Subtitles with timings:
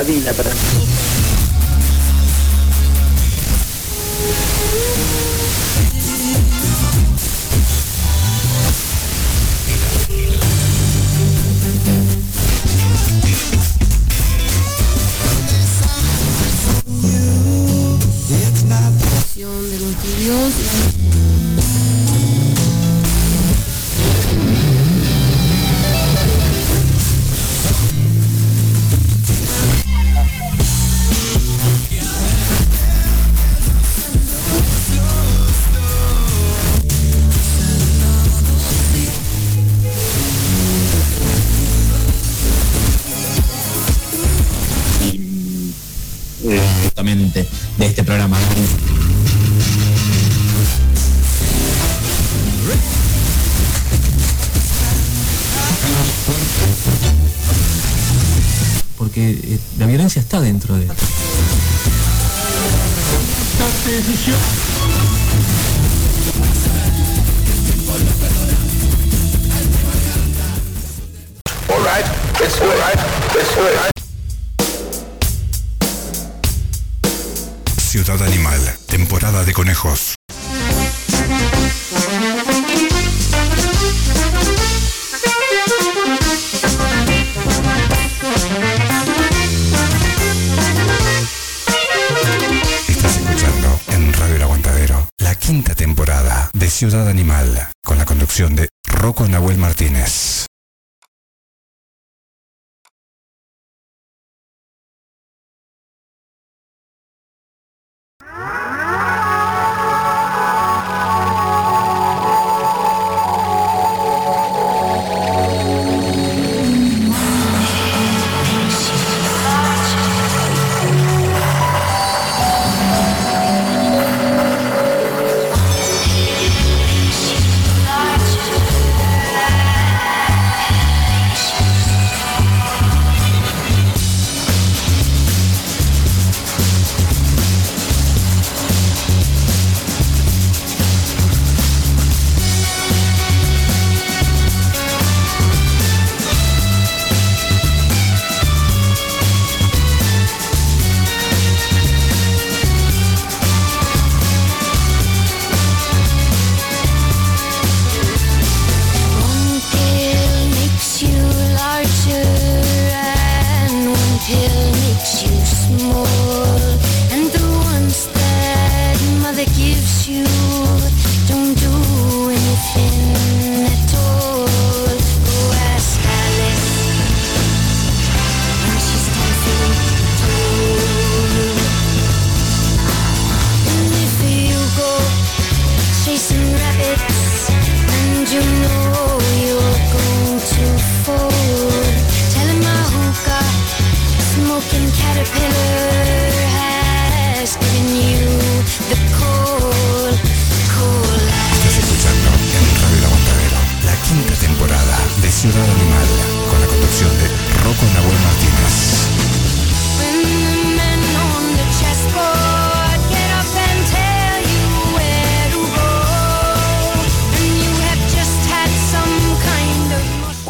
[0.00, 1.10] Sabina para mí.
[20.50, 20.99] de.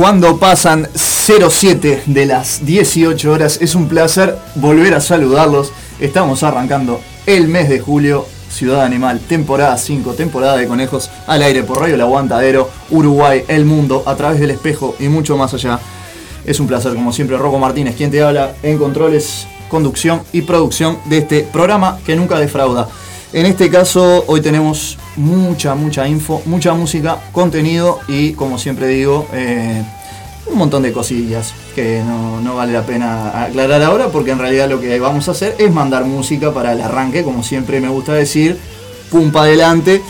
[0.01, 5.75] Cuando pasan 07 de las 18 horas, es un placer volver a saludarlos.
[6.01, 11.65] Estamos arrancando el mes de julio, Ciudad Animal, temporada 5, temporada de conejos, al aire
[11.65, 15.79] por Radio El Aguantadero, Uruguay, el mundo, a través del espejo y mucho más allá.
[16.47, 20.97] Es un placer, como siempre, Rocco Martínez, quien te habla en controles, conducción y producción
[21.11, 22.89] de este programa que nunca defrauda.
[23.33, 29.29] En este caso, hoy tenemos mucha, mucha info, mucha música, contenido y, como siempre digo,
[29.33, 29.85] eh,
[30.47, 34.69] un montón de cosillas que no, no vale la pena aclarar ahora porque en realidad
[34.69, 38.15] lo que vamos a hacer es mandar música para el arranque, como siempre me gusta
[38.15, 38.59] decir,
[39.13, 40.03] pum para adelante.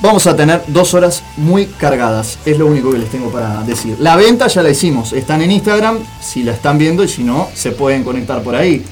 [0.00, 3.96] Vamos a tener dos horas muy cargadas, es lo único que les tengo para decir.
[3.98, 7.48] La venta ya la hicimos, están en Instagram, si la están viendo y si no,
[7.52, 8.84] se pueden conectar por ahí.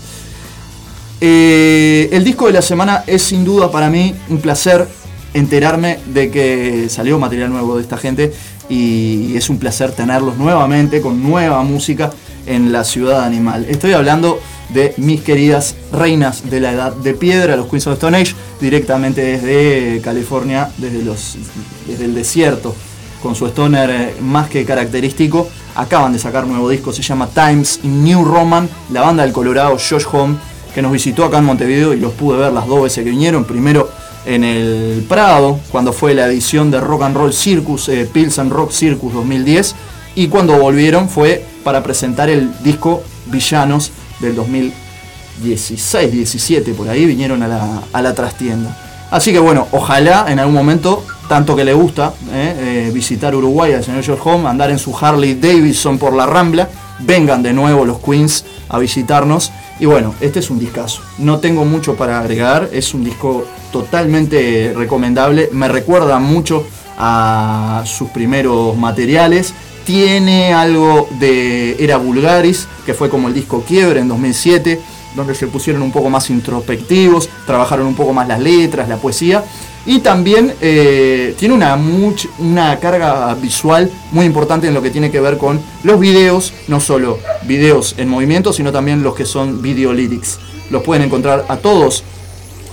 [1.21, 4.87] Eh, el disco de la semana es sin duda para mí un placer
[5.33, 8.33] enterarme de que salió material nuevo de esta gente
[8.69, 12.11] y es un placer tenerlos nuevamente con nueva música
[12.45, 13.65] en la ciudad animal.
[13.69, 18.17] Estoy hablando de mis queridas reinas de la edad de piedra, los Queens of Stone
[18.17, 21.37] Age, directamente desde California, desde, los,
[21.85, 22.75] desde el desierto,
[23.21, 25.47] con su stoner eh, más que característico.
[25.75, 30.05] Acaban de sacar nuevo disco, se llama Times New Roman, la banda del Colorado Josh
[30.11, 30.37] Home,
[30.73, 33.45] que nos visitó acá en Montevideo y los pude ver las dos veces que vinieron.
[33.45, 33.89] Primero
[34.25, 38.71] en el Prado, cuando fue la edición de Rock and Roll Circus, eh, Pilsen Rock
[38.71, 39.75] Circus 2010,
[40.15, 47.43] y cuando volvieron fue para presentar el disco Villanos del 2016, 17, por ahí vinieron
[47.43, 48.75] a la, a la trastienda.
[49.09, 53.73] Así que bueno, ojalá en algún momento, tanto que le gusta eh, eh, visitar Uruguay
[53.73, 56.67] al señor George Home, andar en su Harley Davidson por la Rambla,
[56.99, 59.51] vengan de nuevo los Queens a visitarnos.
[59.79, 61.01] Y bueno, este es un discazo.
[61.19, 65.49] No tengo mucho para agregar, es un disco totalmente recomendable.
[65.53, 66.65] Me recuerda mucho
[66.97, 69.53] a sus primeros materiales.
[69.87, 74.81] Tiene algo de Era Vulgaris, que fue como el disco Quiebre en 2007,
[75.15, 79.45] donde se pusieron un poco más introspectivos, trabajaron un poco más las letras, la poesía.
[79.85, 85.09] Y también eh, tiene una, much- una carga visual muy importante en lo que tiene
[85.09, 89.61] que ver con los videos, no solo videos en movimiento, sino también los que son
[89.61, 90.37] video lyrics.
[90.69, 92.03] Los pueden encontrar a todos,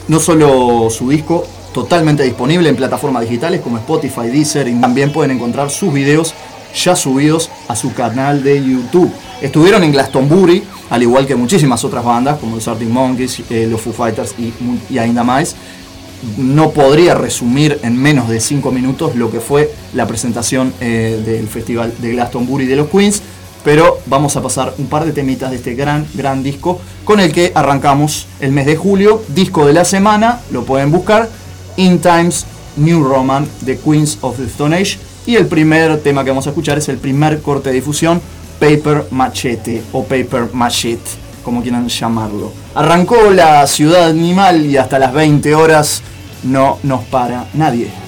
[0.08, 5.31] no solo su disco totalmente disponible en plataformas digitales como Spotify, Deezer, y también pueden
[5.31, 6.34] encontrar sus videos
[6.75, 9.12] ya subidos a su canal de YouTube.
[9.41, 13.81] Estuvieron en Glastonbury, al igual que muchísimas otras bandas como los Arctic Monkeys, eh, los
[13.81, 14.53] Foo Fighters y,
[14.93, 15.56] y ainda más
[16.37, 21.49] no podría resumir en menos de 5 minutos lo que fue la presentación eh, del
[21.49, 23.23] festival de Glastonbury de los Queens,
[23.65, 27.32] pero vamos a pasar un par de temitas de este gran, gran disco con el
[27.32, 31.29] que arrancamos el mes de julio, disco de la semana, lo pueden buscar,
[31.76, 36.31] In Times New Roman de Queens of the Stone Age, y el primer tema que
[36.31, 38.21] vamos a escuchar es el primer corte de difusión,
[38.59, 41.11] Paper Machete o Paper Machete,
[41.43, 42.53] como quieran llamarlo.
[42.75, 46.03] Arrancó la ciudad animal y hasta las 20 horas
[46.43, 48.04] no nos para nadie.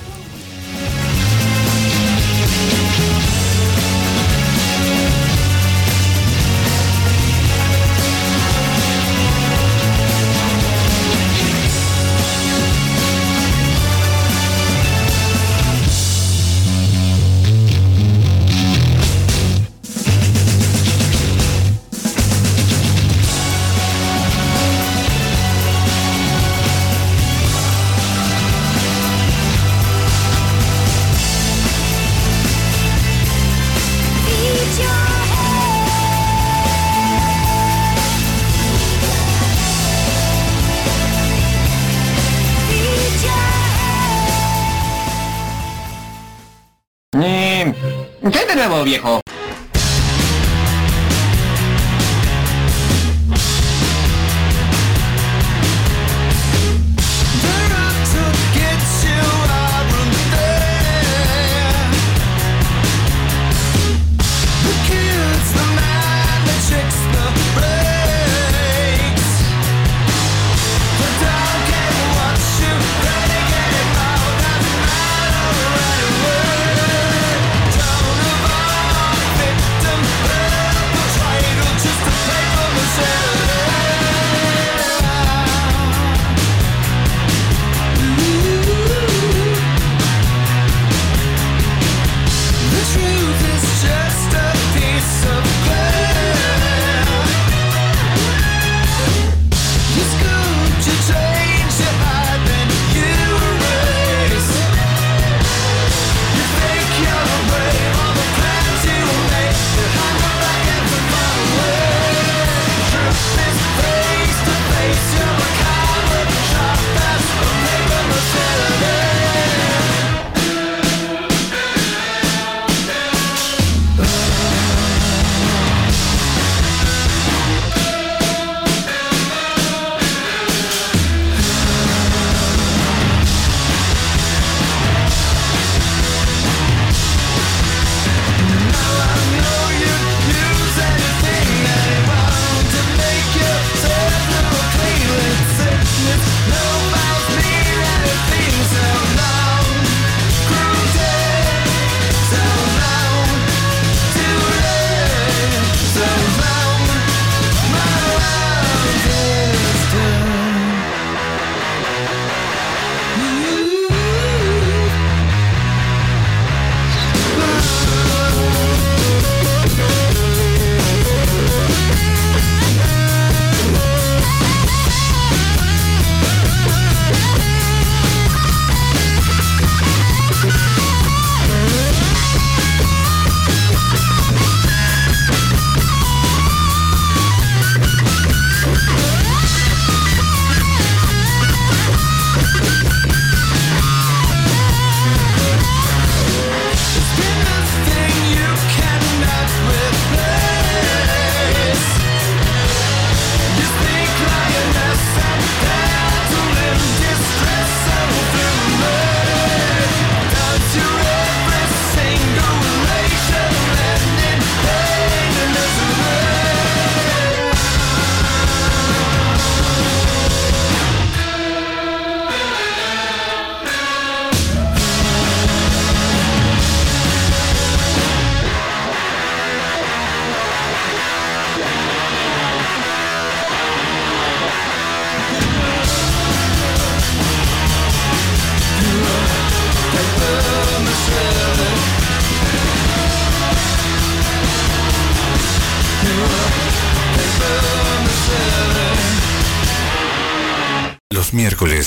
[48.86, 49.25] Viejo?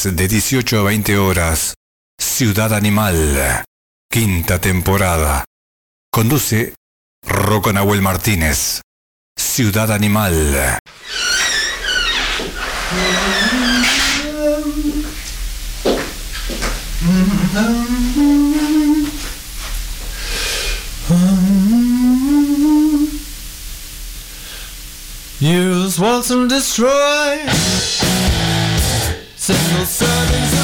[0.04, 1.74] De 18 a 20 horas,
[2.18, 3.66] Ciudad Animal,
[4.10, 5.44] quinta temporada.
[6.10, 6.74] Conduce
[7.28, 8.82] Rocco Nahuel Martínez.
[9.38, 10.80] Ciudad Animal.
[26.50, 27.79] Destroy.
[29.86, 30.59] serving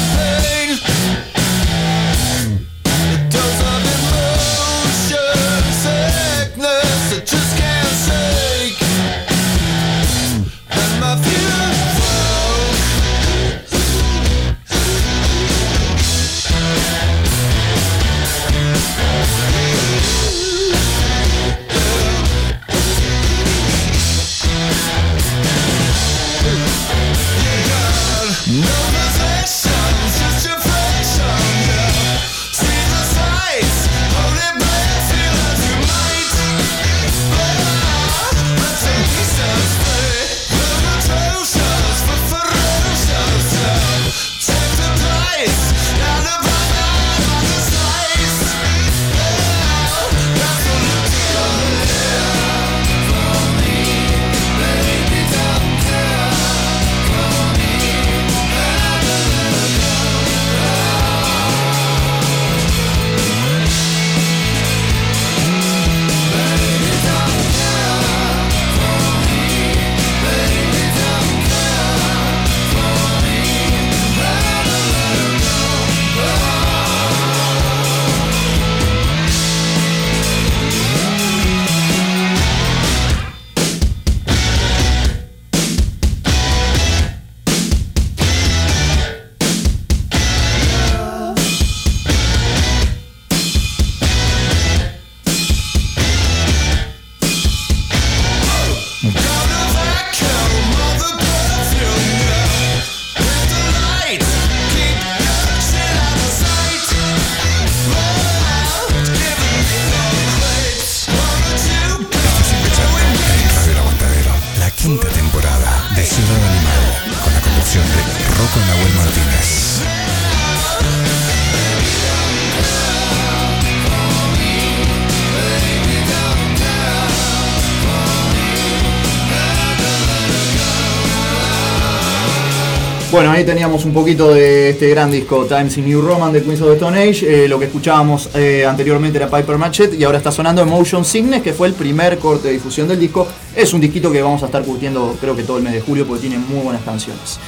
[133.36, 136.68] ahí teníamos un poquito de este gran disco Times in New Roman de Queens of
[136.68, 137.44] the Stone Age.
[137.44, 141.42] Eh, lo que escuchábamos eh, anteriormente era Piper Machete y ahora está sonando Emotion Sickness,
[141.42, 143.28] que fue el primer corte de difusión del disco.
[143.54, 146.06] Es un disquito que vamos a estar curtiendo creo que todo el mes de julio
[146.06, 147.38] porque tiene muy buenas canciones.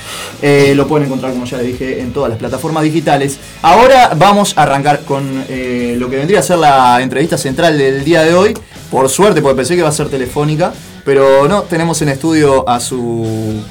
[0.42, 3.38] Eh, lo pueden encontrar, como ya les dije, en todas las plataformas digitales.
[3.62, 8.24] Ahora vamos a arrancar con lo que vendría a ser la entrevista central del día
[8.24, 8.54] de hoy.
[8.90, 10.70] Por suerte, porque pensé que iba a ser telefónica,
[11.06, 13.62] pero no, tenemos en estudio a su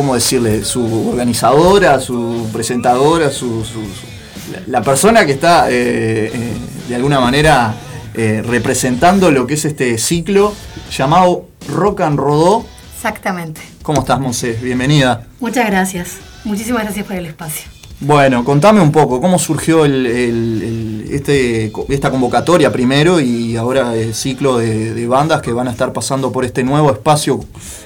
[0.00, 0.64] ¿cómo decirle?
[0.64, 6.52] Su organizadora, su presentadora, su, su- su- la, persona que está eh, eh,
[6.88, 7.74] de alguna manera
[8.14, 10.54] eh, representando lo que es este ciclo
[10.90, 12.64] llamado Rock and Rodó.
[12.96, 13.60] Exactamente.
[13.82, 14.52] ¿Cómo estás, Monse?
[14.62, 15.26] Bienvenida.
[15.38, 16.12] Muchas gracias.
[16.44, 17.68] Muchísimas gracias por el espacio.
[18.00, 23.94] Bueno, contame un poco, ¿cómo surgió el- el- el- este, esta convocatoria primero y ahora
[23.94, 27.40] el ciclo de, de bandas que van a estar pasando por este nuevo espacio?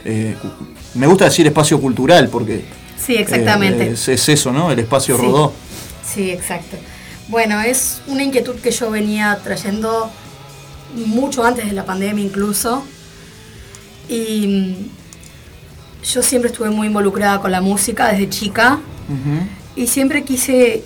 [0.04, 0.36] eh,
[0.94, 2.64] me gusta decir espacio cultural porque
[2.98, 3.84] Sí, exactamente.
[3.86, 4.70] eh, es, es eso, ¿no?
[4.70, 5.22] El espacio Sí.
[5.22, 5.52] rodó.
[6.04, 6.76] Sí, exacto.
[7.28, 10.10] Bueno, es una inquietud que yo venía trayendo
[10.94, 12.84] mucho antes de la pandemia incluso.
[14.08, 18.78] Y mm, yo siempre estuve muy involucrada con la música desde chica
[19.76, 20.82] y siempre quise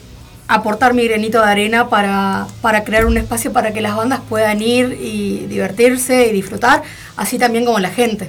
[0.49, 4.63] aportar mi granito de arena para, para crear un espacio para que las bandas puedan
[4.63, 6.83] ir y divertirse y disfrutar,
[7.17, 8.29] así también como la gente.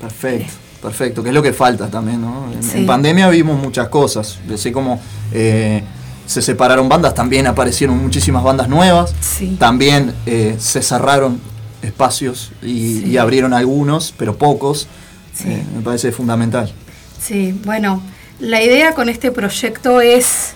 [0.00, 0.52] Perfecto,
[0.84, 2.52] perfecto, que es lo que falta también, ¿no?
[2.52, 2.78] En, Sí.
[2.78, 5.00] en pandemia vimos muchas cosas, así como
[5.32, 5.82] eh,
[6.26, 9.56] se separaron bandas, también aparecieron muchísimas bandas nuevas, Sí.
[9.58, 11.40] también eh, se cerraron
[11.82, 13.04] espacios y, Sí.
[13.06, 14.86] y abrieron algunos, pero pocos,
[15.34, 15.48] Sí.
[15.48, 16.72] Eh, me parece fundamental.
[17.20, 18.00] Sí, bueno,
[18.38, 20.54] la idea con este proyecto es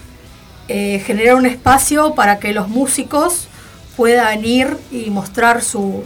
[0.69, 3.49] generar un espacio para que los músicos
[3.97, 6.05] puedan ir y mostrar su,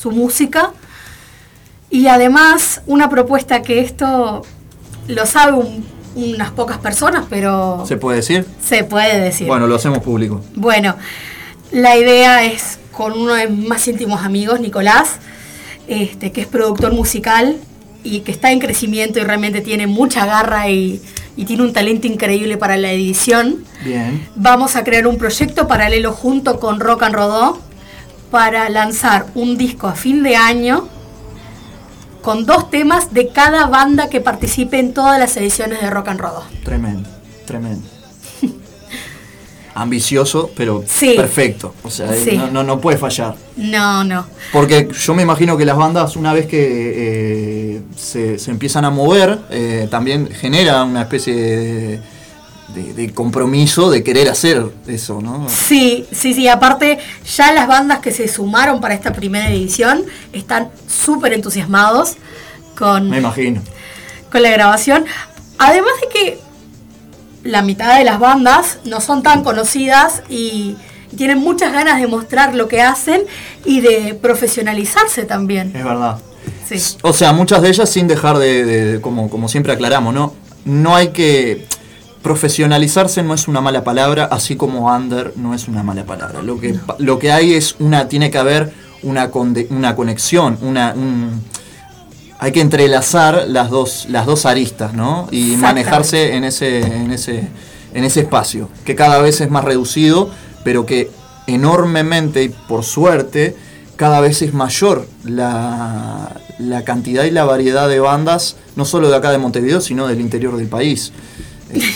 [0.00, 0.70] su música.
[1.90, 4.42] Y además, una propuesta que esto
[5.08, 5.84] lo sabe un-
[6.16, 8.46] unas pocas personas, pero ¿Se puede decir?
[8.64, 9.46] se puede decir.
[9.46, 10.40] Bueno, lo hacemos público.
[10.54, 10.96] Bueno,
[11.72, 15.16] la idea es con uno de mis más íntimos amigos, Nicolás,
[15.88, 17.56] este, que es productor musical
[18.02, 21.02] y que está en crecimiento y realmente tiene mucha garra y,
[21.36, 23.64] y tiene un talento increíble para la edición.
[23.84, 24.26] Bien.
[24.36, 27.60] Vamos a crear un proyecto paralelo junto con Rock and Rodó
[28.30, 30.88] para lanzar un disco a fin de año
[32.26, 36.18] con dos temas de cada banda que participe en todas las ediciones de Rock and
[36.18, 36.42] Rodó.
[36.64, 37.08] Tremendo,
[37.46, 37.86] tremendo.
[39.76, 41.14] Ambicioso, pero Sí.
[41.16, 41.72] perfecto.
[41.84, 42.36] O sea, Sí.
[42.36, 43.36] no, no, no puede fallar.
[43.56, 44.26] No, no.
[44.52, 46.56] Porque yo me imagino que las bandas, una vez que
[47.76, 52.00] eh, se, se empiezan a mover, eh, también genera una especie de,
[52.76, 55.48] de- de compromiso de querer hacer eso, ¿no?
[55.48, 56.46] Sí, sí, sí.
[56.46, 56.98] Aparte,
[57.36, 62.16] ya las bandas que se sumaron para esta primera edición están súper entusiasmados
[62.78, 63.62] con, Me imagino.
[64.30, 65.04] con la grabación.
[65.58, 66.38] Además de que
[67.44, 70.76] la mitad de las bandas no son tan conocidas y
[71.16, 73.22] tienen muchas ganas de mostrar lo que hacen
[73.64, 75.72] y de profesionalizarse también.
[75.74, 76.18] Es verdad.
[76.68, 76.76] Sí.
[77.02, 80.34] O sea, muchas de ellas sin dejar de, de- como, como siempre aclaramos, ¿no?
[80.64, 81.64] No hay que...
[82.26, 86.42] Profesionalizarse no es una mala palabra, así como under no es una mala palabra.
[86.42, 88.72] Lo que, lo que hay es una, tiene que haber
[89.04, 91.40] una, conde- una conexión, una, un-
[92.40, 95.28] hay que entrelazar las dos, las dos aristas, ¿no?
[95.30, 97.46] Y manejarse en ese, en ese,
[97.94, 100.28] en ese espacio, que cada vez es más reducido,
[100.64, 101.08] pero que
[101.46, 103.54] enormemente y por suerte
[103.94, 109.16] cada vez es mayor la, la cantidad y la variedad de bandas, no solo de
[109.16, 111.12] acá de Montevideo, sino del interior del país.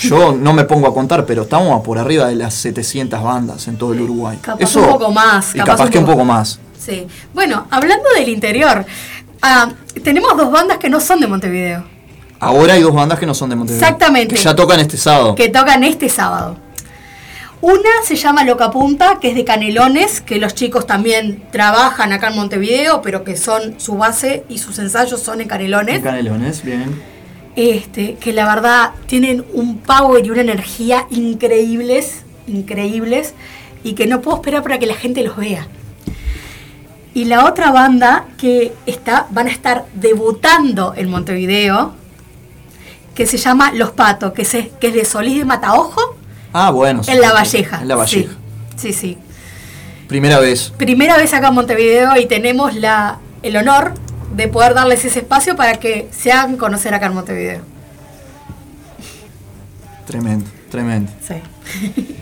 [0.02, 3.76] Yo no me pongo a contar, pero estamos por arriba de las 700 bandas en
[3.76, 4.38] todo el Uruguay.
[4.40, 6.58] Capaz un poco más, Y capaz capaz, un que un poco- más.
[6.78, 7.06] Sí.
[7.34, 8.84] Bueno, hablando del interior,
[9.42, 9.70] ah,
[10.02, 11.84] tenemos dos bandas que no son de Montevideo,
[12.42, 13.84] Ahora hay dos bandas que no son de Montevideo.
[13.86, 14.34] Exactamente.
[14.34, 15.34] Que ya tocan este sábado.
[15.34, 16.56] que tocan este sábado.
[17.60, 22.28] Una se llama Loca Punta, que es de Canelones, que los chicos también trabajan acá
[22.28, 26.02] en Montevideo, pero que son su base y sus ensayos son en Canelones.
[26.02, 27.02] Canelones, bien.
[27.56, 33.34] Este, que la verdad tienen un power y una energía increíbles, increíbles,
[33.82, 35.66] y que no puedo esperar para que la gente los vea.
[37.12, 41.94] Y la otra banda que está, van a estar debutando en Montevideo,
[43.14, 46.16] que se llama Los Patos, que, se- que es de Solís de Mataojo,
[46.52, 47.02] Ah, bueno.
[47.06, 47.80] en La Valleja.
[47.82, 48.32] En La Valleja.
[48.76, 49.18] Sí, sí, sí.
[50.08, 50.72] Primera vez.
[50.76, 53.94] Primera vez acá en Montevideo y tenemos la, el honor
[54.34, 57.60] de poder darles ese espacio para que se hagan conocer acá en Montevideo.
[60.06, 61.10] Tremendo, tremendo.
[61.26, 61.34] Sí.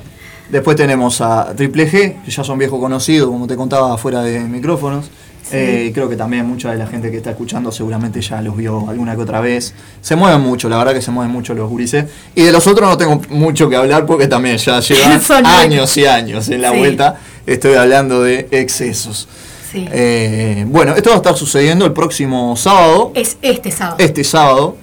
[0.51, 4.41] Después tenemos a Triple G, que ya son viejos conocidos, como te contaba, fuera de
[4.41, 5.11] micrófonos.
[5.51, 8.55] Eh, y creo que también mucha de la gente que está escuchando seguramente ya los
[8.55, 9.73] vio alguna que otra vez.
[10.03, 12.05] Se mueven mucho, la verdad que se mueven mucho los gurises.
[12.35, 16.05] Y de los otros no tengo mucho que hablar porque también ya llevan años y
[16.07, 16.79] años en la Sí.
[16.79, 17.17] vuelta.
[17.47, 19.27] Estoy hablando de excesos.
[19.71, 19.87] Sí.
[19.91, 23.97] Eh, bueno, esto va a estar sucediendo el próximo sábado, Es este sábado.
[23.99, 24.77] este sábado,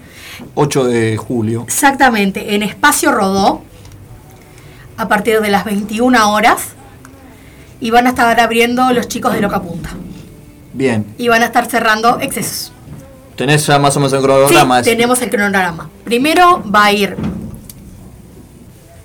[0.54, 1.64] 8 de julio.
[1.64, 3.62] Exactamente, en Espacio Rodó,
[4.98, 6.70] a partir de las 21 horas,
[7.80, 9.90] y van a estar abriendo los chicos de Loca Punta.
[10.74, 12.72] Bien, Y van a estar cerrando excesos.
[13.36, 14.80] tenés ya más o menos el Sí, cronograma.
[14.82, 14.92] ese.
[14.92, 15.90] tenemos el cronograma.
[16.04, 17.18] Primero va a ir.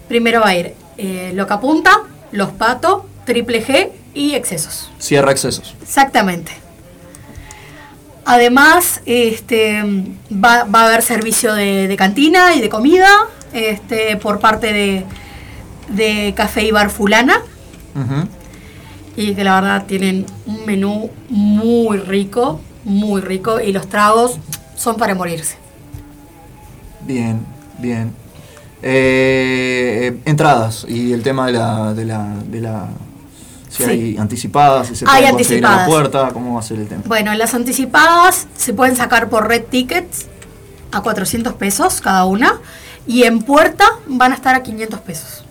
[0.09, 1.91] Primero va a ir eh, Loca Punta,
[2.33, 4.91] Los Patos, Triple G y Excesos.
[4.99, 5.75] Cierra excesos.
[5.83, 6.53] Exactamente.
[8.25, 9.83] Además, este,
[10.33, 13.09] va, va a haber servicio de, de cantina y de comida
[13.53, 15.05] este, por parte de,
[15.89, 17.43] de Café y Bar Fulana.
[19.17, 23.61] Y que la verdad tienen un menú muy rico, muy rico.
[23.61, 24.39] Y los tragos
[24.77, 25.57] son para morirse.
[27.03, 27.45] Bien,
[27.79, 28.15] bien.
[28.83, 32.89] Eh, entradas y el tema de la, de la, de la
[33.71, 33.91] si Sí.
[33.91, 36.89] hay anticipadas, si se Hay pueden conseguir a la puerta, cómo va a ser el
[36.89, 37.03] tema.
[37.07, 40.27] Bueno, las anticipadas se pueden sacar por Red Tickets
[40.93, 42.61] a 400 pesos cada una.
[43.07, 45.45] Y en puerta van a estar a 500 pesos.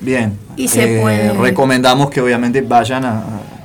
[0.00, 0.36] Bien.
[0.56, 3.22] Y se Eh, puede- Recomendamos que obviamente vayan a,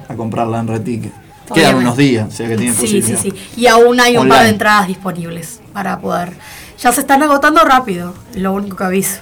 [0.07, 1.12] a comprarla en Red Ticket.
[1.53, 1.79] Quedan Obviamente.
[1.86, 3.21] unos días, o sea que tienen Sí, sí, posibilidad.
[3.21, 3.34] sí.
[3.57, 6.34] Y aún hay un par de entradas disponibles para poder.
[6.79, 9.19] Ya se están agotando rápido, lo único que aviso.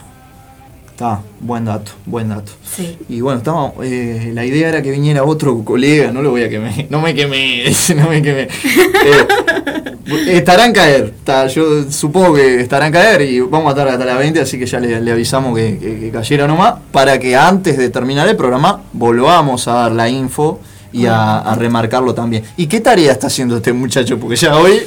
[0.99, 2.51] Está, buen dato, buen dato.
[2.75, 2.97] Sí.
[3.07, 6.49] Y bueno, estamos, eh, la idea era que viniera otro colega, no lo voy a
[6.49, 7.63] quemar, no me quemé,
[7.95, 8.41] no me quemé.
[8.41, 14.17] Eh, estarán caer, está, yo supongo que estarán caer y vamos a estar hasta las
[14.17, 17.77] 20, así que ya le, le avisamos que, que- que cayera nomás, para que antes
[17.77, 20.59] de terminar el programa volvamos a dar la info
[20.91, 22.43] y a, a remarcarlo también.
[22.57, 24.19] ¿Y qué tarea está haciendo este muchacho?
[24.19, 24.81] Porque ya hoy...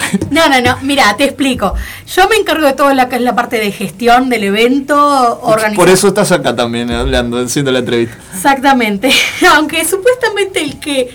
[0.30, 1.74] No, no, no, mira, te explico.
[2.14, 4.96] Yo me encargo de todo lo que es la parte de gestión del evento,
[5.42, 5.74] organización.
[5.76, 8.16] Por eso estás acá también hablando, haciendo la entrevista.
[8.34, 9.10] Exactamente.
[9.56, 11.10] Aunque supuestamente el que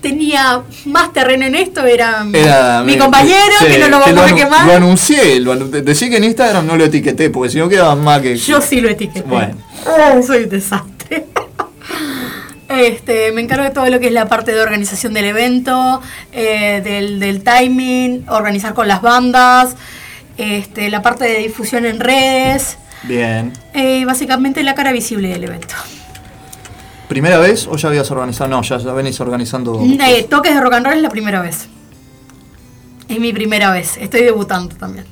[0.00, 4.18] tenía más terreno en esto era, mi- Era mi compañero, sí, que no lo vamos
[4.20, 4.66] a anu- quemar.
[4.66, 7.94] Lo anuncié, lo anu- decí que en Instagram no lo etiqueté, porque si no quedaba
[7.94, 8.36] más que.
[8.36, 9.22] Yo sí lo etiqueté.
[9.28, 9.56] Bueno.
[9.86, 11.26] Oh, soy un desastre.
[12.72, 16.00] Este, me encargo de todo lo que es la parte de organización del evento,
[16.32, 19.76] eh, del, del timing, organizar con las bandas,
[20.38, 23.52] este, la parte de difusión en redes, Bien.
[23.74, 25.74] eh, básicamente la cara visible del evento.
[27.08, 28.48] ¿Primera vez o ya habías organizado?
[28.48, 29.78] No, ya, ya venís organizando.
[29.82, 31.68] Eh, toques de rock and roll es la primera vez.
[33.06, 33.98] Es mi primera vez.
[33.98, 35.04] Estoy debutando también.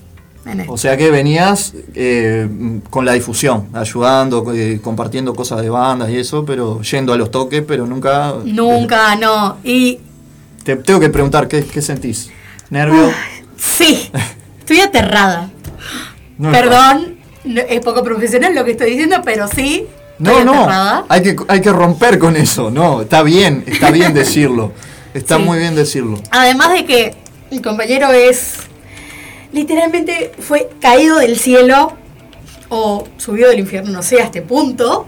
[0.51, 0.65] En.
[0.69, 2.49] O sea que venías eh,
[2.91, 7.31] con la difusión, ayudando, eh, compartiendo cosas de bandas y eso, pero yendo a los
[7.31, 8.35] toques, pero nunca.
[8.45, 9.59] Nunca, no.
[9.65, 9.99] Y
[10.65, 12.31] Te tengo que preguntar, ¿qué, qué sentís?
[12.71, 13.11] ¿Nervio?
[13.57, 14.11] sí,
[14.61, 15.51] estoy aterrada.
[16.39, 19.87] No Perdón, no- es poco profesional lo que estoy diciendo, pero sí.
[20.19, 21.05] No, no, aterrada.
[21.09, 24.73] hay que, hay que romper con eso, no, está bien, está bien decirlo,
[25.15, 25.43] está Sí.
[25.43, 26.21] muy bien decirlo.
[26.31, 27.15] Además de que
[27.51, 28.55] mi compañero es.
[29.53, 31.97] Literalmente fue caído del cielo
[32.69, 35.07] o subió del infierno, no sé, a este punto.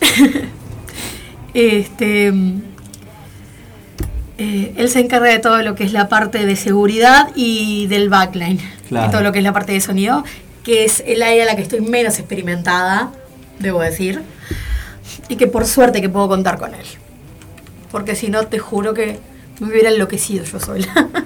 [1.54, 2.28] este.
[4.38, 8.08] eh, él se encarga de todo lo que es la parte de seguridad y del
[8.08, 8.60] backline.
[8.88, 9.06] Claro.
[9.06, 10.22] De todo lo que es la parte de sonido,
[10.62, 13.10] que es el área a la que estoy menos experimentada,
[13.58, 14.22] debo decir.
[15.28, 16.86] Y que por suerte que puedo contar con él.
[17.90, 19.18] Porque si no, te juro que
[19.60, 21.08] me hubiera enloquecido yo sola.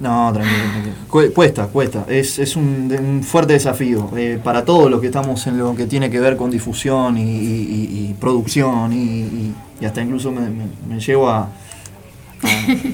[0.00, 0.94] No, tranquilo, tranquilo.
[1.08, 5.46] Cu- Cuesta, cuesta, es, es un, un fuerte desafío eh, para todos los que estamos
[5.46, 9.54] en lo que tiene que ver con difusión y, y- y- y producción y, y-
[9.80, 11.48] y hasta incluso me, me- me llevo a, a-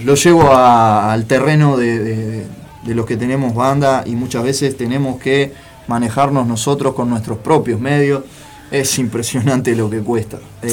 [0.04, 2.46] lo llevo a- al terreno de, de-
[2.84, 5.52] de los que tenemos banda y muchas veces tenemos que
[5.88, 8.22] manejarnos nosotros con nuestros propios medios.
[8.72, 10.38] Es impresionante lo que cuesta.
[10.62, 10.68] Eh,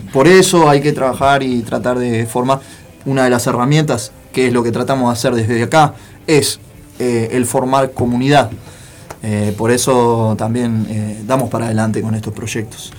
[0.00, 0.08] Sí.
[0.12, 2.58] Por eso hay que trabajar y tratar de formar.
[3.06, 5.94] Una de las herramientas, que es lo que tratamos de hacer desde acá,
[6.26, 6.60] es
[6.98, 8.50] eh, el formar comunidad.
[9.22, 12.92] Eh, por eso también eh, damos para adelante con estos proyectos.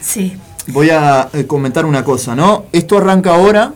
[0.00, 0.36] sí.
[0.66, 2.66] Voy a comentar una cosa, ¿no?
[2.70, 3.72] Esto arranca ahora.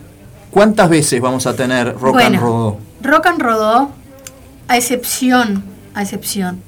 [0.51, 2.75] ¿Cuántas veces vamos a tener Rock and Bueno, Roll?
[3.01, 3.89] Rock and Rodó,
[4.67, 5.63] a excepción,
[5.93, 6.61] a excepción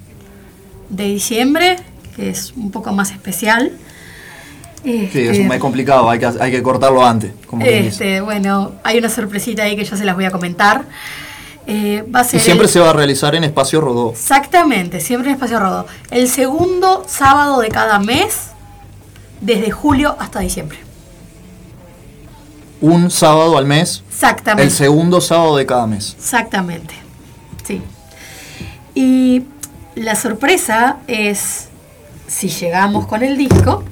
[0.89, 1.77] de diciembre,
[2.15, 3.71] que es un poco más especial.
[5.11, 8.97] Sí, es un mes complicado, hay que, hay que cortarlo antes, como este, bueno, hay
[8.99, 10.85] una sorpresita ahí que ya se las voy a comentar.
[11.65, 14.11] Eh, va a Y ser siempre el- se va a realizar en Espacio Rodó.
[14.11, 15.85] Exactamente, siempre en Espacio Rodó.
[16.09, 18.51] El segundo sábado de cada mes,
[19.41, 20.77] desde julio hasta diciembre.
[22.79, 24.63] Un sábado al mes, Exactamente.
[24.63, 26.15] el segundo sábado de cada mes.
[26.17, 26.93] Exactamente.
[27.65, 27.81] Sí.
[28.95, 29.43] Y
[29.95, 31.67] la sorpresa es
[32.27, 33.83] si llegamos con el disco.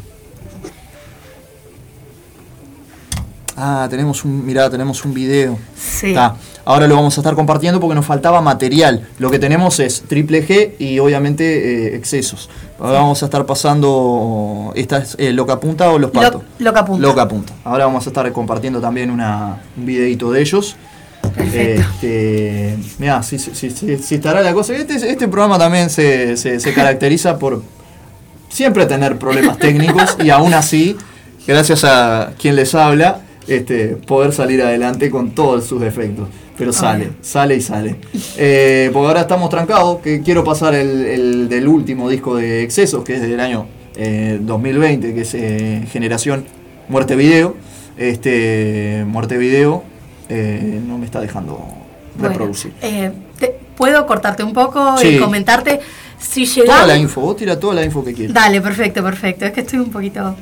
[3.58, 5.58] Ah, tenemos un, mirá, tenemos un video.
[5.78, 6.08] Sí.
[6.08, 6.36] Está.
[6.66, 9.08] Ahora lo vamos a estar compartiendo porque nos faltaba material.
[9.20, 12.50] Lo que tenemos es triple G y obviamente eh, excesos.
[12.80, 14.74] Ahora vamos a estar pasando.
[14.76, 16.42] ¿Esta es eh, Loca Punta o Los Lo- Patos?
[16.60, 17.02] Loca Punta.
[17.08, 17.54] Loca Punta.
[17.64, 20.76] Ahora vamos a estar compartiendo también una, un videito de ellos.
[21.38, 24.74] Este, mirá, si, si, si- si- si estará la cosa.
[24.76, 27.62] Este, este programa también se, se- se caracteriza por
[28.50, 30.96] siempre tener problemas técnicos y aún así,
[31.48, 36.28] gracias a quien les habla, este, poder salir adelante con todos sus defectos.
[36.58, 37.16] Pero sale, Obvio.
[37.22, 37.96] sale y sale.
[38.38, 43.04] Eh, porque ahora estamos trancados, que quiero pasar el, el del último disco de Excesos,
[43.04, 46.46] que es del año eh, 2020, que es eh, Generación
[46.88, 47.56] Muerte Video.
[47.98, 49.84] Este, Muerte Video
[50.30, 51.60] eh, no me está dejando
[52.22, 52.72] reproducir.
[52.82, 55.08] eh, te- ¿Puedo cortarte un poco Sí.
[55.10, 55.82] y comentarte?
[56.18, 56.88] Si Toda llegamos...
[56.88, 58.34] la info, vos tira toda la info que quieras.
[58.34, 59.46] Dale, perfecto, perfecto.
[59.46, 60.36] Es que estoy un poquito...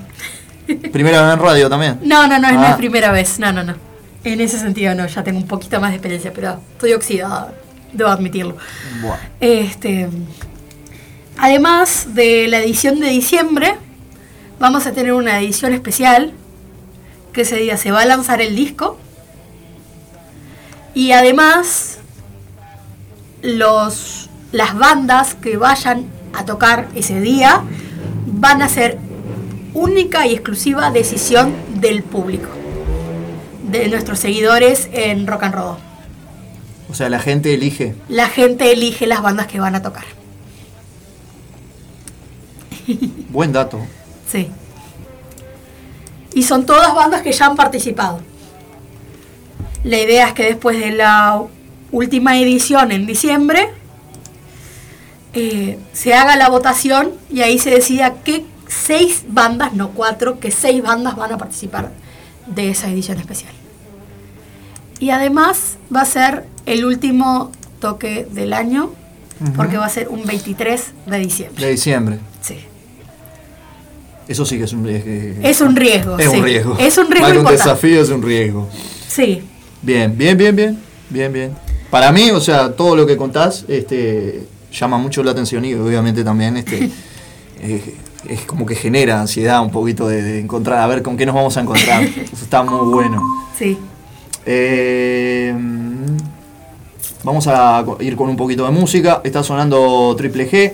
[0.91, 1.99] Primera vez en radio también.
[2.03, 2.69] No, no, no, no Ah.
[2.71, 3.39] es primera vez.
[3.39, 3.75] No, no, no.
[4.23, 7.53] En ese sentido no, ya tengo un poquito más de experiencia, pero estoy oxidada,
[7.91, 8.55] debo admitirlo.
[9.01, 9.17] Buah.
[9.41, 10.07] Este,
[11.37, 13.75] además de la edición de diciembre,
[14.59, 16.31] vamos a tener una edición especial
[17.33, 18.97] que ese día se va a lanzar el disco.
[20.93, 21.97] Y además,
[23.41, 27.61] los, las bandas que vayan a tocar ese día
[28.27, 28.97] van a ser
[29.73, 32.49] única y exclusiva decisión del público,
[33.69, 35.77] de nuestros seguidores en Rock and Roll.
[36.89, 37.95] O sea, la gente elige.
[38.07, 40.05] La gente elige las bandas que van a tocar.
[43.29, 43.79] Buen dato.
[44.31, 44.49] Sí.
[46.35, 48.19] Y son todas bandas que ya han participado.
[49.83, 51.43] La idea es que después de la
[51.91, 53.69] última edición en diciembre,
[55.33, 60.51] eh, se haga la votación y ahí se decida qué seis bandas, no cuatro, que
[60.51, 61.91] seis bandas van a participar
[62.47, 63.53] de esa edición especial.
[64.99, 68.91] Y además va a ser el último toque del año,
[69.55, 71.65] porque va a ser un 23 de diciembre.
[71.65, 72.19] De diciembre.
[72.41, 72.57] Sí.
[74.27, 75.41] Eso sí que es un riesgo.
[75.43, 76.17] Es un riesgo.
[76.17, 76.37] Es sí.
[76.37, 76.77] un riesgo.
[76.79, 77.51] Es un riesgo que un importante.
[77.51, 78.69] desafío, es un riesgo.
[79.07, 79.41] Sí.
[79.81, 80.79] Bien, bien, bien, bien.
[81.09, 81.51] Bien, bien.
[81.89, 86.23] Para mí, o sea, todo lo que contás este, llama mucho la atención y obviamente
[86.23, 86.89] también este,
[87.61, 87.95] eh,
[88.27, 91.35] es como que genera ansiedad un poquito de, de encontrar, a ver con qué nos
[91.35, 92.03] vamos a encontrar.
[92.33, 93.21] Eso está muy bueno.
[93.57, 93.77] Sí.
[94.45, 95.53] Eh,
[97.23, 99.21] vamos a ir con un poquito de música.
[99.23, 100.73] Está sonando Triple G.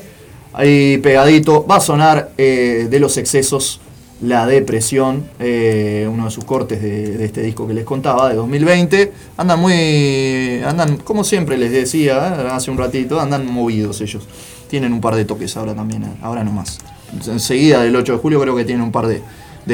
[0.54, 1.66] Ahí pegadito.
[1.66, 3.82] Va a sonar eh, de los excesos.
[4.22, 8.36] La depresión, eh, uno de sus cortes de, de este disco que les contaba, de
[8.36, 9.14] 2020.
[9.38, 10.62] Andan muy.
[10.66, 14.28] Andan, como siempre les decía hace un ratito, andan movidos ellos.
[14.70, 16.80] Tienen un par de toques ahora también, ahora nomás.
[17.28, 19.22] Enseguida del 8 de julio creo que tienen un par de,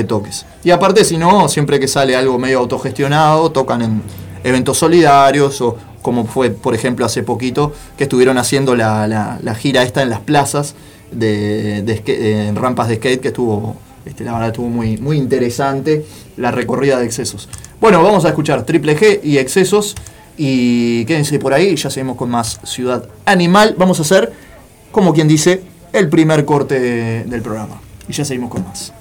[0.03, 0.45] toques.
[0.63, 4.01] Y aparte, si no, siempre que sale algo medio autogestionado, tocan en
[4.43, 10.01] eventos solidarios o como fue, por ejemplo, hace poquito, que estuvieron haciendo la, gira esta
[10.01, 10.75] en las plazas
[11.11, 16.51] de, en rampas de skate, que estuvo, este, la verdad, estuvo muy, muy interesante la
[16.51, 17.47] recorrida de excesos.
[17.79, 19.95] Bueno, vamos a escuchar Triple G y excesos.
[20.37, 23.75] Y quédense por ahí, ya seguimos con más Ciudad Animal.
[23.77, 24.33] Vamos a hacer,
[24.91, 25.61] como quien dice,
[25.95, 27.79] el primer corte de- del programa.
[28.07, 28.93] Y ya seguimos con más.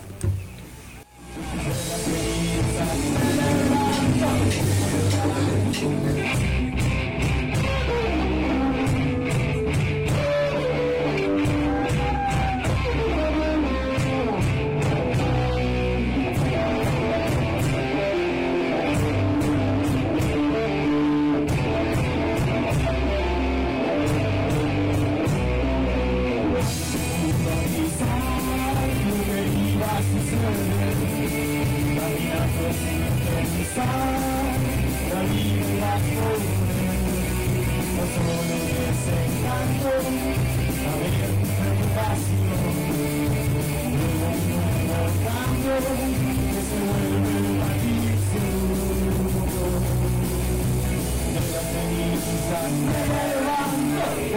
[52.44, 54.34] Sunday,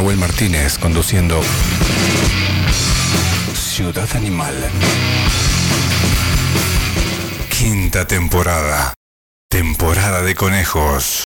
[0.00, 1.38] Nahuel Martínez conduciendo
[3.52, 4.54] Ciudad Animal.
[7.50, 8.94] Quinta temporada.
[9.50, 11.24] Temporada de conejos.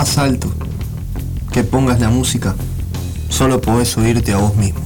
[0.00, 0.50] más alto
[1.52, 2.54] que pongas la música,
[3.28, 4.80] solo podés oírte a vos mismo.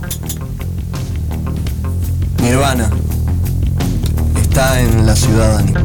[2.42, 2.90] Nirvana
[4.42, 5.84] está en la ciudadanía.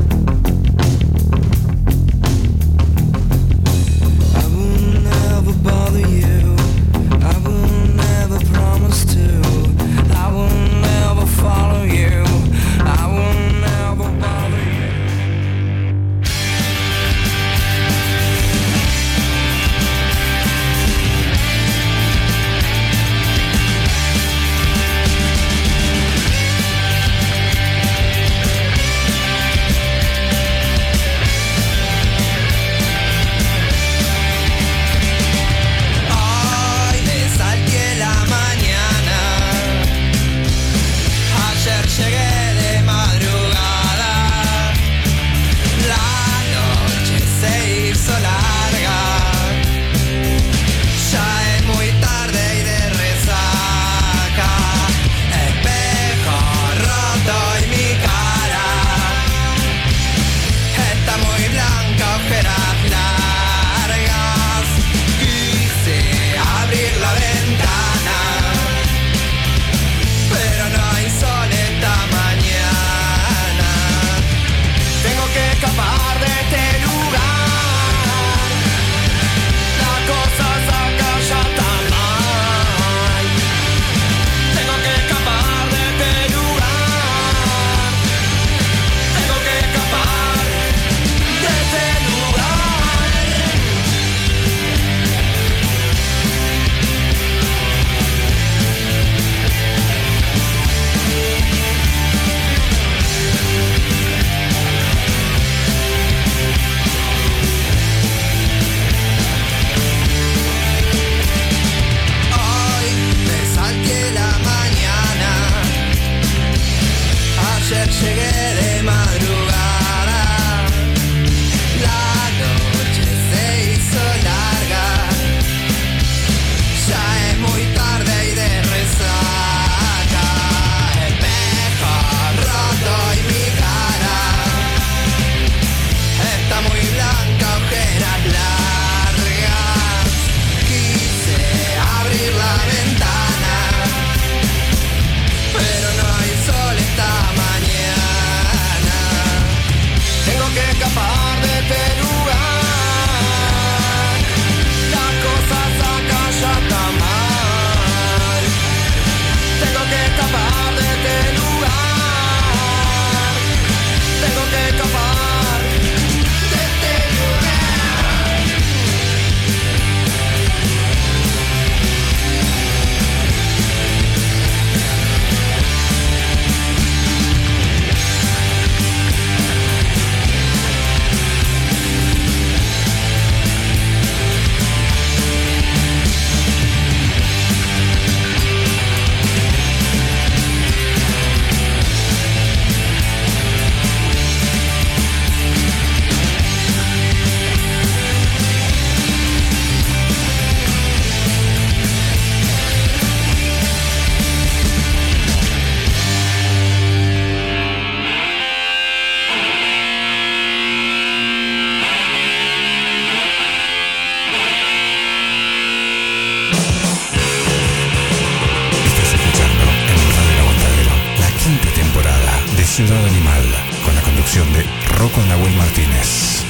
[222.80, 223.44] Ciudad Animal
[223.84, 224.64] con la conducción de
[224.98, 226.49] Rocco Nahuel Martínez.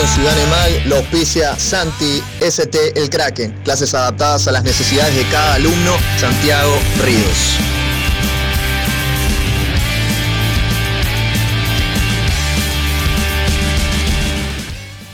[0.00, 5.24] En Ciudad Animal lo auspicia Santi ST El Kraken, clases adaptadas a las necesidades de
[5.30, 6.72] cada alumno, Santiago
[7.02, 7.58] Ríos.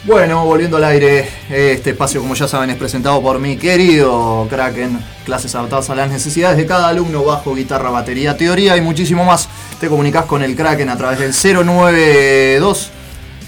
[0.04, 4.98] Bueno, volviendo al aire, este espacio como ya saben es presentado por mi querido Kraken,
[5.24, 9.48] clases adaptadas a las necesidades de cada alumno, bajo, guitarra, batería, teoría y muchísimo más.
[9.78, 12.90] Te comunicas con el Kraken a través del 092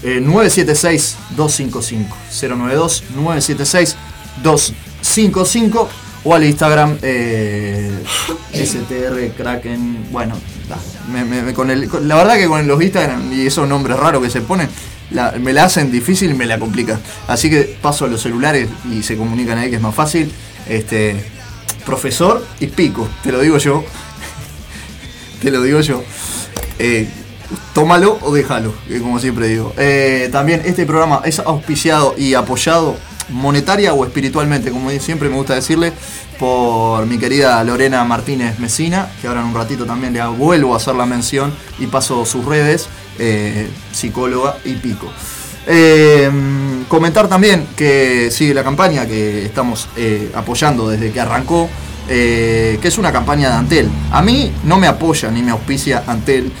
[0.05, 3.95] eh, 976 255 092 976
[4.43, 5.89] 255
[6.23, 7.91] o al Instagram eh,
[8.53, 10.35] STR Kraken, bueno,
[11.11, 13.97] me- me- me- con el, con- la verdad que con los Instagram y esos nombres
[13.97, 14.67] raros que se ponen,
[15.11, 16.99] la- me la hacen difícil y me la complican.
[17.27, 20.31] Así que paso a los celulares y se comunican ahí que es más fácil.
[20.67, 21.15] Este,
[21.85, 23.83] profesor y pico, te lo digo yo.
[25.41, 26.03] te lo digo yo.
[26.79, 27.07] Eh,
[27.73, 29.73] tómalo o déjalo, que como siempre digo.
[29.77, 32.95] Eh, también este programa es auspiciado y apoyado
[33.29, 35.93] monetaria o espiritualmente, como siempre me gusta decirle,
[36.37, 40.77] por mi querida Lorena Martínez Mesina, que ahora en un ratito también le vuelvo a
[40.77, 42.87] hacer la mención y paso sus redes,
[43.19, 45.09] eh, psicóloga y pico.
[45.67, 46.29] Eh,
[46.87, 51.69] comentar también que sigue la campaña que estamos eh, apoyando desde que arrancó,
[52.07, 53.89] eh, que es una campaña de Antel.
[54.11, 56.51] A mí no me apoya ni me auspicia Antel.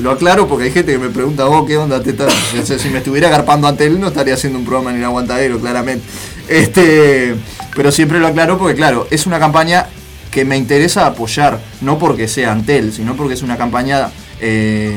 [0.00, 2.32] Lo aclaro porque hay gente que me pregunta, vos qué onda te estás?
[2.80, 6.04] Si me estuviera agarpando Antel no estaría haciendo un programa en el aguantadero, claramente.
[6.48, 7.34] Este,
[7.74, 9.86] pero siempre lo aclaro porque claro, es una campaña
[10.30, 14.92] que me interesa apoyar, no porque sea Antel, sino porque es una campaña eh,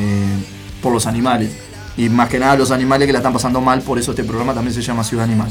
[0.81, 1.51] por los animales.
[1.97, 4.53] Y más que nada los animales que la están pasando mal, por eso este programa
[4.53, 5.49] también se llama Ciudad Animal.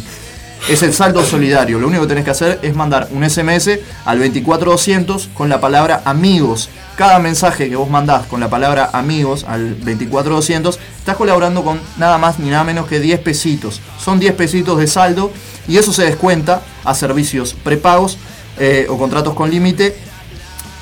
[0.69, 1.79] Es el saldo solidario.
[1.79, 6.03] Lo único que tenés que hacer es mandar un SMS al 24200 con la palabra
[6.05, 6.69] amigos.
[6.97, 12.19] Cada mensaje que vos mandás con la palabra amigos al 24200 estás colaborando con nada
[12.19, 13.81] más ni nada menos que 10 pesitos.
[13.99, 15.33] Son 10 pesitos de saldo
[15.67, 18.19] y eso se descuenta a servicios prepagos
[18.59, 19.97] eh, o contratos con límite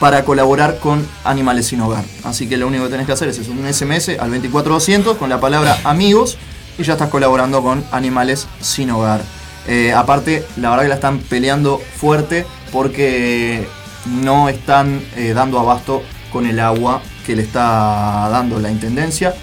[0.01, 2.05] para colaborar con Animales sin Hogar.
[2.25, 5.41] Así que lo único que tenés que hacer es un SMS al 24200 con la
[5.41, 6.37] palabra amigos
[6.79, 9.38] y ya estás colaborando con Animales sin Hogar.
[9.69, 13.69] Eh, aparte, la verdad que la están peleando fuerte porque
[14.07, 16.03] no están eh, dando abasto
[16.33, 19.35] con el agua que le está dando la Intendencia.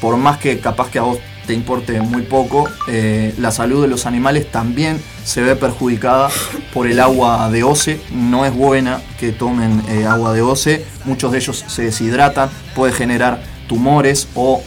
[0.00, 3.88] Por más que capaz que a vos te importe muy poco, eh, la salud de
[3.88, 6.28] los animales también se ve perjudicada
[6.74, 8.00] por el agua de OCE.
[8.10, 10.84] No es buena que tomen agua de OCE.
[11.04, 14.62] Muchos de ellos se deshidratan, puede generar tumores o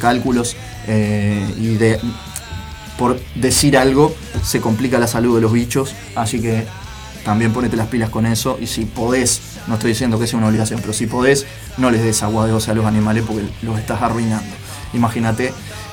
[0.00, 0.56] cálculos
[0.86, 1.98] y de,
[3.00, 5.94] por decir algo se complica la salud de los bichos.
[6.14, 6.66] Así que
[7.24, 10.48] también ponete las pilas con eso y si podés, no estoy diciendo que sea una
[10.48, 13.78] obligación, pero si podés, no les des agua de OCE a los animales porque los
[13.78, 14.54] estás arruinando.
[14.94, 15.52] Imagínate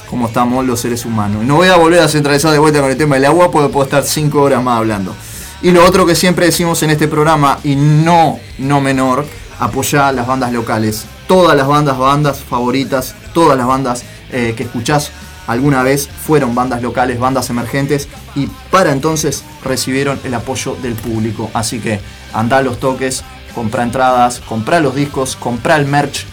[0.10, 1.44] cómo estamos los seres humanos.
[1.44, 3.86] No voy a volver a centralizar de vuelta con el tema del agua porque puedo
[3.86, 5.16] estar cinco horas más hablando.
[5.62, 9.26] Y lo otro que siempre decimos en este programa, y no, no menor,
[9.60, 11.06] apoyar a las bandas locales.
[11.28, 15.12] Todas las bandas, bandas favoritas, todas las bandas eh, que escuchás
[15.48, 18.08] alguna vez fueron bandas locales, bandas emergentes
[18.38, 21.50] y para entonces recibieron el apoyo del público.
[21.54, 22.00] Así que
[22.34, 23.24] andá a los toques,
[23.56, 26.26] comprá entradas, comprá los discos, comprá el merch,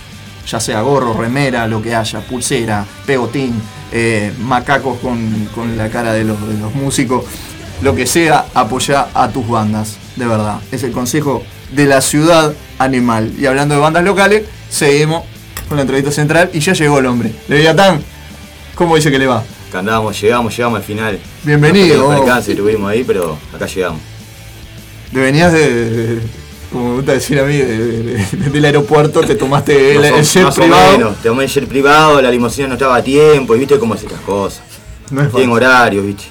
[0.46, 3.55] ya sea gorro, remera, lo que haya, pulsera, pegotín,
[3.90, 7.24] eh, macacos con, con la cara de los, de los músicos,
[7.80, 10.59] lo que sea, apoyá a tus bandas, de verdad.
[10.70, 11.42] Es el consejo
[11.72, 13.32] de la ciudad animal.
[13.38, 15.24] Y hablando de bandas locales, seguimos
[15.68, 17.34] con la entrevista central y ya llegó el hombre.
[17.48, 18.02] Leviatán,
[18.74, 19.42] ¿cómo dice que le va?
[19.74, 21.18] Acá andamos, llegamos, llegamos al final.
[21.42, 22.06] Bienvenido.
[22.06, 24.00] Un alcance estuvimos ahí, pero acá llegamos.
[25.10, 25.68] Venías de,
[26.14, 26.20] de-
[26.70, 30.22] como me gusta decir a mí, de- de- de- del aeropuerto, te tomaste el, el
[30.24, 30.92] jet privado.
[30.92, 31.16] menos.
[31.24, 34.20] Tomé el jet privado, la limusina no estaba a tiempo, y viste cómo es estas
[34.20, 34.62] cosas.
[35.10, 35.66] No es Tienen fácil.
[35.66, 36.24] horarios, viste.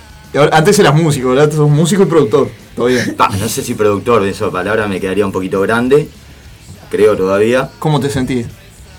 [0.54, 2.50] Antes eras músico, ahora sos músico y productor.
[2.78, 3.14] Todavía.
[3.18, 6.08] Pa, no sé si productor de esa palabra me quedaría un poquito grande.
[6.90, 7.70] Creo todavía.
[7.78, 8.46] ¿Cómo te sentís?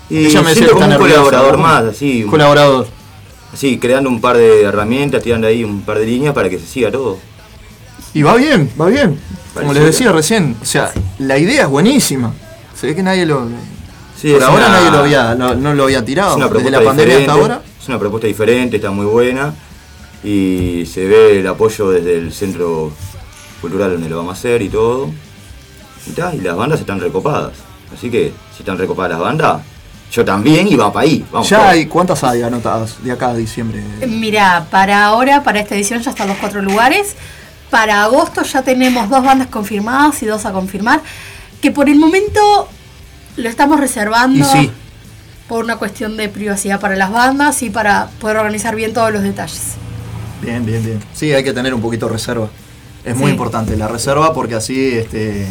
[0.07, 1.63] Y Ella me siento que como un colaborador ¿no?
[1.63, 2.21] más, así.
[2.29, 2.87] Colaborador.
[3.55, 6.67] Así, creando un par de herramientas, tirando ahí un par de líneas para que se
[6.67, 7.17] siga todo.
[8.13, 9.17] Y va bien, va bien.
[9.53, 12.33] Como les decía recién, o sea, la idea es buenísima.
[12.77, 13.47] Se ve que nadie lo.
[14.21, 16.31] Sí, por ahora una- nadie lo había, no, no lo había tirado.
[16.31, 17.61] Es una Desde la pandemia hasta ahora.
[17.81, 19.53] Es una propuesta diferente, está muy buena.
[20.21, 22.91] Y se ve el apoyo desde el centro
[23.61, 25.11] cultural donde lo vamos a hacer y todo.
[26.07, 27.53] Y, ta, y las bandas están recopadas.
[27.93, 29.61] Así que si están recopadas las bandas,
[30.11, 31.25] yo también y va para ahí.
[31.31, 33.83] Vamos Ya hay, ¿cuántas hay anotadas de acá a diciembre?
[34.07, 37.15] Mira, para ahora, para esta edición ya están los cuatro lugares.
[37.69, 41.01] Para agosto ya tenemos dos bandas confirmadas y dos a confirmar.
[41.61, 42.67] Que por el momento
[43.37, 44.71] lo estamos reservando Y sí.
[45.49, 49.23] por una cuestión de privacidad para las bandas y para poder organizar bien todos los
[49.23, 49.73] detalles.
[50.41, 51.03] Bien, bien, bien.
[51.13, 52.47] Sí, hay que tener un poquito de reserva.
[53.03, 53.31] Es muy Sí.
[53.31, 55.47] importante la reserva porque así este,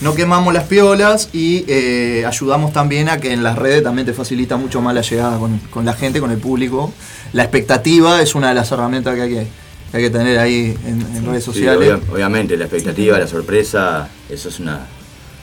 [0.00, 4.12] no quemamos las piolas y eh, ayudamos también a que en las redes también te
[4.12, 6.92] facilita mucho más la llegada con, con la gente, con el público.
[7.32, 9.46] La expectativa es una de las herramientas que hay que,
[9.90, 11.90] que hay que tener ahí en, en redes Sí, sociales.
[11.94, 14.86] obvia- obviamente, la expectativa, la sorpresa, eso es una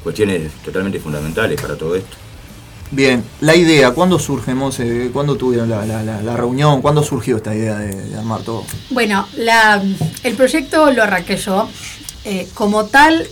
[0.03, 2.15] cuestiones totalmente fundamentales para todo esto.
[2.91, 5.09] Bien, la idea, ¿cuándo surge, Monse?
[5.11, 6.81] ¿Cuándo tuvieron la, la- la- la reunión?
[6.83, 8.63] ¿Cuándo surgió esta idea de, de armar todo?
[8.91, 9.83] Bueno, la-
[10.23, 11.67] el proyecto lo arranqué yo.
[12.23, 13.27] Eh, como tal,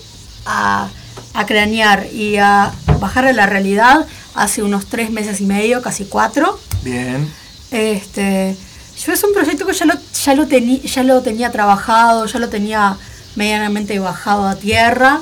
[0.47, 0.89] a,
[1.33, 4.05] a cranear y a bajar a la realidad
[4.35, 6.59] hace unos tres meses y medio, casi cuatro.
[6.83, 7.31] Bien.
[7.71, 8.55] Este,
[9.05, 9.93] yo es un proyecto que ya lo,
[10.25, 12.97] ya lo, teni- ya lo tenía trabajado, ya lo tenía
[13.35, 15.19] medianamente bajado a tierra,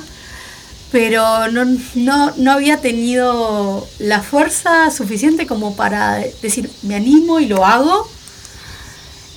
[0.90, 1.64] pero no,
[1.94, 8.06] no, no había tenido la fuerza suficiente como para decir, me animo y lo hago.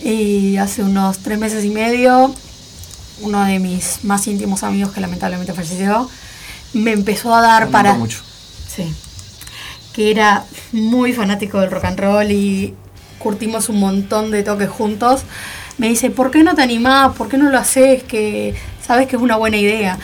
[0.04, 2.36] Y hace unos tres meses y medio,
[3.22, 6.10] uno de mis más íntimos amigos que lamentablemente falleció,
[6.76, 7.94] me empezó a dar Lamento para...
[7.96, 8.22] mucho.
[8.68, 8.94] Sí.
[9.94, 12.76] Que era muy fanático del rock and roll y
[13.18, 15.24] curtimos un montón de toques juntos.
[15.78, 17.16] Me dice, ¿por qué no te animás?
[17.16, 18.04] ¿Por qué no lo haces?
[18.04, 18.56] Que
[18.86, 19.98] sabes que es una buena idea.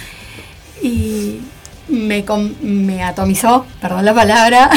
[0.81, 1.41] Y
[1.89, 2.23] me,
[2.61, 4.69] me atomizó, perdón la palabra,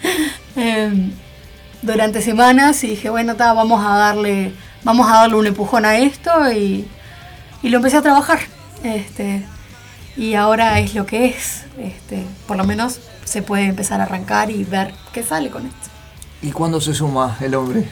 [0.56, 1.12] em,
[1.82, 5.96] durante semanas y dije, bueno, ta, vamos a darle, vamos a darle un empujón a
[5.96, 6.86] esto y,
[7.62, 8.40] y lo empecé a trabajar.
[8.82, 9.44] Este,
[10.16, 11.64] y ahora es lo que es.
[11.78, 15.90] Este, por lo menos se puede empezar a arrancar y ver qué sale con esto.
[16.42, 17.88] ¿Y cuándo se suma el hombre?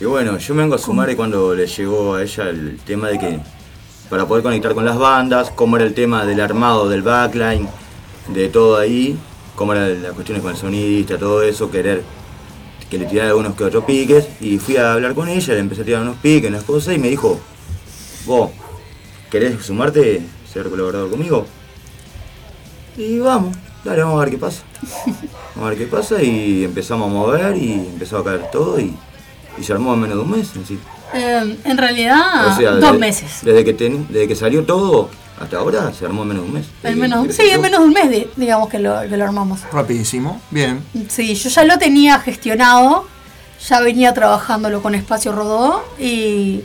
[0.00, 3.08] Y bueno, yo me vengo a sumar de cuando le llegó a ella el tema
[3.08, 3.40] de que
[4.10, 7.68] para poder conectar con las bandas, cómo era el tema del armado del backline,
[8.28, 9.18] de todo ahí,
[9.54, 12.02] cómo eran las cuestiones con el sonidista, todo eso, querer
[12.90, 15.82] que le tirara algunos que otros piques, y fui a hablar con ella, le empecé
[15.82, 17.40] a tirar unos piques, unas cosas, y me dijo,
[18.26, 18.50] vos,
[19.28, 20.22] ¿querés sumarte,
[20.62, 21.46] ser colaborador conmigo?
[22.96, 24.62] Y vamos, dale, vamos a ver qué pasa.
[25.54, 28.94] Vamos a ver qué pasa, y empezamos a mover, y empezó a caer todo, y,
[29.58, 30.78] y se armó en menos de un mes, en sí.
[31.12, 33.30] Em, en realidad, O sea, dos desde- meses.
[33.42, 35.08] Desde que, ten- desde que salió todo
[35.40, 36.66] hasta ahora se armó en menos de un mes.
[36.66, 39.24] En Desde menos, sí, en menos de un mes, de- digamos que lo, que lo
[39.24, 39.60] armamos.
[39.72, 40.40] Rapidísimo.
[40.50, 40.82] Bien.
[41.08, 43.06] Sí, yo ya lo tenía gestionado,
[43.68, 46.62] ya venía trabajándolo con Espacio Rodó y,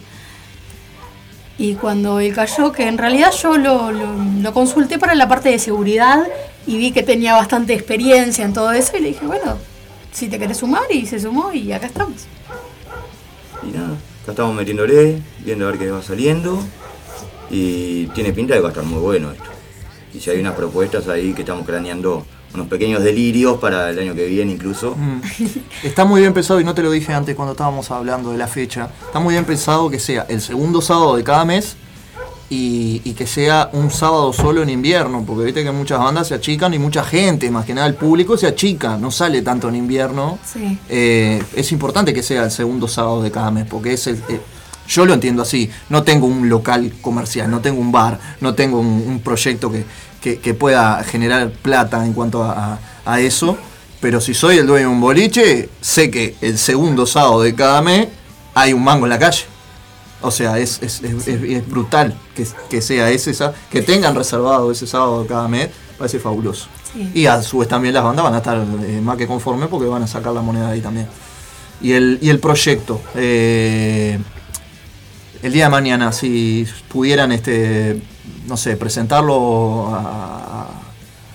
[1.62, 6.28] y cuando él cayó, que en realidad yo lo, consulté para la parte de seguridad
[6.66, 9.60] y vi que tenía bastante experiencia en todo eso y le dije, bueno,
[10.12, 12.26] si te querés sumar y se sumó y acá estamos.
[13.62, 13.90] Y nada,
[14.24, 16.64] acá estamos metiéndole, viendo a ver qué va saliendo.
[17.52, 19.52] Y tiene pinta de que va a estar muy bueno esto.
[20.16, 24.14] Y si hay unas propuestas ahí que estamos craneando unos pequeños delirios para el año
[24.14, 24.96] que viene incluso.
[24.96, 25.22] Mm.
[25.84, 28.48] Está muy bien pensado, y no te lo dije antes cuando estábamos hablando de la
[28.48, 31.76] fecha, está muy bien pensado que sea el segundo sábado de cada mes
[32.50, 36.34] y, y que sea un sábado solo en invierno, porque viste que muchas bandas se
[36.34, 39.76] achican y mucha gente, más que nada el público, se achica, no sale tanto en
[39.76, 40.38] invierno.
[40.46, 40.78] Sí.
[40.90, 44.16] Eh, es importante que sea el segundo sábado de cada mes, porque es el...
[44.28, 44.42] eh,
[44.88, 48.82] yo lo entiendo así, no tengo un local comercial, no tengo un bar, no tengo
[48.82, 49.86] un, un proyecto que,
[50.22, 53.58] que- que pueda generar plata en cuanto a, a- a eso,
[54.00, 57.82] pero si soy el dueño de un boliche, sé que el segundo sábado de cada
[57.82, 58.08] mes
[58.54, 59.44] hay un mango en la calle.
[60.22, 63.34] O sea, es, es- es- brutal que, que sea ese,
[63.72, 66.68] que tengan reservado ese sábado de cada mes, parece fabuloso.
[66.94, 67.12] Sí.
[67.16, 69.88] Y a su vez también las bandas van a estar eh, más que conformes porque
[69.88, 71.08] van a sacar la moneda ahí también.
[71.82, 74.20] Y el, y el proyecto, eh,
[75.42, 78.00] el día de mañana, si pudieran, este,
[78.48, 80.68] no sé, presentarlo a,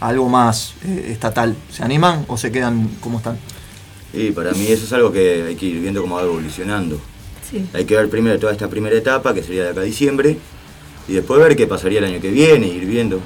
[0.00, 3.38] algo más eh, estatal, ¿se animan o se quedan como están?
[4.12, 7.00] Y para mí eso es algo que hay que ir viendo cómo va evolucionando.
[7.50, 7.66] Sí.
[7.72, 10.38] Hay que ver primero toda esta primera etapa, que sería de acá a diciembre,
[11.08, 13.20] y después ver qué pasaría el año que viene, ir viendo.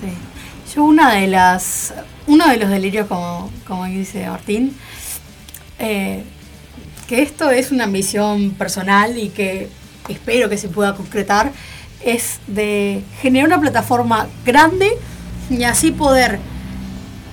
[0.00, 0.74] Sí.
[0.74, 1.94] Yo una de las,
[2.26, 4.76] uno de los delirios, como, como dice Martín,
[5.78, 6.22] eh,
[7.08, 9.68] que esto es una ambición personal y que
[10.08, 11.52] espero que se pueda concretar,
[12.04, 14.90] es de generar una plataforma grande
[15.50, 16.38] y así poder,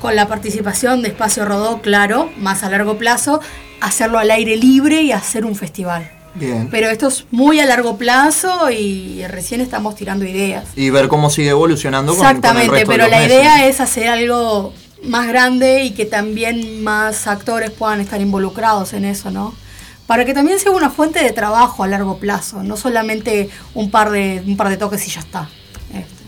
[0.01, 3.39] con la participación de Espacio Rodó, claro, más a largo plazo,
[3.82, 6.11] hacerlo al aire libre y hacer un festival.
[6.36, 6.68] Bien.
[6.70, 10.65] Pero esto es muy a largo plazo y recién estamos tirando ideas.
[10.76, 13.38] Y ver cómo sigue evolucionando con- con, el Exactamente, resto de pero los la meses.
[13.39, 19.05] idea es hacer algo más grande y que también más actores puedan estar involucrados en
[19.05, 19.55] eso, ¿no?
[20.08, 24.10] Para que también sea una fuente de trabajo a largo plazo, no solamente un par
[24.10, 25.49] de, un par de toques y ya está.
[25.89, 26.24] Este,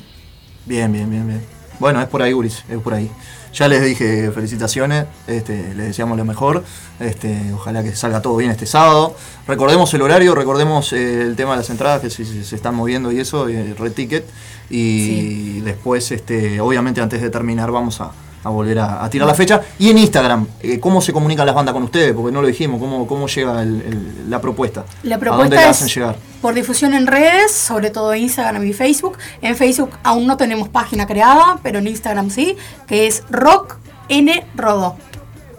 [0.65, 1.41] Bien, bien, bien, bien.
[1.79, 3.09] Bueno, es por ahí, Uris, es por ahí.
[3.53, 6.63] Ya les dije felicitaciones, este, les deseamos lo mejor.
[6.99, 9.15] Este, ojalá que salga todo bien este sábado.
[9.47, 12.75] Recordemos el horario, recordemos eh, el tema de las entradas que si, si se están
[12.75, 14.25] moviendo y eso, eh, Red Ticket.
[14.69, 18.11] Y después, este, obviamente, antes de terminar, vamos a,
[18.43, 19.61] a volver a, a tirar la fecha.
[19.77, 22.13] Y en Instagram, eh, ¿cómo se comunican las bandas con ustedes?
[22.13, 24.85] Porque no lo dijimos, ¿cómo, cómo llega el- el- la propuesta?
[25.03, 26.15] La ¿A dónde propuesta la hacen llegar?
[26.41, 29.17] por difusión en redes, sobre todo Instagram y Facebook.
[29.41, 32.55] En Facebook aún no tenemos página creada, pero en Instagram sí,
[32.87, 33.77] que es Rock
[34.07, 34.95] N Rodó.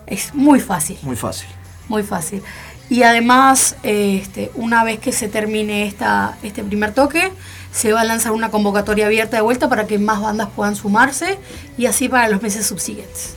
[0.06, 0.98] Es muy fácil.
[1.02, 1.48] Muy fácil.
[1.88, 2.42] Muy fácil.
[2.90, 7.30] Y además, este, una vez que se termine esta, este primer toque,
[7.72, 11.38] se va a lanzar una convocatoria abierta de vuelta para que más bandas puedan sumarse
[11.78, 13.34] y así para los meses subsiguientes.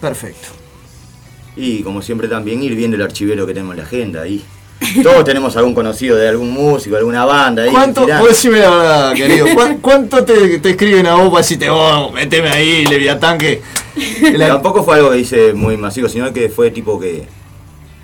[0.00, 0.48] Perfecto.
[1.56, 4.42] Y como siempre también ir viendo el archivero que tenemos en la agenda ahí.
[5.02, 7.70] Todos tenemos algún conocido de algún músico, alguna banda ahí.
[7.70, 8.24] ¿Cuánto, tirando.
[8.24, 12.10] vos decime la verdad, querido, ¿cuán- ¿cuánto te, te escriben a vos para decirte, oh,
[12.12, 13.60] meteme ahí, Leviatán, que...
[14.20, 17.26] que la- Tampoco fue algo que hice muy masivo, sino que fue tipo que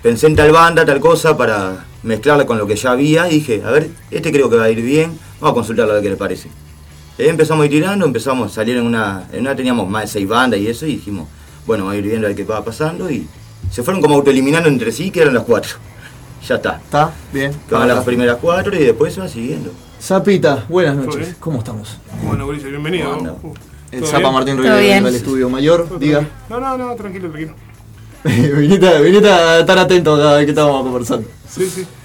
[0.03, 3.63] pensé en tal banda, tal cosa, para mezclarla con lo que ya había y dije,
[3.65, 6.09] a ver, este creo que va a ir bien, vamos a consultarlo a ver qué
[6.09, 6.49] le parece.
[7.17, 10.03] Y ahí empezamos a ir tirando, empezamos a salir en una, en una teníamos más
[10.03, 11.27] de seis bandas y eso, y dijimos,
[11.65, 13.27] bueno, vamos a ir viendo a ver qué va pasando y
[13.71, 15.71] se fueron como autoeliminando entre sí, que eran las cuatro.
[16.45, 16.75] Ya está.
[16.75, 17.13] ¿Está?
[17.31, 17.53] Bien.
[17.71, 19.71] Van las primeras cuatro y después se va siguiendo.
[20.01, 21.37] Zapita, buenas ¿Todo noches.
[21.39, 21.97] ¿Cómo estamos?
[22.21, 23.17] Bueno, Ulises, bienvenido.
[23.17, 23.53] Uh,
[23.89, 24.33] El ¿todo Zapa bien?
[24.33, 26.27] Martín Rivera del estudio mayor, diga.
[26.49, 27.55] No, no, no, tranquilo, tranquilo.
[28.57, 31.27] viniste, viniste a estar atento cada vez que estábamos conversando.
[31.49, 31.85] Sí, sí.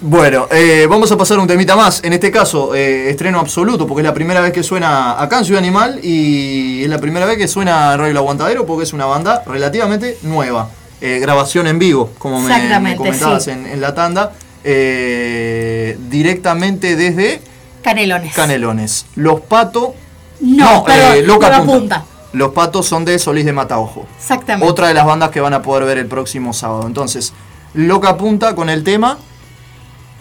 [0.00, 2.02] Bueno, eh, vamos a pasar un temita más.
[2.02, 5.44] En este caso, eh, estreno absoluto, porque es la primera vez que suena acá en
[5.44, 8.92] Ciudad Animal y es la primera vez que suena en Radio El Aguantadero, porque es
[8.92, 10.68] una banda relativamente nueva.
[11.00, 13.50] Eh, grabación en vivo, como me, me comentabas sí.
[13.50, 14.32] en, en la tanda,
[14.64, 17.40] eh, directamente desde
[17.84, 18.34] Canelones.
[18.34, 19.06] Canelones.
[19.14, 19.94] Los Pato.
[20.40, 22.00] No, perdón, eh, Loca Loca Punta.
[22.00, 22.04] Punta.
[22.34, 24.06] Los Patos son de Solís de Mataojo.
[24.18, 24.68] Exactamente.
[24.70, 26.86] Otra de las bandas que van a poder ver el próximo sábado.
[26.86, 27.32] Entonces,
[27.74, 29.18] Loca Punta con el tema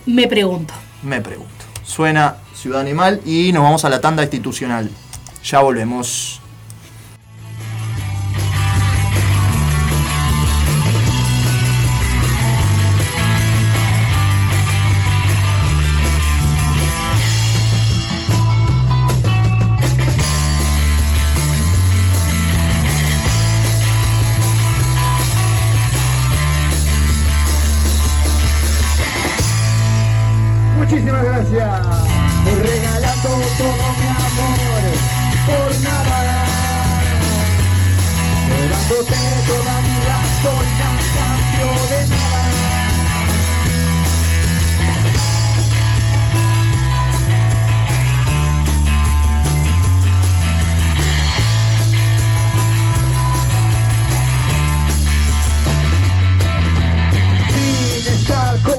[0.05, 0.73] Me pregunto.
[1.01, 1.51] me pregunto.
[1.83, 4.89] Suena Ciudad Animal y nos vamos a la tanda institucional.
[5.43, 6.39] Ya volvemos.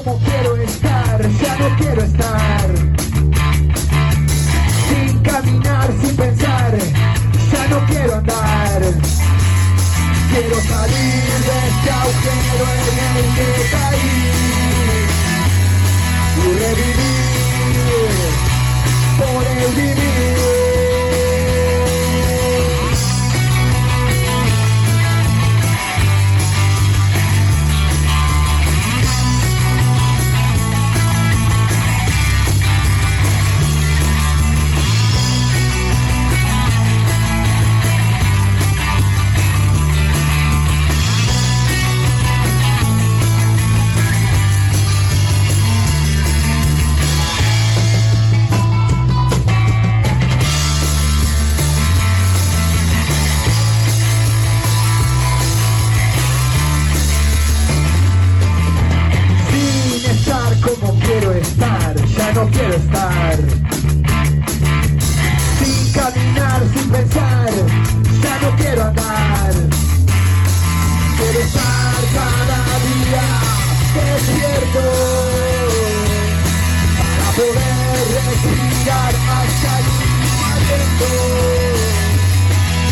[0.05, 2.69] Como quiero estar, ya no quiero estar.
[4.87, 6.77] Sin caminar, sin pensar,
[7.51, 8.81] ya no quiero andar.
[10.29, 14.17] Quiero salir de este agujero en el que caí
[16.37, 17.75] y revivir
[19.17, 20.14] por el vivir.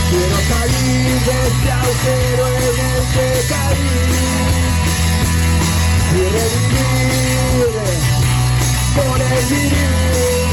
[0.10, 3.96] Quiero salir de este agujero en el que caí
[6.12, 7.74] y revivir
[8.96, 10.53] por el vivir.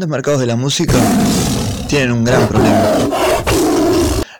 [0.00, 0.94] Grandes mercados de la música
[1.86, 2.96] tienen un gran problema.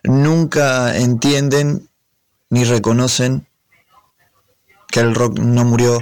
[0.05, 1.87] Nunca entienden
[2.49, 3.47] ni reconocen
[4.91, 5.99] que el rock no murió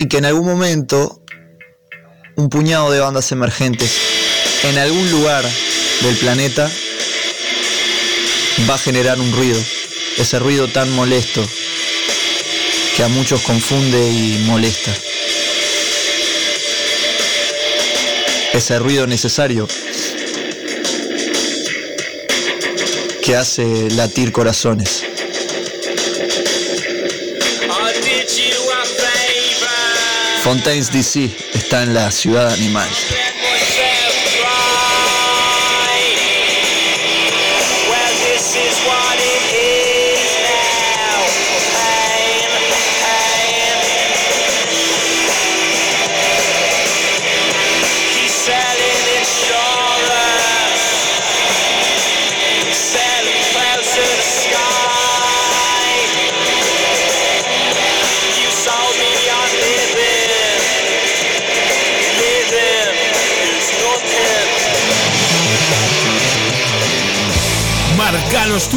[0.00, 1.22] y que en algún momento
[2.34, 4.00] un puñado de bandas emergentes
[4.64, 5.44] en algún lugar
[6.02, 6.68] del planeta
[8.68, 9.60] va a generar un ruido,
[10.18, 11.40] ese ruido tan molesto
[12.96, 14.92] que a muchos confunde y molesta.
[18.54, 19.66] Ese ruido necesario
[23.20, 25.04] que hace latir corazones.
[30.42, 32.88] Fontaines DC está en la ciudad animal.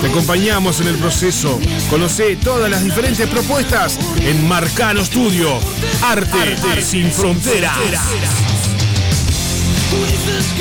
[0.00, 1.60] Te acompañamos en el proceso.
[1.90, 5.58] Conoce todas las diferentes propuestas en Marcano Studio.
[6.02, 7.76] Arte, sin fronteras.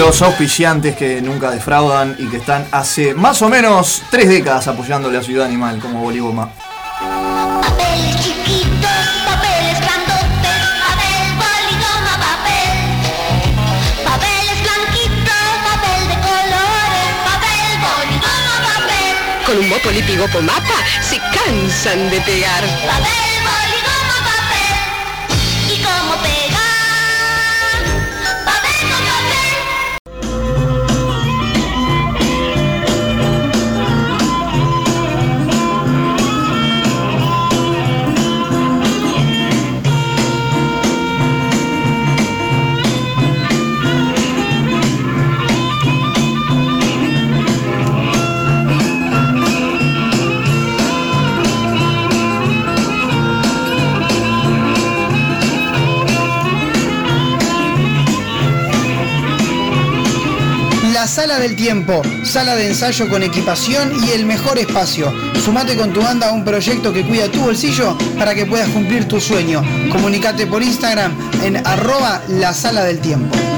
[0.00, 5.10] Los auspiciantes que nunca defraudan y que están hace más o menos tres décadas apoyando
[5.10, 6.50] la ciudad animal como Boliboma.
[7.60, 8.88] Papel chiquito,
[9.26, 12.80] papeles grandotes, papel, poligoma, papel.
[14.02, 19.44] Papeles blanquitos, papel de colores, papel, poligoma, papel.
[19.44, 22.64] Con un mopo lipigopo mapa se cansan de pegar.
[61.30, 65.14] Sala del Tiempo, sala de ensayo con equipación y el mejor espacio.
[65.44, 69.06] Sumate con tu banda a un proyecto que cuida tu bolsillo para que puedas cumplir
[69.06, 69.62] tu sueño.
[69.92, 73.49] Comunicate por Instagram en arroba la sala del tiempo.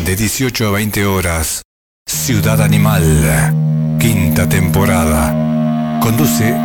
[0.00, 1.62] De 18 a 20 horas.
[2.06, 3.98] Ciudad Animal.
[4.00, 6.00] Quinta temporada.
[6.00, 6.56] Conduce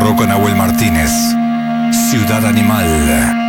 [0.00, 1.10] Rocco Nahuel Martínez.
[2.10, 3.47] Ciudad Animal.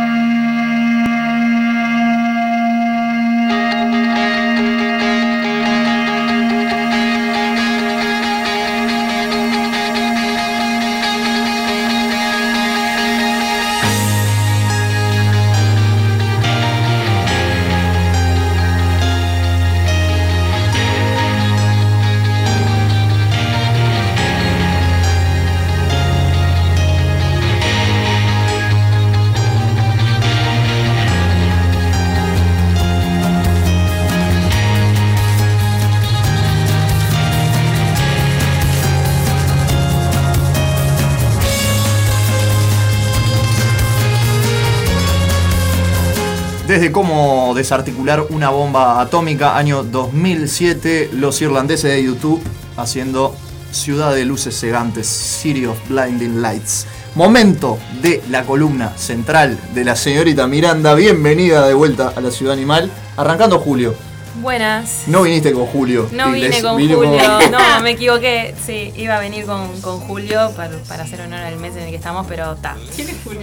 [46.80, 52.40] Desde cómo desarticular una bomba atómica, año 2007, los irlandeses de YouTube
[52.78, 53.36] haciendo
[53.70, 56.86] Ciudad de Luces Cegantes, City of Blinding Lights.
[57.16, 60.94] Momento de la columna central de la señorita Miranda.
[60.94, 62.90] Bienvenida de vuelta a la Ciudad Animal.
[63.18, 63.94] Arrancando Julio.
[64.40, 65.02] Buenas.
[65.06, 66.08] No viniste con Julio.
[66.12, 68.54] No vine Les- con vine Julio, con- no, me equivoqué.
[68.64, 71.90] Sí, iba a venir con, con Julio para, para hacer honor al mes en el
[71.90, 72.74] que estamos, pero ta.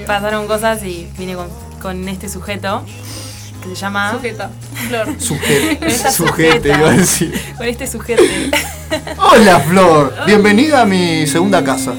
[0.08, 2.82] Pasaron cosas y vine con, con este sujeto
[3.62, 4.12] que se llama.
[4.14, 4.50] Sujeta.
[4.88, 5.08] Flor.
[5.20, 6.68] Sujete, sujete, sujeta.
[6.78, 7.42] iba a decir.
[7.58, 8.24] Con este sujeto.
[9.18, 11.94] Hola Flor, bienvenida a mi segunda casa.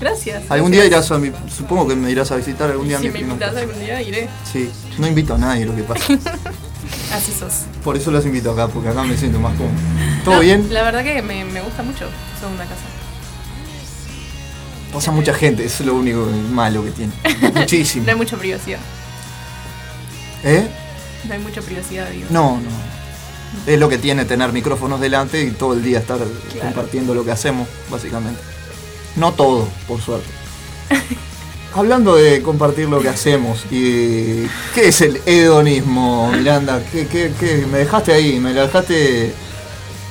[0.00, 0.42] Gracias.
[0.50, 1.30] Algún día irás a mi.
[1.54, 3.32] Supongo que me irás a visitar algún día a Si mi me prima.
[3.34, 4.28] invitas algún día, iré.
[4.50, 6.04] Sí, no invito a nadie lo que pasa.
[7.14, 7.62] Así sos.
[7.84, 9.74] Por eso los invito acá, porque acá me siento más cómodo.
[10.24, 10.66] ¿Todo No, bien?
[10.72, 12.06] La verdad que me, me gusta mucho
[12.40, 12.80] segunda casa.
[14.92, 17.12] Pasa mucha gente, eso es lo único malo que tiene.
[17.60, 18.04] Muchísimo.
[18.04, 18.78] No hay mucha privacidad.
[20.44, 20.68] ¿Eh?
[21.26, 22.26] No hay mucha privacidad, digo.
[22.30, 22.70] No, no.
[23.66, 26.18] Es lo que tiene tener micrófonos delante y todo el día estar
[26.60, 28.40] compartiendo lo que hacemos, básicamente.
[29.16, 30.28] No todo, por suerte.
[31.74, 37.66] Hablando de compartir lo que hacemos y qué es el hedonismo, Miranda, ¿Qué, qué, qué?
[37.70, 39.32] me dejaste ahí, me la dejaste,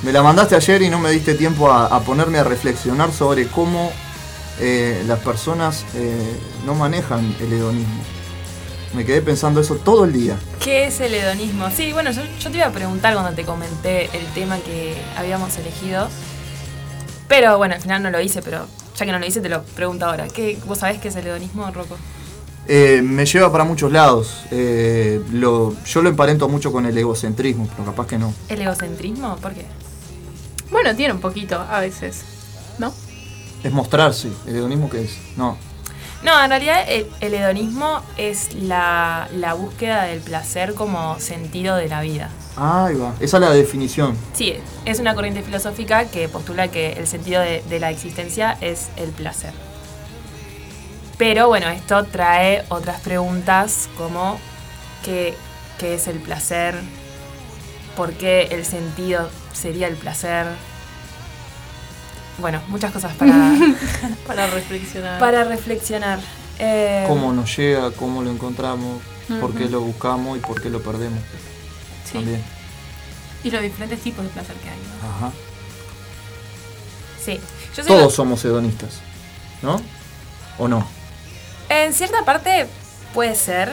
[0.02, 3.46] me la mandaste ayer y no me diste tiempo a, a ponerme a reflexionar sobre
[3.46, 3.92] cómo
[4.60, 8.02] eh, las personas eh, no manejan el hedonismo.
[8.94, 10.38] Me quedé pensando eso todo el día.
[10.62, 11.70] ¿Qué es el hedonismo?
[11.70, 15.56] Sí, bueno, yo, yo te iba a preguntar cuando te comenté el tema que habíamos
[15.56, 16.08] elegido.
[17.26, 18.66] Pero bueno, al final no lo hice, pero
[18.96, 20.28] ya que no lo hice, te lo pregunto ahora.
[20.28, 21.96] ¿Qué, ¿Vos sabés qué es el hedonismo, Rocco?
[22.68, 24.44] Eh, me lleva para muchos lados.
[24.50, 28.34] Eh, lo, yo lo emparento mucho con el egocentrismo, pero capaz que no.
[28.48, 29.36] ¿El egocentrismo?
[29.36, 29.64] ¿Por qué?
[30.70, 32.22] Bueno, tiene un poquito a veces.
[32.78, 32.92] ¿No?
[33.64, 34.28] Es mostrarse.
[34.46, 35.16] ¿El hedonismo qué es?
[35.36, 35.56] No.
[36.22, 41.88] No, en realidad el, el hedonismo es la, la búsqueda del placer como sentido de
[41.88, 42.30] la vida.
[42.56, 43.14] Ahí va.
[43.18, 44.16] Esa es la definición.
[44.32, 44.54] Sí,
[44.84, 49.10] es una corriente filosófica que postula que el sentido de, de la existencia es el
[49.10, 49.52] placer.
[51.18, 54.38] Pero bueno, esto trae otras preguntas como
[55.04, 55.34] ¿qué,
[55.78, 56.76] qué es el placer?
[57.96, 60.46] ¿Por qué el sentido sería el placer?
[62.38, 63.32] Bueno, muchas cosas para,
[64.26, 65.18] Para reflexionar.
[65.20, 66.18] para reflexionar.
[66.58, 69.00] Eh, Cómo nos llega, cómo lo encontramos,
[69.40, 71.20] por qué lo buscamos y por qué lo perdemos.
[72.04, 72.12] Sí.
[72.14, 72.42] También.
[73.44, 74.76] Y los diferentes tipos de placer que hay.
[75.02, 75.08] ¿no?
[75.26, 75.32] Ajá.
[77.24, 77.40] Sí.
[77.76, 79.00] Yo Todos somos hedonistas.
[79.62, 79.80] ¿No?
[80.58, 80.86] ¿O no?
[81.68, 82.66] En cierta parte
[83.14, 83.72] puede ser,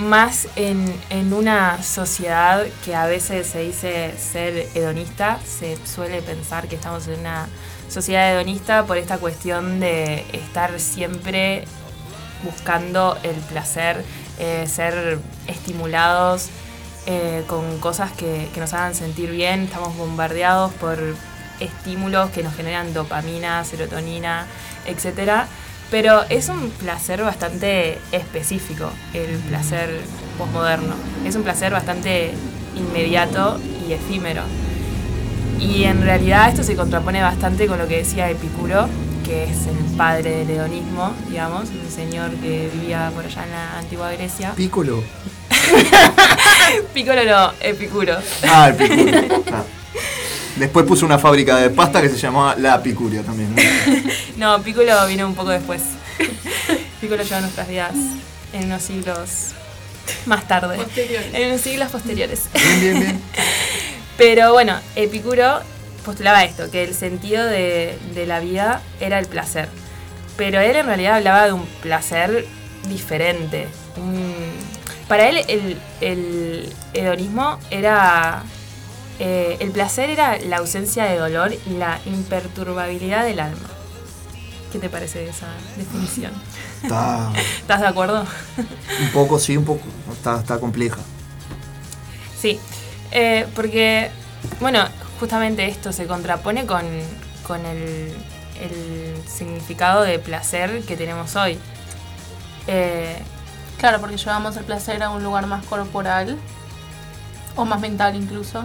[0.00, 6.68] más en, en una sociedad que a veces se dice ser hedonista, se suele pensar
[6.68, 7.48] que estamos en una
[7.88, 11.64] sociedad hedonista por esta cuestión de estar siempre
[12.42, 14.02] buscando el placer,
[14.38, 16.48] eh, ser estimulados
[17.06, 20.98] eh, con cosas que, que nos hagan sentir bien, estamos bombardeados por
[21.60, 24.46] estímulos que nos generan dopamina, serotonina,
[24.86, 25.46] etcétera.
[25.90, 30.00] Pero es un placer bastante específico, el placer
[30.38, 30.94] posmoderno.
[31.26, 32.32] Es un placer bastante
[32.76, 34.42] inmediato y efímero.
[35.58, 38.88] Y en realidad esto se contrapone bastante con lo que decía Epicuro,
[39.24, 43.78] que es el padre del hedonismo, digamos, un señor que vivía por allá en la
[43.78, 44.52] antigua Grecia.
[44.56, 45.02] Piccolo.
[46.94, 48.16] Piccolo no, Epicuro.
[48.48, 49.42] Ah, el Picurio.
[49.52, 49.64] Ah.
[50.60, 53.54] Después puso una fábrica de pasta que se llamaba La Picuria también.
[53.56, 53.62] ¿no?
[54.36, 55.80] No, Piccolo vino un poco después.
[57.00, 57.92] Piccolo lleva nuestras vidas
[58.52, 59.28] en unos siglos
[60.26, 60.76] más tarde.
[60.76, 61.32] Posteriores.
[61.34, 62.42] En unos siglos posteriores.
[62.52, 63.20] Bien, bien, bien.
[64.18, 65.60] Pero bueno, Epicuro
[66.04, 69.68] postulaba esto, que el sentido de, de la vida era el placer.
[70.36, 72.46] Pero él en realidad hablaba de un placer
[72.88, 73.66] diferente.
[73.96, 74.34] un-
[75.08, 78.42] para él el, el hedonismo era...
[79.20, 83.68] eh, el placer era la ausencia de dolor y la imperturbabilidad del alma.
[84.72, 85.46] ¿Qué te parece esa
[85.76, 86.32] definición?
[86.82, 88.24] Está ¿Estás de acuerdo?
[89.00, 89.82] un poco, sí, un poco.
[90.12, 90.98] Está, está compleja.
[92.36, 92.58] Sí,
[93.12, 94.10] eh, porque,
[94.60, 94.84] bueno,
[95.20, 96.82] justamente esto se contrapone con,
[97.46, 98.14] con el,
[98.60, 101.58] el significado de placer que tenemos hoy.
[102.66, 103.22] Eh,
[103.80, 106.36] Claro, porque llevamos el placer a un lugar más corporal
[107.56, 108.62] o más mental incluso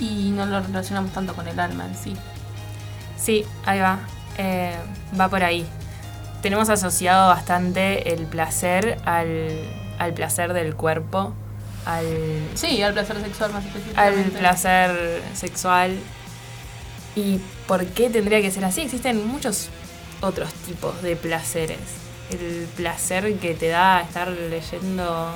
[0.00, 2.14] y no lo relacionamos tanto con el alma en sí.
[3.18, 3.98] sí, ahí va,
[4.36, 4.76] eh,
[5.18, 5.66] va por ahí.
[6.42, 9.58] Tenemos asociado bastante el placer al,
[9.98, 11.32] al placer del cuerpo,
[11.84, 12.06] al,
[12.54, 14.38] Sí, al placer sexual más al específicamente.
[14.38, 15.98] placer sexual.
[17.16, 18.82] ¿Y por qué tendría que ser así?
[18.82, 19.68] Existen muchos
[20.20, 21.78] otros tipos de placeres.
[22.30, 25.32] El placer que te da estar leyendo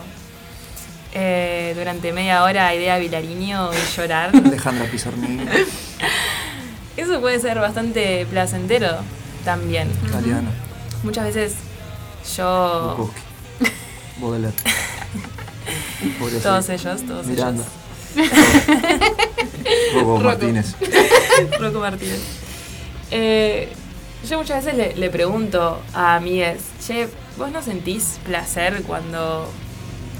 [1.15, 4.31] eh, durante media hora a Idea Vilariño y llorar.
[4.45, 5.41] Alejandra Pizarnik,
[6.97, 8.99] Eso puede ser bastante placentero
[9.45, 9.91] también.
[10.11, 10.51] Galeano,
[11.03, 11.55] Muchas veces
[12.37, 13.11] yo...
[14.21, 14.55] Baudelaire.
[16.43, 17.65] Todos ellos, todos Miranda.
[18.17, 18.31] ellos.
[19.95, 20.75] Rocco Martínez.
[21.59, 22.21] Rocco Martínez.
[23.11, 23.69] Eh,
[24.29, 29.49] yo muchas veces le, le pregunto a amigues, che, ¿vos no sentís placer cuando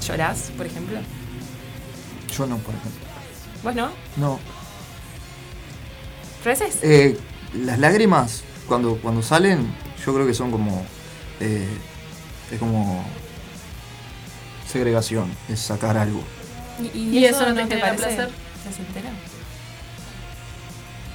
[0.07, 0.99] llorás, por ejemplo?
[2.37, 3.01] Yo no, por ejemplo.
[3.63, 3.91] ¿Vos no?
[4.17, 4.39] No.
[6.43, 6.79] ¿Pero veces?
[6.83, 7.17] Eh,
[7.53, 9.73] las lágrimas, cuando, cuando salen,
[10.05, 10.85] yo creo que son como.
[11.39, 11.67] eh,
[12.51, 13.05] es como.
[14.71, 16.23] segregación, es sacar algo.
[16.93, 18.29] ¿Y, ¿Y eso no te genera parece placer?
[18.63, 19.09] placentero?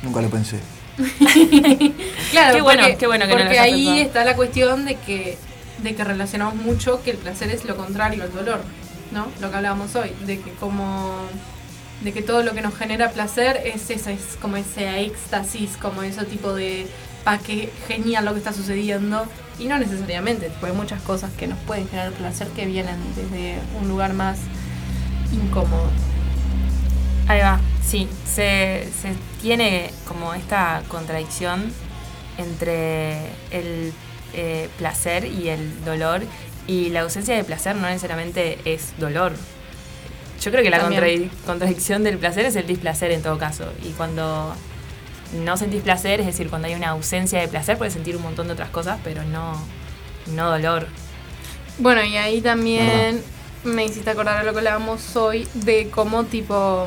[0.02, 0.60] Nunca lo pensé.
[2.30, 4.06] Claro, Qué bueno, porque, qué bueno que no lo porque ahí pensado.
[4.06, 5.38] está la cuestión de que,
[5.82, 8.62] de que relacionamos mucho que el placer es lo contrario al dolor,
[9.12, 9.26] ¿no?
[9.40, 11.14] Lo que hablábamos hoy, de que como
[12.02, 16.02] de que todo lo que nos genera placer es eso, es como ese éxtasis, como
[16.02, 16.86] ese tipo de
[17.24, 19.26] pa qué genial lo que está sucediendo
[19.58, 23.58] y no necesariamente, porque hay muchas cosas que nos pueden generar placer que vienen desde
[23.80, 24.38] un lugar más
[25.32, 25.90] incómodo.
[27.26, 31.72] Ahí va, sí, se, se tiene como esta contradicción
[32.38, 33.18] entre
[33.50, 33.92] el
[34.32, 36.22] eh, placer y el dolor
[36.68, 39.32] y la ausencia de placer no necesariamente es dolor.
[40.40, 41.30] Yo creo que la También.
[41.44, 43.72] contradicción del placer es el displacer en todo caso.
[43.82, 44.54] Y cuando
[45.32, 48.46] no sentís placer, es decir, cuando hay una ausencia de placer, puedes sentir un montón
[48.46, 49.60] de otras cosas, pero no,
[50.34, 50.86] no dolor.
[51.78, 53.22] Bueno, y ahí también
[53.64, 56.86] me hiciste acordar a lo que hablábamos hoy de cómo tipo...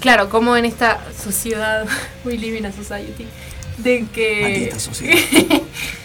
[0.00, 1.86] Claro, como en esta sociedad,
[2.24, 3.26] we live in a society,
[3.78, 4.40] de que...
[4.42, 5.16] Maldita sociedad.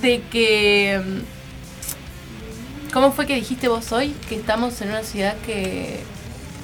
[0.00, 1.00] de que...
[1.04, 4.14] mm, ¿Cómo fue que dijiste vos hoy?
[4.28, 6.00] Que estamos en una ciudad que...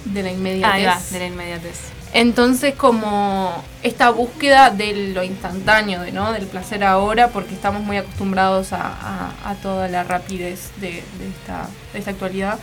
[0.06, 0.72] de la inmediatez.
[0.74, 1.76] Ahí va, de la inmediatez.
[2.12, 6.32] Entonces como esta búsqueda de lo instantáneo, de, ¿no?
[6.32, 10.88] del placer ahora, porque estamos muy acostumbrados a, a- a toda la rapidez de,
[11.18, 12.58] de esta, de esta actualidad.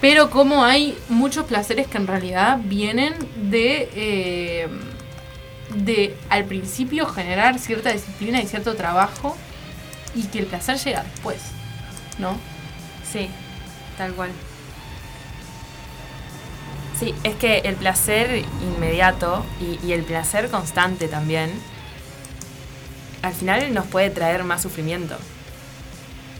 [0.00, 4.68] Pero como hay muchos placeres que en realidad vienen de, eh,
[5.76, 9.36] de al principio generar cierta disciplina y cierto trabajo
[10.14, 11.38] y que el placer llega después,
[12.18, 12.36] ¿no?
[13.10, 13.28] Sí,
[13.96, 14.30] tal cual.
[16.98, 21.50] Sí, es que el placer inmediato y, el placer constante también,
[23.22, 25.16] al final nos puede traer más sufrimiento.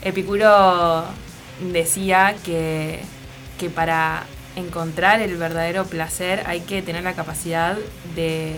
[0.02, 1.04] Epicuro
[1.72, 3.00] decía que,
[3.58, 4.24] que para
[4.56, 7.76] encontrar el verdadero placer hay que tener la capacidad
[8.14, 8.54] de,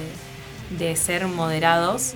[0.78, 2.14] de ser moderados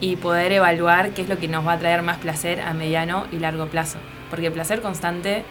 [0.00, 3.26] y poder evaluar qué es lo que nos va a traer más placer a mediano
[3.32, 3.98] y largo plazo.
[4.30, 5.44] Porque el placer constante,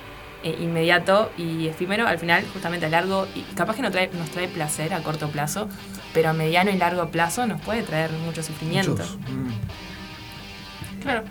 [0.43, 4.30] eh, inmediato y efímero, al final, justamente a largo, y capaz que no trae, nos
[4.31, 5.67] trae placer a corto plazo,
[6.13, 9.03] pero a mediano y largo plazo nos puede traer mucho sufrimiento.
[9.30, 11.01] Mm.
[11.01, 11.23] Claro,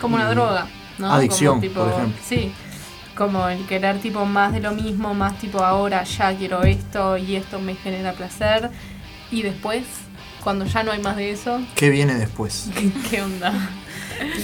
[0.00, 0.34] como una Mm.
[0.34, 0.66] droga,
[0.98, 1.12] ¿no?
[1.12, 2.22] Adicción, Como tipo- por ejemplo.
[2.26, 2.52] Sí,
[3.16, 7.36] como el querer tipo más de lo mismo, más tipo ahora ya quiero esto y
[7.36, 8.70] esto me genera placer
[9.30, 9.84] y después,
[10.44, 12.68] cuando ya no hay más de eso, ¿Qué viene después?
[12.78, 13.52] ¿qué, qué onda?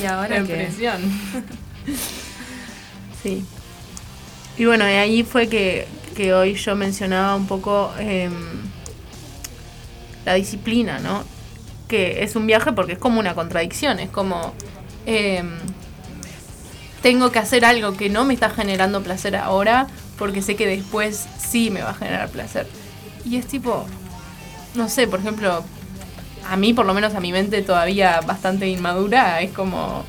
[0.03, 0.57] Y ahora La qué?
[0.57, 1.01] depresión.
[3.23, 3.45] sí.
[4.57, 5.87] Y bueno, y ahí fue que,
[6.17, 8.33] que hoy yo mencionaba un poco em,
[10.25, 11.23] la disciplina, ¿no?
[11.87, 14.53] Que es un viaje porque es como una contradicción, es como
[15.07, 15.51] em,
[17.03, 19.87] tengo que hacer algo que no me está generando placer ahora
[20.19, 22.67] porque sé que después sí me va a generar placer.
[23.25, 23.87] Y es tipo,
[24.75, 25.65] no sé, por ejemplo,
[26.49, 30.05] a mí, por lo menos a mi mente todavía bastante inmadura, es como,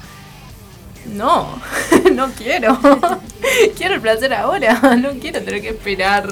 [1.14, 1.60] no,
[2.14, 2.80] no quiero.
[3.78, 6.28] quiero el placer ahora, no quiero tener que esperar,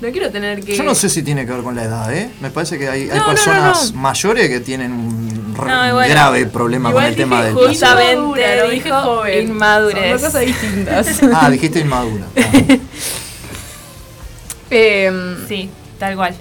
[0.00, 0.76] no quiero tener que...
[0.76, 2.30] Yo no sé si tiene que ver con la edad, ¿eh?
[2.40, 4.00] Me parece que hay, hay No, no, no, personas no.
[4.00, 8.90] mayores que tienen un bueno, grave problema con el tema del justamente Inmadura, no dije
[8.90, 9.48] joven.
[9.48, 10.02] inmadurez.
[10.02, 11.20] Son dos cosas distintas.
[11.34, 12.24] Ah, dijiste inmadura.
[14.70, 15.68] Em, Sí,
[15.98, 16.34] tal cual.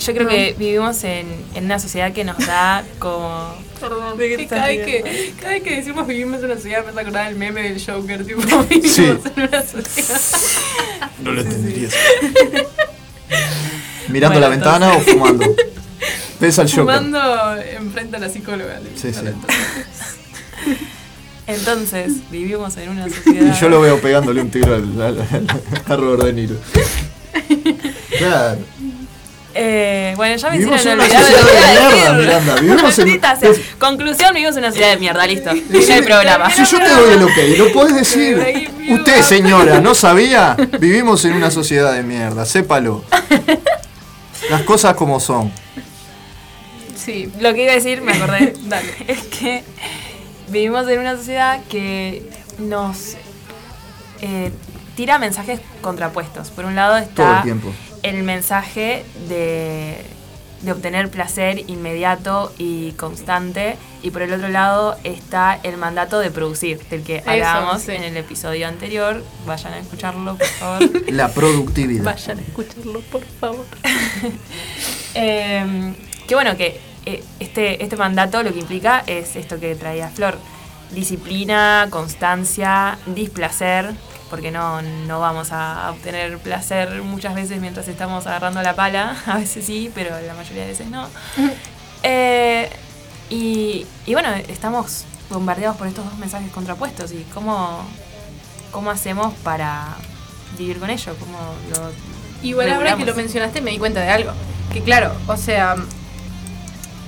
[0.00, 3.54] Yo creo que vivimos en, en una sociedad que nos da como...
[3.80, 6.84] Perdón, ¿De qué que cada, vez que, cada vez que decimos vivimos en una sociedad
[6.84, 9.04] me acordar del meme del Joker, tipo, vivimos Sí.
[9.04, 10.20] en una sociedad.
[11.22, 11.92] No lo entenderías.
[14.08, 15.44] ¿Mirando Bueno, la ventana o fumando?
[16.40, 16.84] Ves al Joker.
[16.84, 18.80] Fumando enfrente a la psicóloga.
[18.94, 19.20] Sí, sí.
[21.46, 23.54] Entonces, vivimos en una sociedad...
[23.56, 25.26] Y yo lo veo pegándole un tiro al, al-
[25.88, 26.56] al- Robert De Niro.
[28.18, 28.58] Claro.
[29.54, 32.22] Eh, bueno, ya me Vivimos hicieron olvidar de.
[32.22, 33.20] Miranda, vivimos en-.
[33.78, 35.50] Conclusión, vivimos en una sociedad de mierda, listo.
[35.50, 36.50] Fin del programa.
[36.50, 38.70] Si yo te doy el ok, lo podés decir.
[38.90, 40.56] Usted, señora, ¿no sabía?
[40.78, 43.04] Vivimos en una sociedad de mierda, sépalo.
[44.50, 45.50] Las cosas como son.
[46.96, 49.64] Sí, lo que iba a decir, me acordé, dale, es que
[50.48, 52.22] vivimos en una sociedad que
[52.58, 53.16] nos
[54.20, 54.52] eh,
[54.94, 56.50] tira mensajes contrapuestos.
[56.50, 57.72] Por un lado Todo el está tiempo.
[58.02, 60.04] El mensaje de,
[60.62, 66.30] de obtener placer inmediato y constante, y por el otro lado está el mandato de
[66.30, 67.92] producir, del que hablábamos sí.
[67.92, 69.22] en el episodio anterior.
[69.46, 71.02] Vayan a escucharlo, por favor.
[71.12, 72.04] La productividad.
[72.04, 73.64] Vayan a escucharlo, por favor.
[75.14, 75.94] Eh,
[76.28, 80.38] que bueno, que eh, este, este mandato lo que implica es esto que traía Flor.
[80.92, 83.94] Disciplina, constancia, displacer,
[84.30, 89.16] porque no, no vamos a obtener placer muchas veces mientras estamos agarrando la pala.
[89.26, 91.06] A veces sí, pero la mayoría de veces no.
[92.04, 92.70] Eh,
[93.28, 97.10] y, y bueno, estamos bombardeados por estos dos mensajes contrapuestos.
[97.10, 97.82] ¿Y cómo,
[98.70, 99.96] cómo hacemos para
[100.56, 101.16] vivir con ello?
[101.18, 101.36] ¿Cómo
[101.70, 101.90] lo
[102.42, 104.32] Igual ahora que lo mencionaste me di cuenta de algo.
[104.72, 105.76] Que claro, o sea,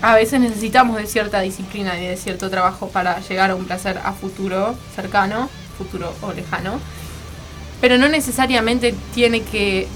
[0.02, 4.00] a veces necesitamos de cierta disciplina y de cierto trabajo para llegar a un placer
[4.02, 5.48] a futuro cercano,
[5.78, 6.80] futuro o lejano.
[7.80, 9.88] Pero no necesariamente tiene que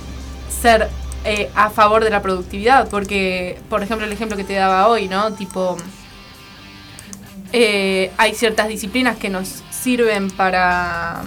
[0.62, 0.88] ser
[1.24, 5.08] eh, a favor de la productividad, porque, por ejemplo, el ejemplo que te daba hoy,
[5.08, 5.32] ¿no?
[5.34, 5.76] Tipo,
[7.52, 11.22] eh, hay ciertas disciplinas que nos sirven para,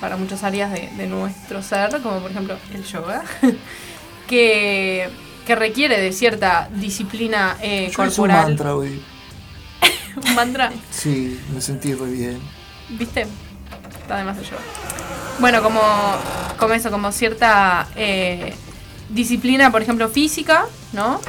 [0.00, 3.22] para muchas áreas de, de nuestro ser, como por ejemplo el yoga,
[4.28, 5.08] que,
[5.46, 8.46] que requiere de cierta disciplina eh, Yo hice un corporal.
[8.48, 9.02] mantra hoy.
[10.28, 12.38] Un mantra, Sí, me sentí re bien.
[12.90, 13.26] ¿viste?
[14.04, 14.60] Está de más el yoga.
[15.38, 15.80] Bueno, como,
[16.58, 18.54] como eso, como cierta eh,
[19.08, 21.22] disciplina, por ejemplo, física, ¿no?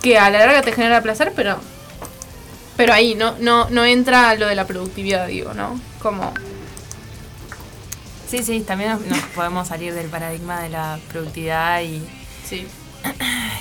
[0.00, 1.58] Que a la larga te genera placer, pero
[2.76, 5.80] pero ahí no, no, no entra lo de la productividad, digo, ¿no?
[6.00, 6.32] Como
[8.28, 12.06] Sí, sí, también nos, nos podemos salir del paradigma de la productividad y,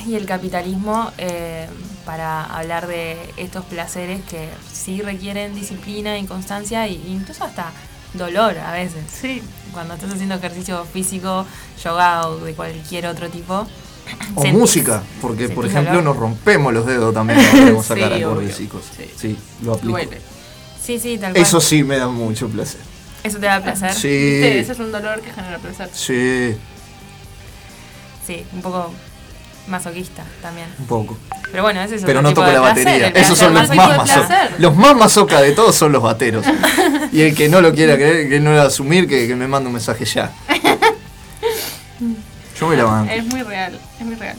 [0.06, 1.68] y el capitalismo eh,
[2.06, 7.72] para hablar de estos placeres que sí requieren disciplina y constancia e incluso hasta
[8.14, 9.04] dolor a veces.
[9.12, 9.42] Sí.
[9.74, 11.46] Cuando estás haciendo ejercicio físico,
[11.84, 13.68] yoga o de cualquier otro tipo.
[14.36, 16.04] O sentís- música, porque por ejemplo dolor.
[16.06, 18.14] nos rompemos los dedos también cuando queremos sacar
[18.96, 19.12] Sí.
[19.18, 19.92] Sí, lo aplico.
[19.98, 20.22] duele.
[20.82, 21.44] Sí, sí, tal cual.
[21.44, 22.80] Eso sí me da mucho placer.
[23.24, 23.94] ¿Eso te da placer?
[23.94, 24.08] Sí.
[24.44, 25.90] Ese es un dolor que genera placer.
[25.94, 26.56] Sí,
[28.26, 28.92] Sí, un poco
[29.68, 30.68] masoquista también.
[30.80, 31.18] un poco.
[31.52, 33.08] Pero bueno, ese es Pero no toco la placer, batería.
[33.10, 34.28] Esos son los más de masoca.
[34.28, 34.56] placer.
[34.60, 36.46] Los más masoca de todos son los bateros.
[37.12, 39.68] Y el que no lo quiera creer, que no lo asumir, que, que me mande
[39.68, 40.32] un mensaje ya.
[42.60, 43.12] Yo me la banco.
[43.12, 44.36] Es muy real, es muy real.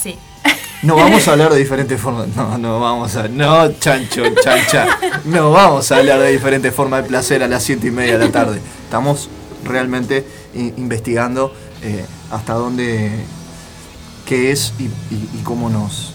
[0.00, 0.16] Sí.
[0.82, 2.28] No vamos a hablar de diferentes formas.
[2.36, 3.28] No, no vamos a.
[3.28, 4.86] No, chancho, chancha.
[5.24, 8.26] No vamos a hablar de diferentes formas de placer a las siete y media de
[8.26, 8.60] la tarde.
[8.84, 9.30] Estamos
[9.64, 13.10] realmente investigando eh, hasta dónde.
[14.26, 16.12] qué es y, y- y cómo nos.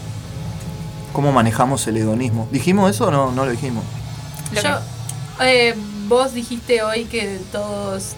[1.12, 2.48] cómo manejamos el hedonismo.
[2.50, 3.32] ¿Dijimos eso o no?
[3.32, 3.84] No lo dijimos.
[4.62, 4.78] Yo,
[5.44, 5.74] eh,
[6.08, 8.12] vos dijiste hoy que todos.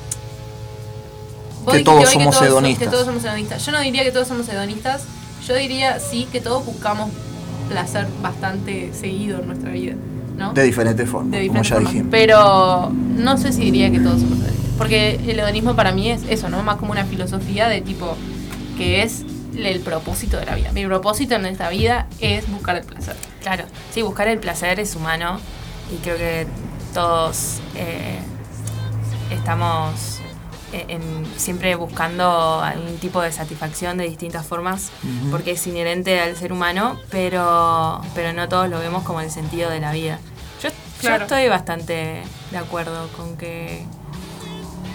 [1.64, 2.84] vos Que todos hoy somos todos- hedonistas.
[2.88, 3.64] Que todos somos hedonistas.
[3.66, 5.02] Yo no diría que todos somos hedonistas.
[5.46, 7.10] Yo diría sí que todos buscamos
[7.68, 9.94] placer bastante seguido en nuestra vida,
[10.36, 10.52] ¿no?
[10.52, 11.92] De diferentes formas, De como diferentes ya formas.
[11.92, 12.10] dijimos.
[12.10, 14.64] Pero no sé si diría que todos somos hedonistas.
[14.76, 16.62] Porque el hedonismo para mí es eso, ¿no?
[16.62, 18.16] Más como una filosofía de tipo
[18.76, 19.24] que es
[19.56, 20.72] el propósito de la vida.
[20.72, 23.14] Mi propósito en esta vida es buscar el placer.
[23.40, 25.38] Claro, sí, buscar el placer es humano
[25.92, 26.46] y creo que
[26.92, 28.18] todos eh,
[29.30, 30.20] estamos
[30.88, 34.90] en- siempre buscando algún tipo de satisfacción de distintas formas
[35.30, 39.70] porque es inherente al ser humano, pero, pero no todos lo vemos como el sentido
[39.70, 40.18] de la vida.
[40.62, 43.84] Yo, yo estoy bastante de acuerdo con que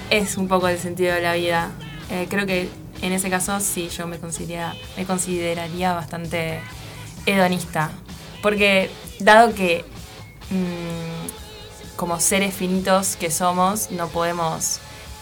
[0.10, 1.70] es un poco el sentido de la vida.
[2.10, 2.70] Eh, creo que
[3.02, 6.60] en ese caso sí yo me consideraría, me consideraría bastante
[7.26, 7.92] hedonista.
[8.42, 8.90] Porque
[9.20, 9.86] dado que
[10.50, 14.80] mm, como seres finitos que somos, no podemos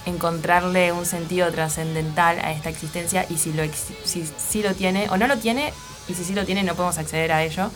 [0.08, 5.08] encontrarle un sentido trascendental a esta existencia y si lo, ex- si, si lo tiene
[5.10, 5.74] o no lo tiene
[6.08, 7.70] y si sí lo tiene no podemos acceder a ello.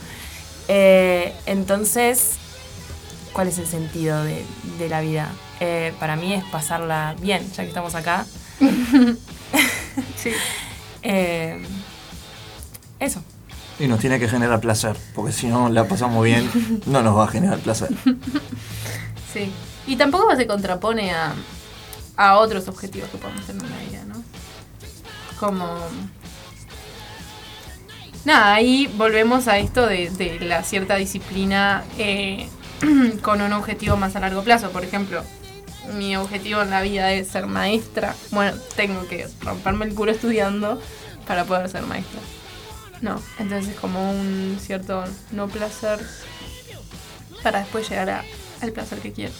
[0.68, 2.32] Eh, entonces,
[3.34, 4.46] ¿cuál es el sentido de,
[4.80, 5.30] de la vida?
[5.60, 8.26] Eh, para mí es pasarla bien, ya que estamos acá.
[10.18, 10.32] sí.
[11.04, 11.60] Eh,
[13.00, 13.24] eso.
[13.80, 16.48] Y nos tiene que generar placer, porque si no la pasamos bien,
[16.86, 17.90] no nos va a generar placer.
[19.34, 19.52] Sí.
[19.88, 21.34] Y tampoco se contrapone a,
[22.22, 24.24] a otros objetivos que podemos tener en la vida, ¿no?
[25.40, 25.80] Como.
[28.26, 32.48] Nada, ahí volvemos a esto de, la cierta disciplina eh,
[33.24, 34.70] con un objetivo más a largo plazo.
[34.70, 35.24] Por ejemplo,
[35.96, 38.16] mi objetivo en la vida es ser maestra.
[38.30, 40.80] Bueno, tengo que romperme el culo estudiando
[41.26, 42.20] para poder ser maestra.
[43.02, 46.00] No, entonces es como un cierto no placer
[47.42, 48.24] para después llegar
[48.62, 49.34] al placer que quiero.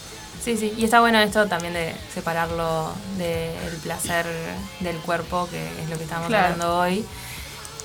[0.44, 4.26] Sí, sí, y está bueno esto también de separarlo del placer
[4.80, 6.54] del cuerpo, que es lo que estamos Claro.
[6.54, 7.04] hablando hoy.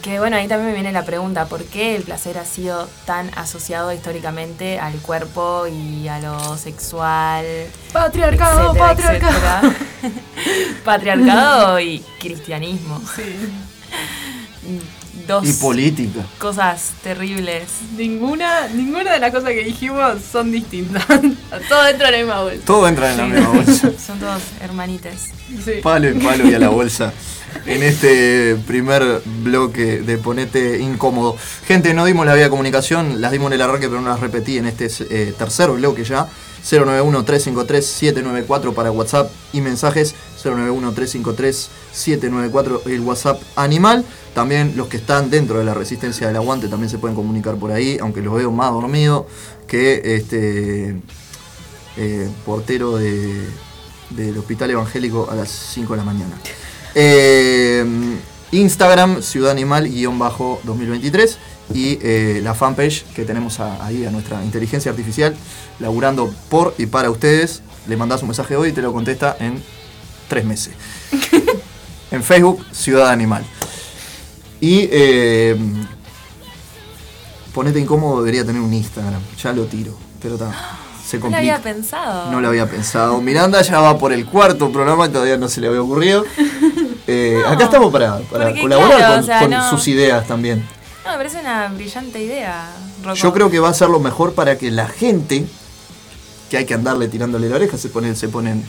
[0.01, 3.29] Que bueno, ahí también me viene la pregunta, ¿por qué el placer ha sido tan
[3.35, 7.45] asociado históricamente al cuerpo y a lo sexual?
[7.93, 9.67] Patriarcado, etcétera, patriarcado.
[9.67, 10.21] etcétera?
[10.85, 13.01] patriarcado y cristianismo.
[15.27, 16.21] Dos Y política.
[16.39, 17.63] cosas terribles.
[17.97, 21.05] Ninguna, ninguna de las cosas que dijimos son distintas.
[21.69, 22.61] Todo dentro de la misma bolsa.
[22.65, 23.91] Todo entra en la misma bolsa.
[24.05, 25.29] Son todos hermanites.
[25.83, 27.11] Palo en palo y a la bolsa.
[27.65, 31.35] En este primer bloque de Ponete Incómodo.
[31.67, 34.19] Gente, no dimos la vía de comunicación, las dimos en el arranque, pero no las
[34.19, 36.27] repetí en este eh, tercer bloque ya.
[36.63, 40.15] 091-353-794 para WhatsApp y mensajes.
[40.43, 44.03] 091-353-794 el WhatsApp animal.
[44.33, 47.71] También los que están dentro de la resistencia del aguante también se pueden comunicar por
[47.71, 49.25] ahí, aunque los veo más dormidos
[49.67, 50.97] que este
[51.97, 53.45] eh, portero de,
[54.11, 56.37] del Hospital Evangélico a las 5 de la mañana.
[56.93, 57.85] Eh,
[58.51, 61.37] Instagram, Ciudad Animal-2023
[61.73, 65.35] y eh, la fanpage que tenemos a- ahí a nuestra inteligencia artificial
[65.79, 67.61] laburando por y para ustedes.
[67.87, 69.61] Le mandás un mensaje hoy y te lo contesta en
[70.27, 70.73] tres meses.
[72.11, 73.43] en Facebook, Ciudad Animal.
[74.59, 75.55] Y eh,
[77.53, 79.21] Ponete Incómodo debería tener un Instagram.
[79.41, 79.93] Ya lo tiro.
[80.21, 80.51] Pero está.
[81.05, 82.31] Se No lo había pensado.
[82.31, 83.21] No lo había pensado.
[83.21, 86.23] Miranda ya va por el cuarto programa y todavía no se le había ocurrido.
[87.09, 88.19] Eh, acá estamos para,
[88.59, 90.61] colaborar claro, con, o sea, con no- sus ideas también.
[91.07, 92.69] No, me parece una brillante idea,
[93.01, 93.15] Rocco.
[93.15, 95.45] Yo creo que va a ser lo mejor para que la gente,
[96.49, 98.65] que hay que andarle tirándole la oreja, se ponen, se ponen,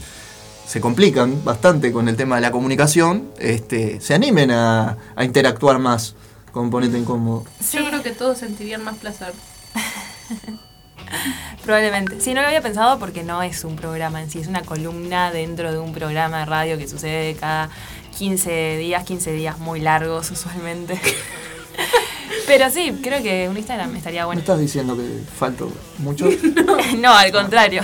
[0.64, 5.80] se complican bastante con el tema de la comunicación, este, se animen a, a interactuar
[5.80, 6.14] más
[6.52, 7.44] con Ponete Incómodo.
[7.72, 9.32] Yo creo que todos sentirían más placer.
[11.64, 12.20] Probablemente.
[12.20, 15.32] Sí, no lo había pensado porque no es un programa en sí, es una columna
[15.32, 17.68] dentro de un programa de radio que sucede cada
[18.16, 21.00] 15 días, 15 días muy largos usualmente.
[22.46, 24.40] Pero sí, creo que un Instagram estaría ¿Me bueno.
[24.40, 25.02] estás diciendo que
[25.38, 26.28] falto mucho?
[26.98, 27.82] No, al contrario.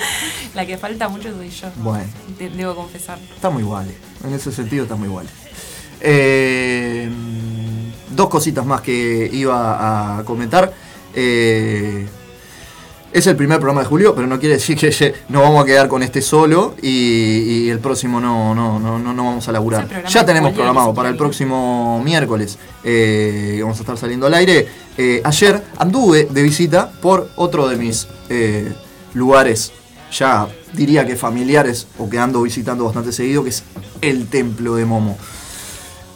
[0.54, 1.68] La que falta mucho soy yo.
[1.76, 2.04] Bueno.
[2.38, 3.18] De- debo confesar.
[3.34, 3.94] Estamos iguales.
[4.24, 5.30] En ese sentido estamos iguales.
[6.00, 7.08] Eh,
[8.10, 10.72] dos cositas más que iba a comentar.
[11.14, 12.06] Eh,
[13.12, 15.88] es el primer programa de julio, pero no quiere decir que nos vamos a quedar
[15.88, 16.88] con este solo y,
[17.64, 20.04] y el próximo no, no, no, no, no vamos a laburar.
[20.08, 22.58] Ya tenemos programado para el próximo miércoles.
[22.84, 24.68] eh, vamos a estar saliendo al aire.
[24.96, 28.72] Eh, ayer anduve de visita por otro de mis eh,
[29.14, 29.72] lugares,
[30.12, 33.64] ya diría que familiares o que ando visitando bastante seguido, que es
[34.00, 35.18] el Templo de Momo.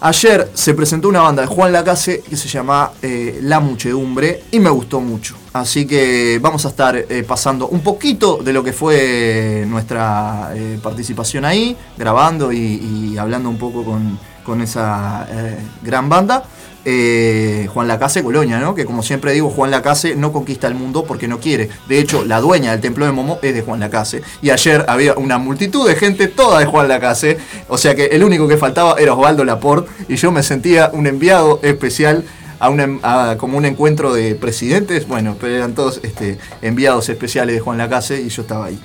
[0.01, 2.93] Ayer se presentó una banda de Juan Lacase que se llama
[3.41, 5.35] La Muchedumbre y me gustó mucho.
[5.55, 10.81] Así que vamos a estar eh, pasando un poquito de lo que fue nuestra eh,
[10.83, 16.43] participación ahí, grabando y, hablando un poco con, esa eh, gran banda.
[16.85, 18.75] Eh, Juan Lacase Colonia, ¿no?
[18.75, 21.71] Que como siempre digo, Juan Lacase no conquista el mundo porque no quiere.
[21.89, 24.23] De hecho, la dueña del templo de Momo es de Juan Lacase.
[24.43, 27.39] Y ayer había una multitud de gente, toda de Juan Lacase.
[27.69, 29.89] O sea que el único que faltaba era Osvaldo Laporte.
[30.09, 32.25] Y yo me sentía un enviado especial
[32.59, 35.07] a un, a- como un encuentro de presidentes.
[35.09, 38.79] Bueno, pero eran todos este, enviados especiales de Juan Lacase y yo estaba ahí.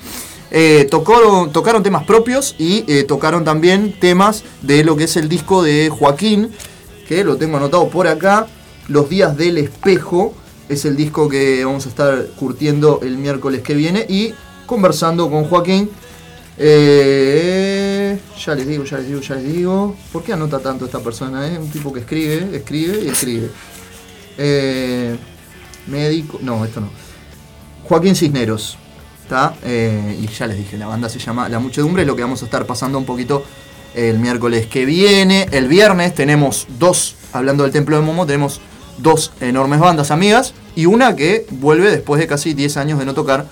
[0.52, 5.30] Eh, tocaron, tocaron temas propios y eh, tocaron también temas de lo que es el
[5.30, 6.50] disco de Joaquín,
[7.08, 8.48] que lo tengo anotado por acá,
[8.88, 10.34] Los días del espejo,
[10.68, 14.34] es el disco que vamos a estar curtiendo el miércoles que viene y
[14.66, 15.90] conversando con Joaquín.
[16.62, 19.96] Eh, ya les digo, ya les digo, ya les digo.
[20.12, 21.48] ¿Por qué anota tanto esta persona?
[21.48, 21.58] eh?
[21.58, 23.50] Un tipo que escribe, escribe y escribe.
[24.38, 25.16] Eh,
[25.88, 26.90] médico, no, esto no.
[27.86, 28.78] Joaquín Cisneros.
[29.24, 29.56] ¿Está?
[29.64, 32.42] Eh, y ya les dije, la banda se llama La Muchedumbre, es lo que vamos
[32.42, 33.44] a estar pasando un poquito
[33.94, 35.48] el miércoles que viene.
[35.52, 38.60] El viernes tenemos dos, hablando del Templo de Momo, tenemos
[38.98, 43.14] dos enormes bandas amigas y una que vuelve después de casi 10 años de no
[43.14, 43.46] tocar.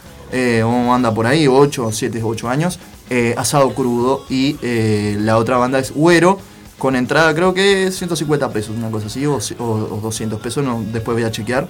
[0.63, 2.79] Momo anda por ahí, 8, 7, 8 años.
[3.09, 6.39] Eh, asado crudo y eh, la otra banda es Güero.
[6.77, 9.63] Con entrada creo que 150 pesos, una cosa así, o, o-
[9.95, 11.67] o 200 pesos, no, después voy a chequear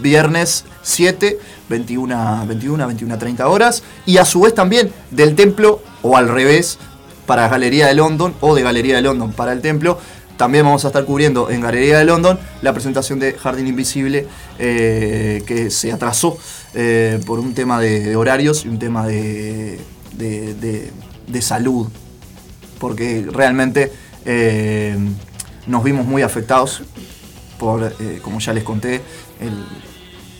[0.00, 3.82] viernes 7, 21, 21, 21, 30 horas.
[4.06, 6.78] Y a su vez también del templo, o al revés,
[7.26, 9.98] para Galería de London, o de Galería de London para el templo,
[10.36, 14.28] también vamos a estar cubriendo en Galería de London la presentación de Jardín Invisible
[14.60, 16.38] eh, que se atrasó
[17.26, 19.80] por un tema de, de horarios y un tema de,
[20.18, 20.90] de- de-
[21.26, 21.88] de salud.
[22.78, 23.90] Porque realmente
[24.24, 24.96] eh,
[25.66, 26.82] nos vimos muy afectados
[27.58, 29.00] por, eh, como ya les conté,
[29.40, 29.64] el,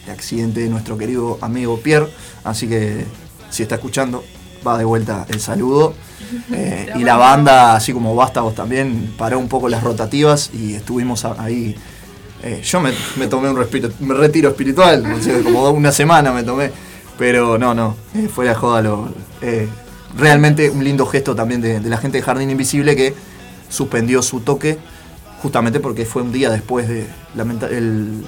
[0.06, 2.08] el accidente de nuestro querido amigo Pierre.
[2.44, 3.04] Así que
[3.50, 4.22] si está escuchando,
[4.66, 5.94] va de vuelta el saludo.
[6.52, 11.24] Eh, y la banda, así como Vástagos también, paró un poco las rotativas y estuvimos
[11.24, 11.74] ahí.
[12.42, 15.04] eh, yo me, me tomé un respiro, me retiro espiritual,
[15.42, 16.70] como una semana me tomé.
[17.18, 18.80] Pero no, no, eh, fuera de joda.
[18.80, 19.08] Lo,
[19.42, 19.68] eh,
[20.16, 23.14] realmente un lindo gesto también de, la gente de Jardín Invisible que
[23.68, 24.78] suspendió su toque
[25.42, 28.24] justamente porque fue un día después de lamenta- el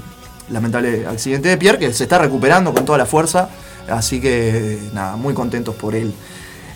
[0.50, 3.48] lamentable accidente de Pierre, que se está recuperando con toda la fuerza.
[3.88, 6.12] Así que nada, muy contentos por él.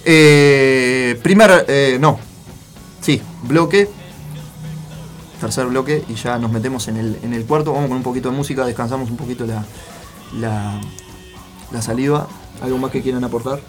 [0.04, 2.18] Eh, primer, eh, no,
[3.00, 3.88] sí, bloque.
[5.40, 7.72] Tercer bloque y ya nos metemos en el, en el cuarto.
[7.72, 10.80] Vamos con un poquito de música, descansamos un poquito la,
[11.72, 12.28] la saliva.
[12.62, 13.60] ¿Algo más que quieran aportar?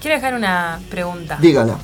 [0.00, 1.38] Quiero dejar una pregunta.
[1.40, 1.76] Dígala.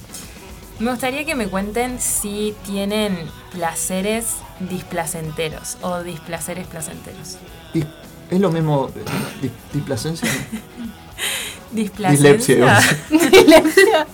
[0.79, 3.19] Me gustaría que me cuenten si tienen
[3.53, 7.37] placeres displacenteros o displaceres placenteros.
[7.75, 7.87] Dis-
[8.31, 9.05] Es lo mismo eh,
[9.43, 10.29] dis- displacencia.
[11.73, 12.33] Displacencia.
[12.33, 13.31] Dislexia, iba a decir.
[13.31, 14.07] Dislexia.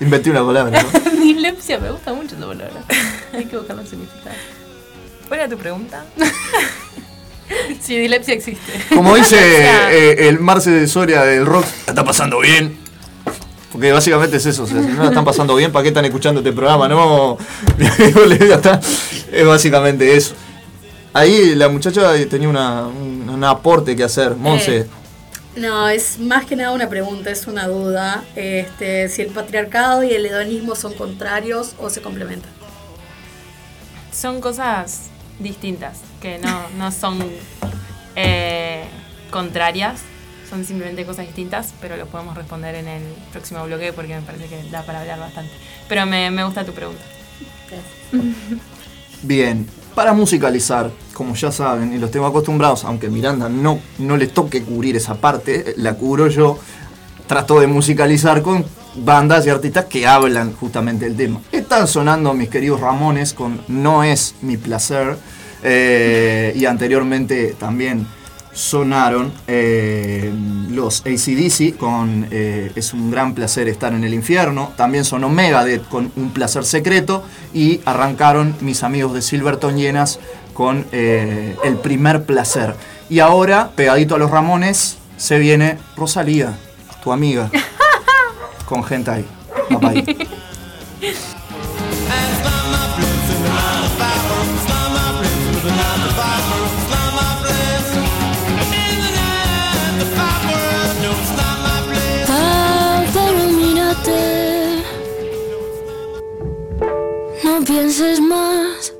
[0.00, 1.00] Inventé una palabra, ¿no?
[1.22, 2.82] Dislexia, me gusta mucho esa palabra.
[3.32, 4.36] Hay que buscar el significado.
[5.28, 6.04] ¿Cuál era tu pregunta?
[7.80, 8.72] Sí, dislexia existe.
[8.94, 9.36] Como dice
[9.90, 12.76] eh, el Marce de Soria del rock, ¿la está pasando bien?
[13.72, 16.04] Porque básicamente es eso, o sea, si no la están pasando bien, ¿para qué están
[16.04, 16.88] escuchando este programa?
[16.88, 17.38] No,
[19.32, 20.34] es básicamente eso.
[21.14, 24.78] Ahí la muchacha tenía una, un, un aporte que hacer, Monse.
[24.80, 24.86] Eh,
[25.56, 28.24] No, es más que nada una pregunta, es una duda.
[28.36, 32.50] Este, si el patriarcado y el hedonismo son contrarios o se complementan.
[34.12, 35.04] Son cosas
[35.38, 37.18] distintas, que no, no son
[38.14, 38.84] eh,
[39.30, 40.00] contrarias,
[40.48, 44.46] son simplemente cosas distintas, pero lo podemos responder en el próximo bloque porque me parece
[44.46, 45.52] que da para hablar bastante.
[45.88, 47.02] Pero me, me gusta tu pregunta.
[49.22, 49.66] Bien,
[49.96, 54.62] para musicalizar, como ya saben, y los tengo acostumbrados, aunque Miranda no, no le toque
[54.62, 56.58] cubrir esa parte, la cubro yo,
[57.26, 61.40] trato de musicalizar con bandas y artistas que hablan justamente del tema.
[61.50, 65.16] Están sonando mis queridos Ramones con No es mi placer,
[65.62, 68.06] eh, y anteriormente también
[68.52, 70.32] sonaron eh,
[70.70, 74.72] los ACDC con eh, Es un gran placer estar en el infierno.
[74.76, 77.24] También sonó Megadeth con Un placer secreto.
[77.54, 80.20] Y arrancaron mis amigos de Silverton Llenas
[80.52, 82.74] con eh, El primer placer.
[83.08, 86.56] Y ahora, pegadito a los Ramones, se viene Rosalía,
[87.02, 87.50] tu amiga,
[88.66, 89.24] con Hentai.
[89.68, 90.28] Bye bye.
[91.04, 91.41] Ah,
[107.72, 108.92] pienses más,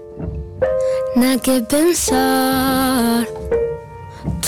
[1.14, 3.28] nada que pensar.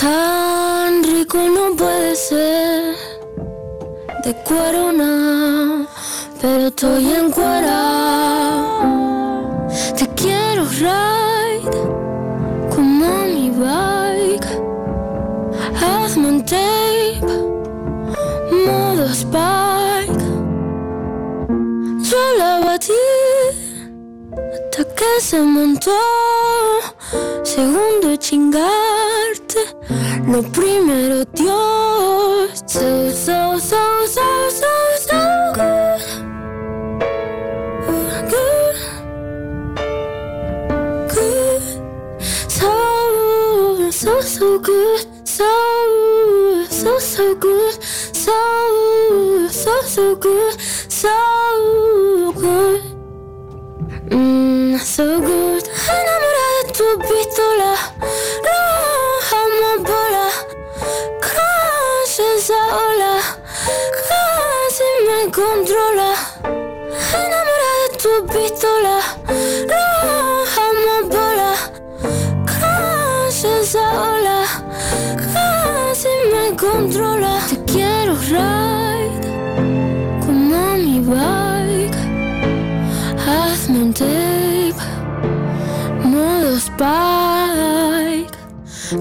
[0.01, 2.95] Tan rico no puede ser.
[4.23, 5.85] De cuero no,
[6.41, 7.31] pero estoy en
[9.97, 11.77] Te quiero ride
[12.73, 14.49] como mi bike.
[15.81, 17.21] Hazme tape
[18.65, 20.25] modo Spike.
[22.09, 22.93] Yo la batí
[24.55, 25.91] hasta que se montó.
[27.43, 29.59] Segundo chingarte,
[30.27, 32.63] lo primero Dios.
[32.65, 34.71] So, so, so, so, so,
[35.07, 35.17] so
[35.53, 36.01] good.
[38.31, 38.77] Good.
[41.13, 41.63] Good.
[42.47, 42.71] So,
[43.91, 45.07] so, so good.
[45.23, 45.45] So,
[46.69, 47.73] so, so good.
[48.13, 48.31] So,
[49.49, 50.59] so, so good.
[50.89, 52.94] So good.
[54.09, 55.63] Mm, so good.
[55.97, 57.71] Enamorada de tu pistola.
[58.45, 60.27] Roja amapola.
[61.25, 63.13] Crash esa ola.
[64.07, 66.11] Casi me controla.
[67.23, 68.97] Enamorada de tu pistola.
[69.71, 71.51] Roja amapola.
[72.45, 74.39] Crash esa ola.
[75.33, 77.39] Casi me controla.
[77.49, 79.19] Te quiero ride
[80.25, 81.44] como mi bike.
[83.95, 84.75] Tape,
[86.03, 88.37] modo Spike.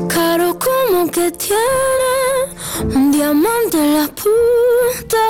[0.08, 5.24] Caro como que tiene un diamante en la punta.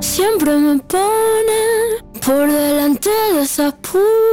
[0.00, 4.29] Siempre me pone por delante de esa puta.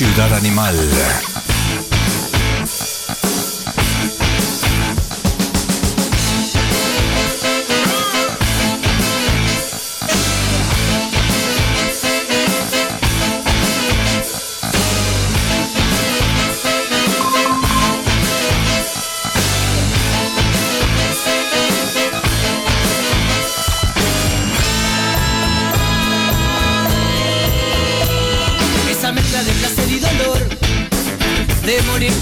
[0.00, 1.49] Ciudad Animal.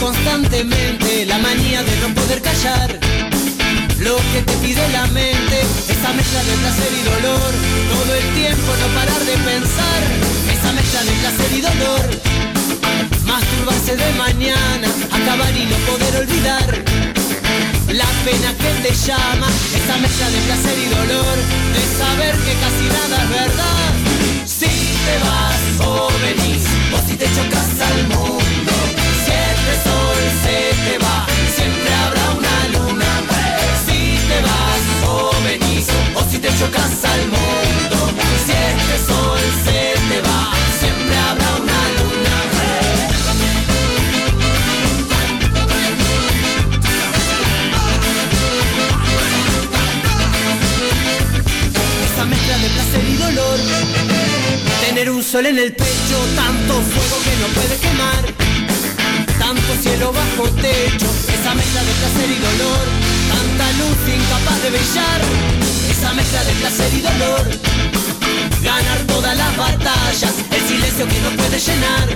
[0.08, 2.88] Constantemente, la manía de no poder callar.
[3.98, 5.56] Lo que te pide la mente,
[5.94, 7.50] esa mezcla de placer y dolor,
[7.92, 10.00] todo el tiempo no parar de pensar.
[10.54, 12.04] Esa mezcla de placer y dolor,
[13.32, 16.68] masturbarse de mañana, acabar y no poder olvidar.
[17.92, 19.48] La pena que te llama,
[19.78, 21.36] esa mezcla de placer y dolor,
[21.76, 23.90] de saber que casi nada es verdad.
[24.46, 24.72] Si
[25.04, 26.64] te vas o venís,
[26.96, 28.67] o si te chocas al mundo,
[29.86, 31.26] sol se te va,
[31.56, 33.10] siempre habrá una luna.
[33.84, 37.98] Si te vas o venís, o si te chocas al mundo,
[38.44, 40.40] si este sol se te va,
[40.80, 42.36] siempre habrá una luna.
[52.12, 53.58] esa mezcla de placer y dolor.
[54.86, 58.47] Tener un sol en el pecho, tanto fuego que no puede quemar,
[59.48, 62.84] tanto cielo bajo techo, esa mezcla de placer y dolor,
[63.32, 65.20] tanta luz incapaz de brillar,
[65.88, 67.44] esa mezcla de placer y dolor.
[68.62, 72.06] Ganar todas las batallas, el silencio que no puede llenar,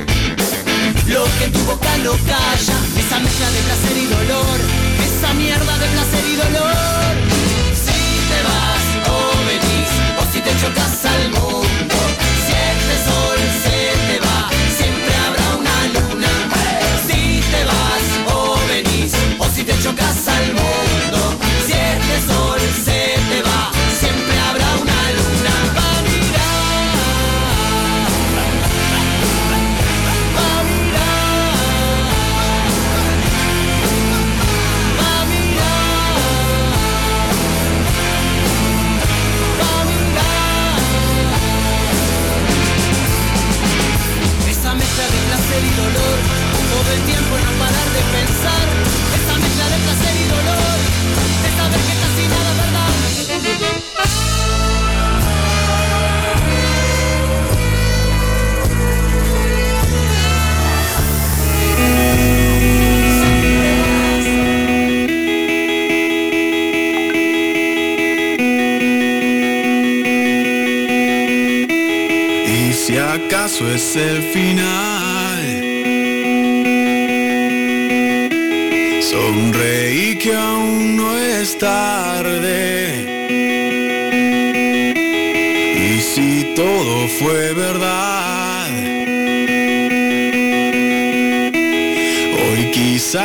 [1.09, 4.59] lo que tu boca no calla, esa mezcla de placer y dolor,
[5.09, 7.13] esa mierda de placer y dolor.
[7.85, 9.17] Si te vas o
[9.49, 9.91] venís,
[10.21, 11.97] o si te chocas al mundo,
[12.45, 12.97] si este
[19.85, 20.91] o si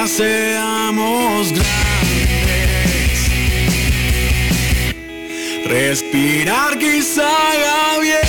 [0.07, 1.67] seamos grandes.
[5.65, 8.19] Respirar quizá haga bien.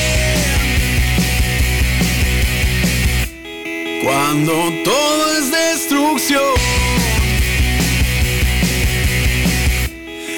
[4.03, 6.55] Cuando todo es destrucción.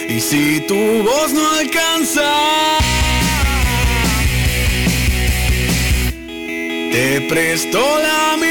[0.08, 2.32] Y si tu voz no alcanza,
[6.92, 8.49] te presto la mía.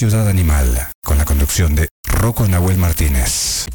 [0.00, 3.66] Ciudad Animal con la conducción de Rocco Nahuel Martínez.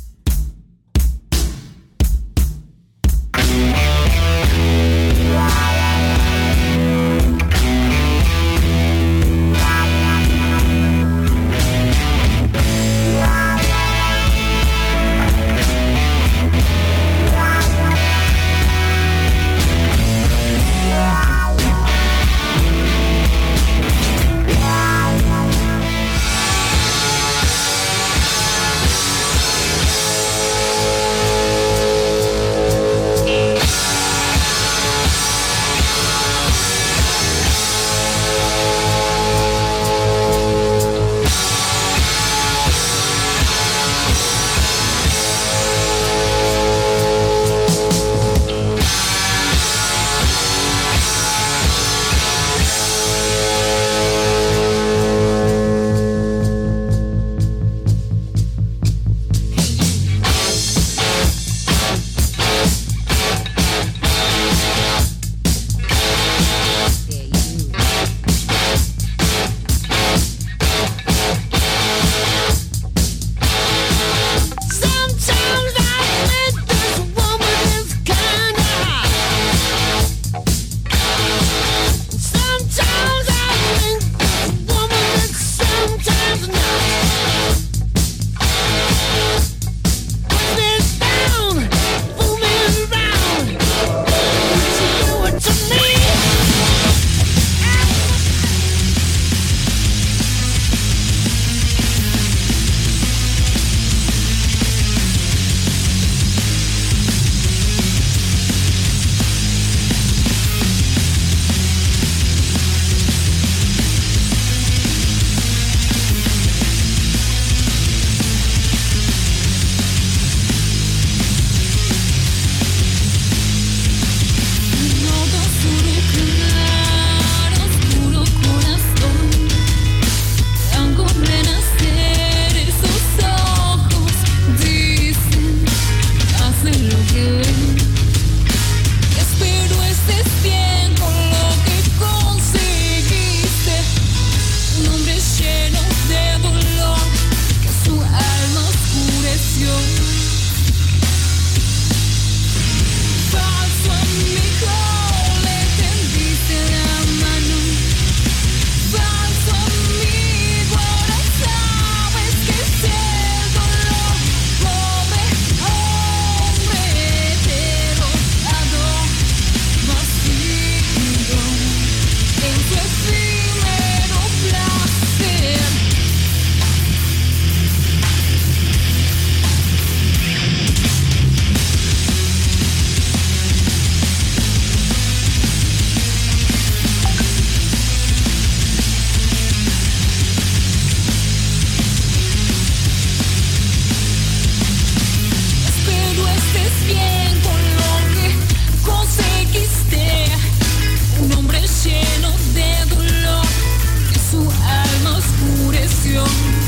[206.16, 206.65] canción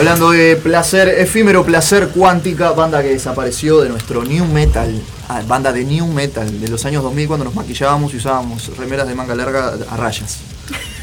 [0.00, 4.98] Hablando de placer, efímero placer cuántica, banda que desapareció de nuestro new metal,
[5.28, 9.06] ah, banda de new metal de los años 2000 cuando nos maquillábamos y usábamos remeras
[9.06, 10.38] de manga larga a rayas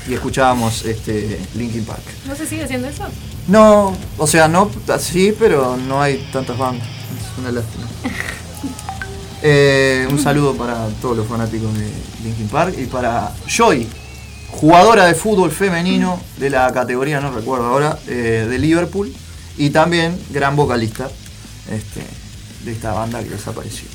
[0.09, 2.01] y escuchábamos este Linkin Park.
[2.25, 3.03] ¿No se sigue haciendo eso?
[3.47, 6.87] No, o sea, no así, pero no hay tantas bandas.
[6.87, 7.85] Es una lástima.
[9.43, 11.87] Eh, un saludo para todos los fanáticos de
[12.23, 13.87] Linkin Park y para Joy,
[14.57, 19.13] jugadora de fútbol femenino de la categoría, no recuerdo ahora, eh, de Liverpool
[19.57, 21.09] y también gran vocalista
[21.71, 22.01] este,
[22.65, 23.87] de esta banda que desapareció.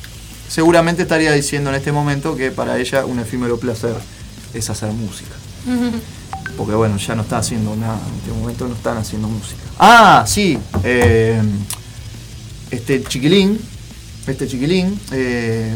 [0.49, 3.95] Seguramente estaría diciendo en este momento que para ella un efímero placer
[4.55, 5.35] es hacer música.
[6.57, 9.63] Porque bueno, ya no está haciendo nada, en este momento no están haciendo música.
[9.79, 11.41] Ah, sí, eh,
[12.71, 13.59] este chiquilín,
[14.27, 15.75] este chiquilín, eh,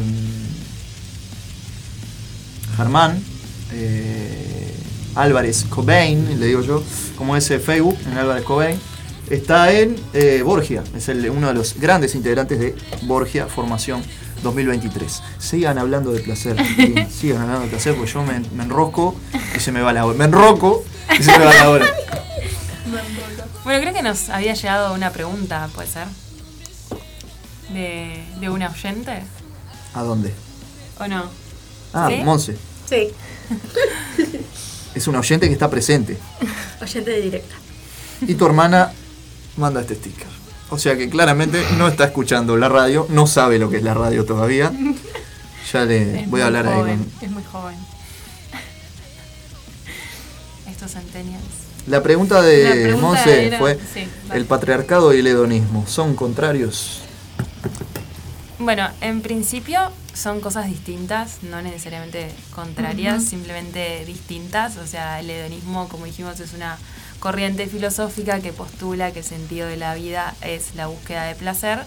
[2.77, 3.23] Germán,
[3.73, 4.56] eh,
[5.17, 6.83] Álvarez Cobain, le digo yo,
[7.19, 8.79] como es eh, Facebook, en Álvarez Cobain,
[9.31, 14.03] está en eh, Borgia, es el- uno de los grandes integrantes de Borgia Formación
[14.43, 15.23] 2023.
[15.39, 16.57] Sigan hablando de placer,
[17.11, 19.17] sigan hablando de placer, porque yo me, me enrosco
[19.57, 20.17] y se me va la hora.
[20.19, 20.85] Me enroco
[21.19, 21.87] y se me va la hora.
[23.65, 26.07] Bueno, creo que nos había llegado una pregunta, ¿puede ser?
[27.73, 29.23] De, de una oyente,
[29.93, 30.33] ¿A dónde?
[31.01, 31.25] ¿o no?
[31.93, 32.17] Ah, ¿Sí?
[32.23, 32.57] Monse.
[32.89, 33.09] Sí,
[34.97, 36.17] Es una oyente que está presente.
[36.81, 37.55] oyente de directa.
[38.23, 38.93] Y tu hermana
[39.59, 40.27] manda este sticker.
[40.71, 43.93] O sea que claramente no está escuchando la radio, no sabe lo que es la
[43.93, 44.73] radio todavía.
[45.73, 47.25] Ya le Es voy a hablar ahí joven, con...
[47.25, 47.77] Es muy joven.
[50.71, 51.45] Estos centennials.
[51.87, 54.09] La pregunta de Monse fue, sí.
[54.33, 57.03] ¿el patriarcado y el hedonismo son contrarios?
[58.59, 59.81] Bueno, en principio
[60.15, 64.79] son cosas distintas, no necesariamente contrarias, simplemente distintas.
[64.79, 66.79] O sea, el hedonismo, como dijimos, es una
[67.19, 71.81] corriente filosófica que postula que el sentido de la vida es la búsqueda de placer.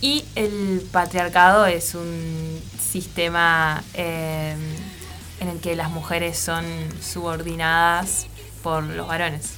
[0.00, 4.56] Y el patriarcado es un sistema eh,
[5.38, 6.64] en el que las mujeres son
[7.00, 8.26] subordinadas
[8.64, 9.52] por los varones.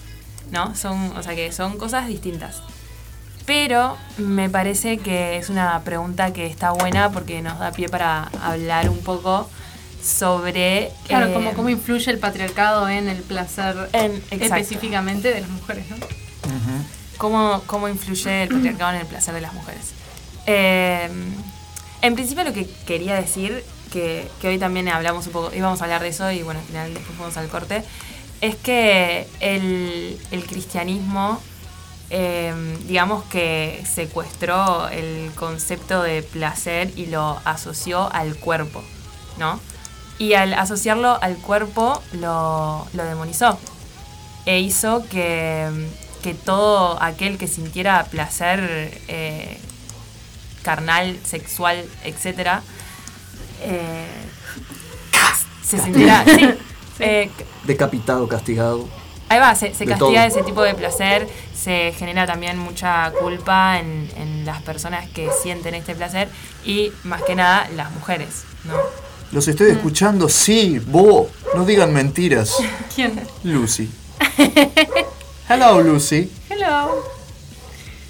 [0.50, 0.74] ¿No?
[0.74, 2.62] Son, o sea que son cosas distintas.
[3.49, 8.25] Pero me parece que es una pregunta que está buena porque nos da pie para
[8.43, 9.49] hablar un poco
[10.05, 10.93] sobre...
[11.07, 14.45] Claro, eh, como cómo influye el patriarcado en el placer exacto.
[14.45, 15.97] específicamente de las mujeres, ¿no?
[17.16, 19.93] cómo, cómo influye el patriarcado en el placer de las mujeres.
[20.45, 21.09] Eh,
[22.03, 25.85] en principio lo que quería decir, que, que hoy también hablamos un poco, íbamos a
[25.85, 27.83] hablar de eso y bueno, al final después fuimos al corte,
[28.43, 31.41] es que el, el cristianismo,
[32.10, 32.55] eh,
[32.86, 38.82] digamos que secuestró el concepto de placer y lo asoció al cuerpo,
[39.39, 39.60] ¿no?
[40.18, 43.59] Y al asociarlo al cuerpo lo, lo demonizó
[44.48, 45.68] e hizo que,
[46.22, 49.59] que todo aquel que sintiera placer eh,
[50.62, 52.62] carnal, sexual, etcétera,
[53.60, 54.06] eh,
[55.62, 56.24] se sintiera.
[56.24, 56.48] sí,
[57.01, 57.30] eh,
[57.64, 58.89] Decapitado, castigado.
[59.28, 60.39] ahí va, se, se castiga todo.
[60.39, 61.28] ese tipo de placer,
[61.60, 66.28] se genera también mucha culpa en, en las personas que sienten este placer
[66.64, 68.74] y más que nada las mujeres, ¿no?
[69.32, 71.26] Los estoy escuchando, sí, vos.
[71.55, 72.55] No digan mentiras.
[72.94, 73.20] ¿Quién?
[73.44, 73.90] Lucy.
[75.48, 76.30] Hello, Lucy.
[76.48, 77.05] Hello.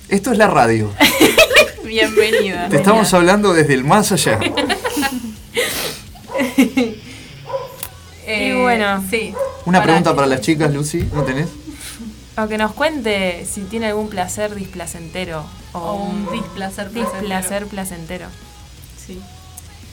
[0.09, 0.91] Esto es la radio.
[1.85, 2.69] Bienvenida.
[2.69, 4.39] Te estamos hablando desde el más allá.
[8.27, 9.35] Eh, y bueno, sí.
[9.65, 11.09] Una Para pregunta que- para las chicas, Lucy.
[11.13, 11.49] ¿No tenés?
[12.41, 15.45] O que nos cuente si tiene algún placer displacentero.
[15.73, 17.21] O, O un displacer placentero.
[17.21, 18.27] displacer placentero.
[19.07, 19.21] Sí.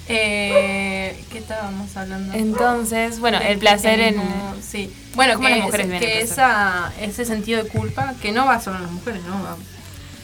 [0.08, 2.34] Eh, ¿Qué estábamos hablando?
[2.34, 4.22] Entonces, bueno, el placer en-
[4.62, 4.94] Sí.
[5.16, 8.62] Bueno, ¿Cómo que, las mujeres el que esa, ese sentido de culpa, que no va
[8.62, 9.42] solo en las mujeres, ¿no?
[9.44, 9.56] Va,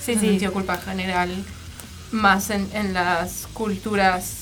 [0.04, 0.20] Sí, sí.
[0.20, 1.44] sentido de culpa general,
[2.12, 4.38] más en, en las culturas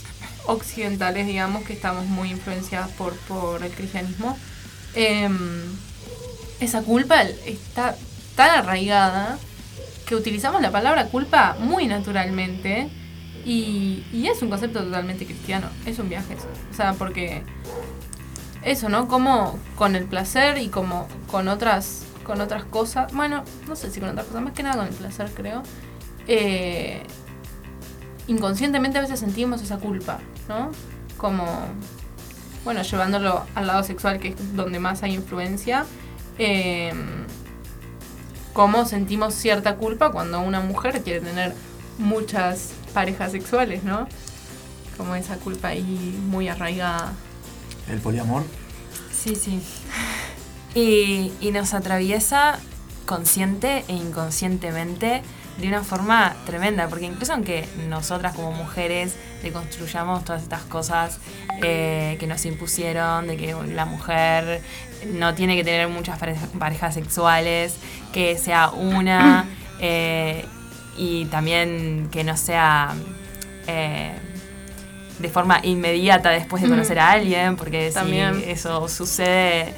[0.46, 4.38] occidentales, digamos, que estamos muy influenciadas por, por el cristianismo.
[4.96, 5.38] Em,
[6.60, 7.96] esa culpa está
[8.36, 9.38] tan arraigada
[10.06, 12.90] que utilizamos la palabra culpa muy naturalmente
[13.46, 16.48] y, es un concepto totalmente cristiano, es un viaje eso.
[16.72, 17.44] O sea, porque
[18.64, 19.08] eso, ¿no?
[19.08, 24.00] Como con el placer y como con otras con otras cosas, bueno, no sé si
[24.00, 25.64] con otras cosas, más que nada con el placer creo,
[26.28, 27.02] eh,
[28.28, 30.70] inconscientemente a veces sentimos esa culpa, ¿no?
[31.18, 31.44] Como,
[32.64, 35.88] bueno, llevándolo al lado sexual, que es donde más hay influencia,
[36.40, 36.94] eh,
[38.54, 41.54] cómo sentimos cierta culpa cuando una mujer quiere tener
[41.98, 44.08] muchas parejas sexuales, ¿no?
[44.98, 47.14] Como esa culpa ahí muy arraigada.
[47.90, 48.44] El poliamor.
[49.14, 49.62] Sí, sí.
[50.76, 52.60] Y, y nos atraviesa
[53.06, 55.24] consciente e inconscientemente
[55.60, 61.20] de una forma tremenda, porque incluso aunque nosotras como mujeres deconstruyamos todas estas cosas
[61.62, 64.62] eh, que nos impusieron, de que la mujer
[65.08, 67.76] no tiene que tener muchas pareja- parejas sexuales,
[68.14, 69.46] que sea una,
[69.80, 70.46] eh,
[70.98, 72.94] y también que no sea...
[73.68, 74.14] eh,
[75.20, 78.36] de forma inmediata después de conocer a alguien, porque También.
[78.42, 79.74] si eso sucede,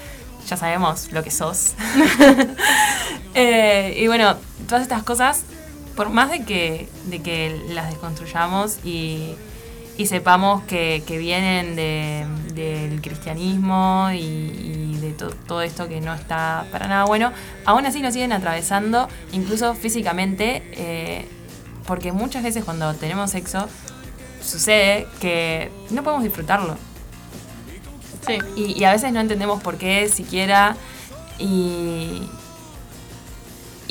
[0.47, 1.73] ya sabemos lo que sos.
[3.33, 4.35] Eh, y bueno,
[4.67, 5.43] todas estas cosas,
[5.95, 9.35] por más de que, de que las desconstruyamos y,
[9.97, 16.01] y sepamos que, que vienen de- del cristianismo y, y de to- todo esto que
[16.01, 17.31] no está para nada bueno,
[17.65, 21.27] aún así nos siguen atravesando, incluso físicamente, eh,
[21.85, 23.67] porque muchas veces cuando tenemos sexo
[24.43, 26.77] sucede que no podemos disfrutarlo.
[28.55, 30.75] Y, y a veces no entendemos por qué siquiera.
[31.39, 32.21] Y,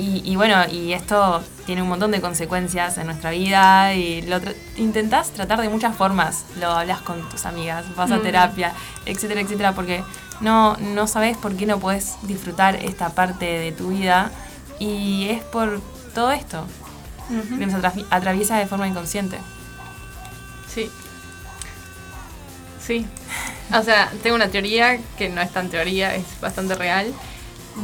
[0.01, 4.41] y, y bueno, y esto tiene un montón de consecuencias en nuestra vida y lo
[4.41, 6.45] tra- intentás tratar de muchas formas.
[6.59, 8.23] Lo hablas con tus amigas, vas a Mm.
[8.23, 8.73] terapia,
[9.07, 10.03] etcétera, etcétera, porque
[10.41, 14.31] no, no sabes por qué no puedes disfrutar esta parte de tu vida
[14.79, 15.81] y es por
[16.15, 16.65] todo esto
[17.59, 19.39] que nos atravi- atraviesa de forma inconsciente.
[20.75, 20.91] Sí.
[22.85, 23.07] Sí.
[23.73, 27.13] O sea, tengo una teoría que no es tan teoría, es bastante real,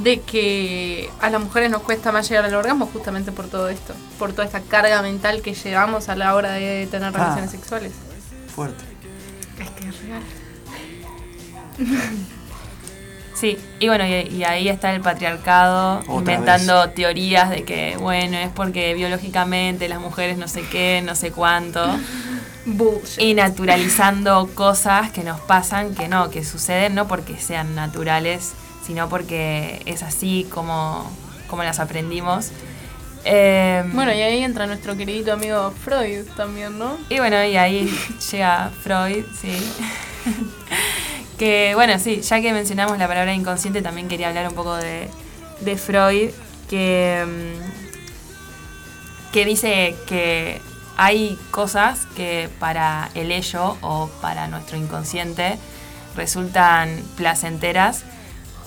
[0.02, 3.94] de que a las mujeres nos cuesta más llegar al orgasmo justamente por todo esto,
[4.18, 7.18] por toda esta carga mental que llevamos a la hora de tener Ah.
[7.18, 7.92] relaciones sexuales.
[8.54, 8.84] Fuerte.
[9.60, 10.22] Es que es real.
[13.34, 18.38] Sí, y bueno, y, y ahí está el patriarcado Otra inventando teorías de que, bueno,
[18.38, 21.84] es porque biológicamente las mujeres no sé qué, no sé cuánto.
[23.18, 28.54] Y naturalizando cosas que nos pasan, que no, que suceden no porque sean naturales,
[28.86, 31.10] sino porque es así como,
[31.48, 32.50] como las aprendimos.
[33.24, 36.96] Eh, Bueno, y ahí entra nuestro queridito amigo Freud también, ¿no?
[37.08, 37.90] y bueno, y ahí
[38.30, 39.50] llega Freud, sí.
[41.38, 45.08] que bueno, sí, ya que mencionamos la palabra inconsciente, también quería hablar un poco de,
[45.60, 46.30] de Freud,
[46.70, 50.60] que, mm, que dice que
[50.96, 55.58] hay cosas que para el ello o para nuestro inconsciente
[56.16, 58.04] resultan placenteras,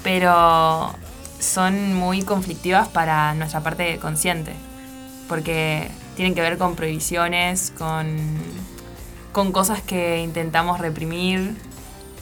[0.04, 0.94] pero
[1.40, 4.54] son muy conflictivas para nuestra parte consciente,
[5.28, 8.18] porque tienen que ver con prohibiciones, con,
[9.32, 11.56] con cosas que intentamos reprimir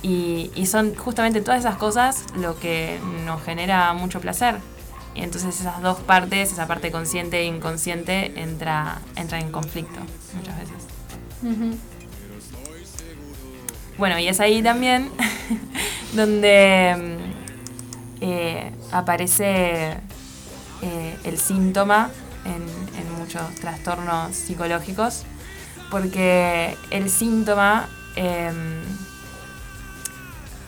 [0.04, 4.56] y, y son justamente todas esas cosas lo que nos genera mucho placer.
[5.16, 10.00] Y entonces esas dos partes, esa parte consciente e inconsciente, entra, entra en conflicto
[10.36, 10.76] muchas veces.
[13.98, 15.10] Bueno, y es ahí también
[16.14, 17.37] donde mm,
[18.22, 19.98] eh, aparece
[20.82, 22.10] eh, el síntoma
[22.46, 22.88] en,
[23.20, 25.24] muchos trastornos psicológicos,
[25.92, 28.84] porque el síntoma, em,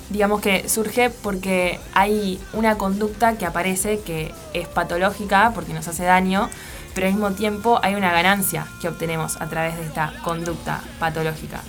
[0.10, 6.04] digamos que surge porque hay una conducta que aparece que es patológica porque nos hace
[6.04, 6.50] daño,
[6.94, 11.62] pero al mismo tiempo hay una ganancia que obtenemos a través de esta conducta patológica.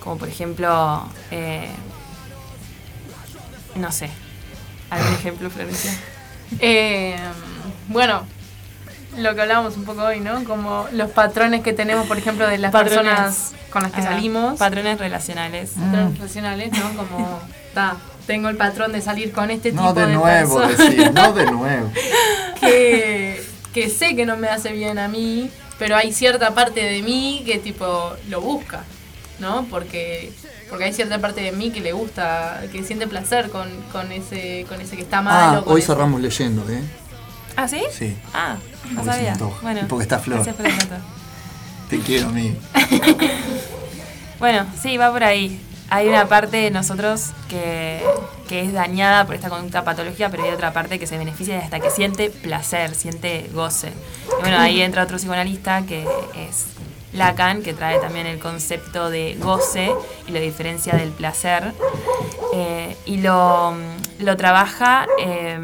[0.00, 1.68] Como por ejemplo, eh,
[3.74, 4.08] no sé,
[4.90, 5.92] ¿algún ejemplo, Florencia?
[6.60, 7.16] Eh,
[7.88, 8.24] bueno,
[9.18, 10.44] lo que hablábamos un poco hoy, ¿no?
[10.44, 12.98] Como los patrones que tenemos, por ejemplo, de las Patrones.
[12.98, 14.58] personas con las que salimos.
[14.58, 15.70] Patrones relacionales.
[15.70, 16.96] Patrones relacionales, ¿no?
[16.96, 17.40] Como,
[17.74, 17.96] ta,
[18.26, 20.60] tengo el patrón de salir con este No tipo de de, nuevo,
[21.14, 21.92] no de nuevo.
[22.60, 23.42] que,
[23.72, 27.42] que sé que no me hace bien a mí, pero hay cierta parte de mí
[27.46, 28.84] que tipo lo busca,
[29.38, 29.66] ¿no?
[29.70, 30.32] Porque
[30.68, 34.64] porque hay cierta parte de mí que le gusta, que siente placer con, con ese
[34.68, 35.58] con ese que está malo.
[35.58, 36.82] Ah, hoy ese- cerramos leyendo, ¿eh?
[37.56, 37.82] ¿Ah, sí?
[37.90, 38.16] Sí.
[38.34, 38.56] Ah,
[38.92, 39.36] no sabía.
[39.62, 40.36] Bueno, porque está Flor.
[40.38, 40.96] Gracias por el dato.
[41.90, 42.56] Te quiero, amigo.
[44.38, 45.58] Bueno, sí, va por ahí.
[45.88, 48.02] Hay una parte de nosotros que,
[48.48, 51.78] que es dañada por esta conducta patológica, pero hay otra parte que se beneficia hasta
[51.80, 53.92] que siente placer, siente goce.
[54.38, 56.02] Y bueno, ahí entra otro psicoanalista que
[56.34, 56.66] es
[57.16, 59.92] Lacan, que trae también el concepto de goce
[60.26, 61.72] y la diferencia del placer.
[62.54, 63.74] Eh, y lo,
[64.18, 65.58] lo trabaja eh,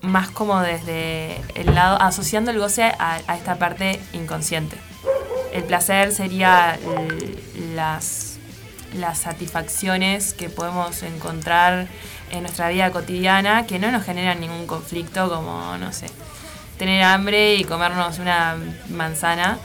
[0.00, 4.76] más como desde el lado, asociando el goce a, a esta parte inconsciente.
[5.52, 6.78] El placer sería
[7.74, 8.38] las,
[8.94, 11.88] las satisfacciones que podemos encontrar
[12.30, 16.06] en nuestra vida cotidiana que no nos generan ningún conflicto, como, no sé,
[16.78, 18.56] tener hambre y comernos una
[18.90, 19.58] manzana.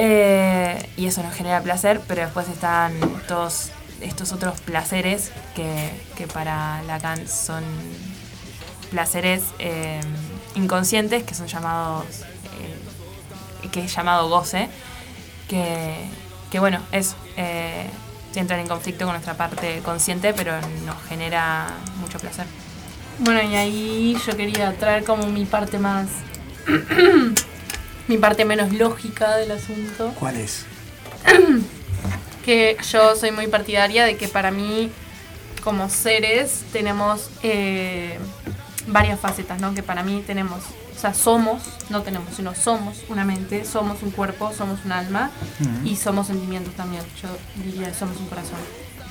[0.00, 2.92] Eh, y eso nos genera placer, pero después están
[3.26, 7.64] todos estos otros placeres que, que para Lacan son
[8.92, 10.00] placeres eh,
[10.54, 14.68] inconscientes que son llamados eh, que es llamado goce
[15.48, 15.96] que,
[16.52, 17.86] que bueno es eh,
[18.36, 20.52] entran en conflicto con nuestra parte consciente pero
[20.86, 21.66] nos genera
[22.00, 22.46] mucho placer
[23.18, 26.06] Bueno, y ahí yo quería traer como mi parte más.
[28.08, 30.12] Mi parte menos lógica del asunto.
[30.18, 30.64] ¿Cuál es?
[32.44, 34.90] que yo soy muy partidaria de que para mí,
[35.62, 38.18] como seres, tenemos eh,
[38.86, 39.74] varias facetas, ¿no?
[39.74, 40.60] Que para mí tenemos,
[40.96, 45.30] o sea, somos, no tenemos, sino somos una mente, somos un cuerpo, somos un alma
[45.84, 47.02] y somos sentimientos también.
[47.22, 47.28] Yo
[47.62, 48.58] diría, somos un corazón.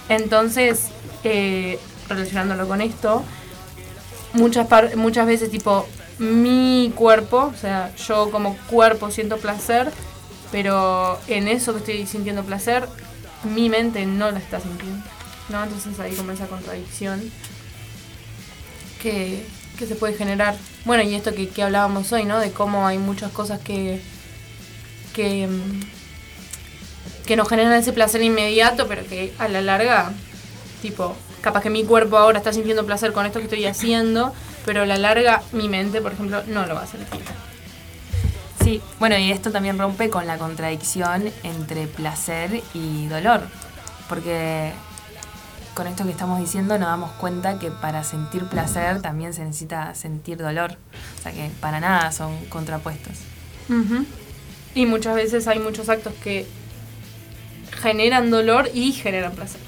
[0.09, 0.87] Entonces,
[1.23, 1.77] eh,
[2.09, 3.23] relacionándolo con esto,
[4.33, 5.85] muchas, par- muchas veces, tipo,
[6.19, 9.91] mi cuerpo, o sea, yo como cuerpo siento placer,
[10.51, 12.87] pero en eso que estoy sintiendo placer,
[13.43, 15.03] mi mente no la está sintiendo.
[15.49, 15.63] ¿no?
[15.63, 17.21] Entonces ahí como esa contradicción
[19.01, 19.45] que,
[19.77, 20.55] que se puede generar.
[20.85, 22.39] Bueno, y esto que, que hablábamos hoy, ¿no?
[22.39, 24.01] De cómo hay muchas cosas que,
[25.13, 25.47] que,
[27.25, 30.11] que nos generan ese placer inmediato, pero que a la larga,
[30.81, 34.33] tipo, capaz que mi cuerpo ahora está sintiendo placer con esto que estoy haciendo,
[34.67, 37.21] pero a la larga mi mente, por ejemplo, no lo va a sentir.
[38.61, 43.43] Sí, bueno, y esto también rompe con la contradicción entre placer y dolor,
[44.09, 44.73] porque
[45.73, 49.95] con esto que estamos diciendo nos damos cuenta que para sentir placer también se necesita
[49.95, 50.75] sentir dolor,
[51.17, 53.19] o sea que para nada son contrapuestos.
[53.69, 54.05] Ujú.
[54.75, 56.45] Y muchas veces hay muchos actos que
[57.81, 59.61] generan dolor y generan placer,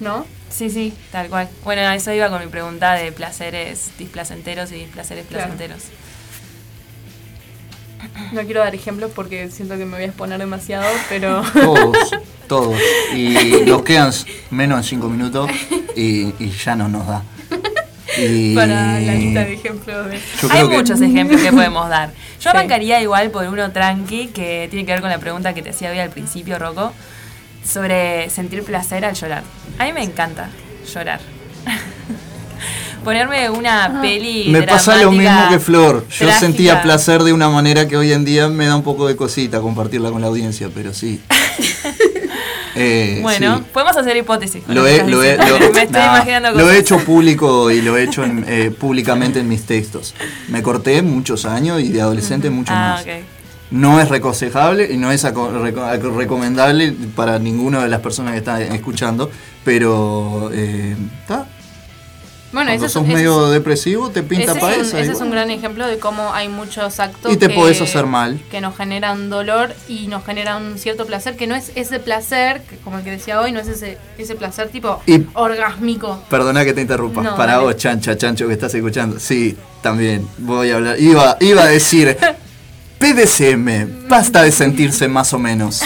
[0.00, 0.24] ¿no?
[0.50, 1.48] Sí, sí, tal cual.
[1.64, 5.44] Bueno, a eso iba con mi pregunta de placeres displacenteros y displaceres Claro.
[5.48, 5.82] placenteros.
[8.32, 11.42] No quiero dar ejemplos porque siento que me voy a exponer demasiado, pero...
[11.52, 12.10] Todos,
[12.46, 12.78] todos.
[13.14, 13.34] Y
[13.66, 14.12] nos quedan
[14.50, 15.50] menos de 5 minutos
[15.96, 17.22] y, y ya no nos da.
[18.18, 20.20] Y Para la lista de ejemplos de...
[20.50, 22.10] Hay que- muchos ejemplos que podemos dar.
[22.40, 22.56] Yo Sí.
[22.56, 25.90] arrancaría igual por uno tranqui, que tiene que ver con la pregunta que te hacía
[25.90, 26.92] hoy al principio, Rocco,
[27.66, 29.42] sobre sentir placer al llorar.
[29.78, 30.48] A mí me encanta
[30.92, 31.20] llorar.
[33.04, 36.04] Ponerme una peli Me pasa lo mismo que Flor.
[36.08, 36.40] Yo trágica.
[36.40, 39.60] sentía placer de una manera que hoy en día me da un poco de cosita
[39.60, 41.20] compartirla con la audiencia, pero sí.
[42.78, 43.64] Eh, Bueno, sí.
[43.72, 44.62] podemos hacer hipótesis.
[44.68, 47.96] Lo he, lo he- lo- me estoy nah, imaginando lo he hecho público y lo
[47.96, 50.14] he hecho en, eh, públicamente en mis textos.
[50.48, 53.02] Me corté muchos años y de adolescente mucho Ah, más.
[53.02, 53.08] ok.
[53.70, 59.30] No es reconsejable y no es recomendable para ninguna de las personas que están escuchando,
[59.64, 61.46] pero eh, está.
[62.52, 65.12] Bueno, Cuando es, sos ese medio es- depresivo, te pinta ese para es un, ese
[65.12, 68.40] es un gran ejemplo de cómo hay muchos actos Y te que, podés hacer mal.
[68.50, 72.62] que nos generan dolor y nos generan un cierto placer, que no es ese placer,
[72.84, 76.22] como el que decía hoy, no es ese, ese placer tipo Y- orgásmico.
[76.30, 77.20] Perdona que te interrumpa.
[77.20, 77.64] No, Para dale.
[77.64, 79.18] vos, chancha, chancho, que estás escuchando.
[79.18, 81.00] Sí, también voy a hablar.
[81.00, 82.16] Iba, iba a decir
[82.98, 85.82] PDCM, basta de sentirse más o menos.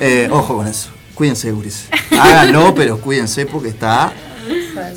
[0.00, 0.90] Eh, ojo con eso.
[1.14, 1.88] Cuídense, Guris.
[2.18, 4.12] Háganlo, pero cuídense porque está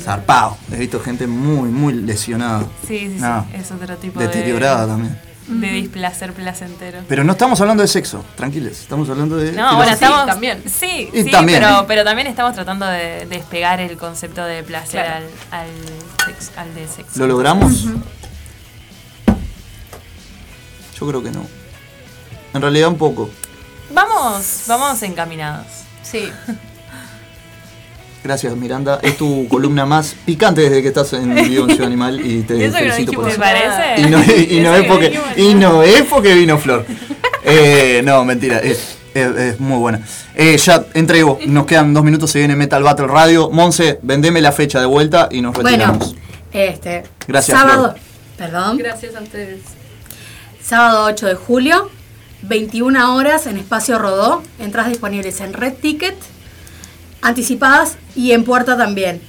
[0.00, 0.56] zarpado.
[0.72, 2.64] He visto gente muy, muy lesionada.
[2.86, 3.56] Sí, sí, No, sí.
[3.60, 5.18] Es otro tipo Deteriorada de, también.
[5.46, 7.00] de displacer placentero.
[7.08, 8.72] Pero no estamos hablando de sexo, tranquilos.
[8.80, 9.52] Estamos hablando de.
[9.52, 10.24] No, bueno, estamos.
[10.26, 10.62] también.
[10.66, 11.60] Sí, Y sí, también.
[11.62, 15.26] Pero, pero también estamos tratando de despegar el concepto de placer Claro.
[15.50, 15.66] al, al,
[16.26, 17.18] sex- al de sexo.
[17.18, 17.84] ¿Lo logramos?
[17.84, 18.00] Ujú.
[20.98, 21.46] Yo creo que no.
[22.54, 23.30] En realidad, un poco.
[23.92, 25.66] Vamos, vamos encaminados.
[26.02, 26.28] Sí.
[28.22, 29.00] Gracias, Miranda.
[29.02, 32.54] Es tu columna más picante desde que estás en Vivo en Ciudad Animal y te
[32.66, 33.42] Eso que no felicito por eso.
[33.98, 36.86] Y no, y no Eso es que porque, y no es porque vino Flor.
[37.46, 38.56] Eh, no, mentira.
[38.60, 40.00] Es, es- es muy buena.
[40.34, 41.38] Eh, ya entrego.
[41.46, 42.30] Nos quedan dos minutos.
[42.30, 43.50] Se viene Metal Battle Radio.
[43.50, 46.14] Monse, vendeme la fecha de vuelta y nos Bueno, retiramos.
[46.52, 47.02] este.
[47.28, 47.94] Gracias, Sábado.
[48.38, 48.78] Perdón.
[48.78, 49.60] Gracias a ustedes.
[50.66, 51.90] Sábado 8 de julio,
[52.42, 54.42] 21 horas en Espacio Rodó.
[54.58, 56.16] Entradas disponibles en Red Ticket,
[57.22, 59.20] anticipadas y en puerta también.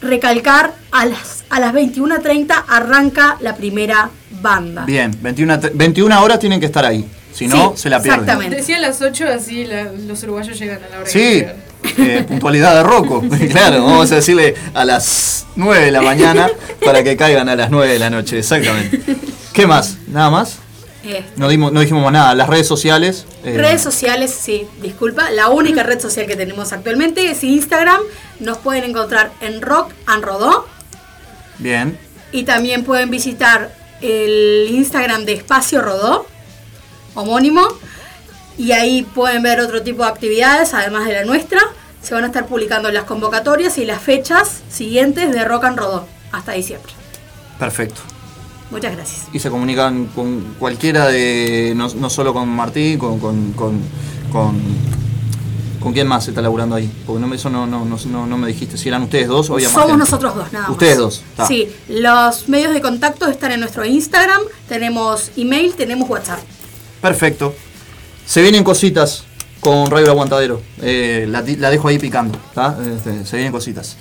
[0.00, 4.84] Recalcar, a las, a las 21.30 arranca la primera banda.
[4.84, 7.08] Bien, 21, tre- 21 horas tienen que estar ahí.
[7.32, 8.20] Si no, Sí, se la pierden.
[8.20, 8.56] exactamente.
[8.56, 11.56] Decía a las 8, así la- los uruguayos llegan a la hora que Sí, llegan.
[11.98, 13.22] eh, puntualidad de Rocco.
[13.50, 16.48] claro, vamos a decirle a las 9 de la mañana
[16.84, 18.38] para que caigan a las 9 de la noche.
[18.38, 19.00] Exactamente.
[19.52, 19.98] ¿Qué más?
[20.08, 20.58] ¿Nada más?
[21.04, 22.34] Este, No, dimos, no dijimos más nada.
[22.34, 23.26] Las redes sociales.
[23.44, 25.30] eh, Redes sociales, sí, disculpa.
[25.30, 28.00] La única red social que tenemos actualmente es Instagram.
[28.40, 30.66] Nos pueden encontrar en Rock and Rodó.
[31.58, 31.98] Bien.
[32.30, 36.26] Y también pueden visitar el Instagram de Espacio Rodó,
[37.14, 37.66] homónimo.
[38.58, 41.60] Y ahí pueden ver otro tipo de actividades, además de la nuestra.
[42.02, 46.06] Se van a estar publicando las convocatorias y las fechas siguientes de Rock and Rodó
[46.32, 46.92] hasta diciembre.
[47.58, 48.00] Perfecto.
[48.72, 49.26] Muchas gracias.
[49.32, 51.72] Y se comunican con cualquiera de.
[51.76, 53.20] No, no solo con Martín, con.
[53.20, 53.80] con, con,
[54.32, 54.60] con
[55.80, 56.88] ¿con quién más se está laburando ahí?
[57.06, 58.76] Porque no eso no, no, no, no- me dijiste.
[58.78, 60.70] Si eran ustedes dos o había más Somos nosotros dos, nada más.
[60.72, 61.22] Ustedes dos.
[61.48, 66.38] Sí, los medios de contacto están en nuestro Instagram, tenemos email, tenemos WhatsApp.
[67.00, 67.54] Perfecto.
[68.24, 69.24] Se vienen cositas.
[69.60, 70.60] con Radio Aguantadero.
[70.80, 72.38] Eh, la, la dejo ahí picando.
[72.96, 73.96] Este, se vienen cositas.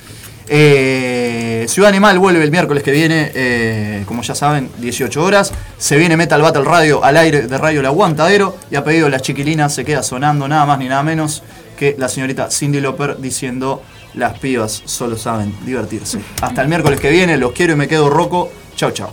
[0.47, 5.53] Eh, Ciudad Animal vuelve el miércoles que viene, eh, como ya saben, 18 horas.
[5.77, 8.57] Se viene Metal Battle Radio al aire de Radio El Aguantadero.
[8.69, 11.43] Y a pedido de las chiquilinas se queda sonando nada más ni nada menos
[11.77, 13.81] que la señorita Cindy Loper diciendo
[14.13, 16.19] las pibas solo saben divertirse.
[16.41, 18.51] Hasta el miércoles que viene, los quiero y me quedo roco.
[18.75, 19.11] Chao, chao.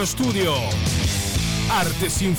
[0.00, 0.54] Marcano Studio.
[1.68, 2.28] Arte sin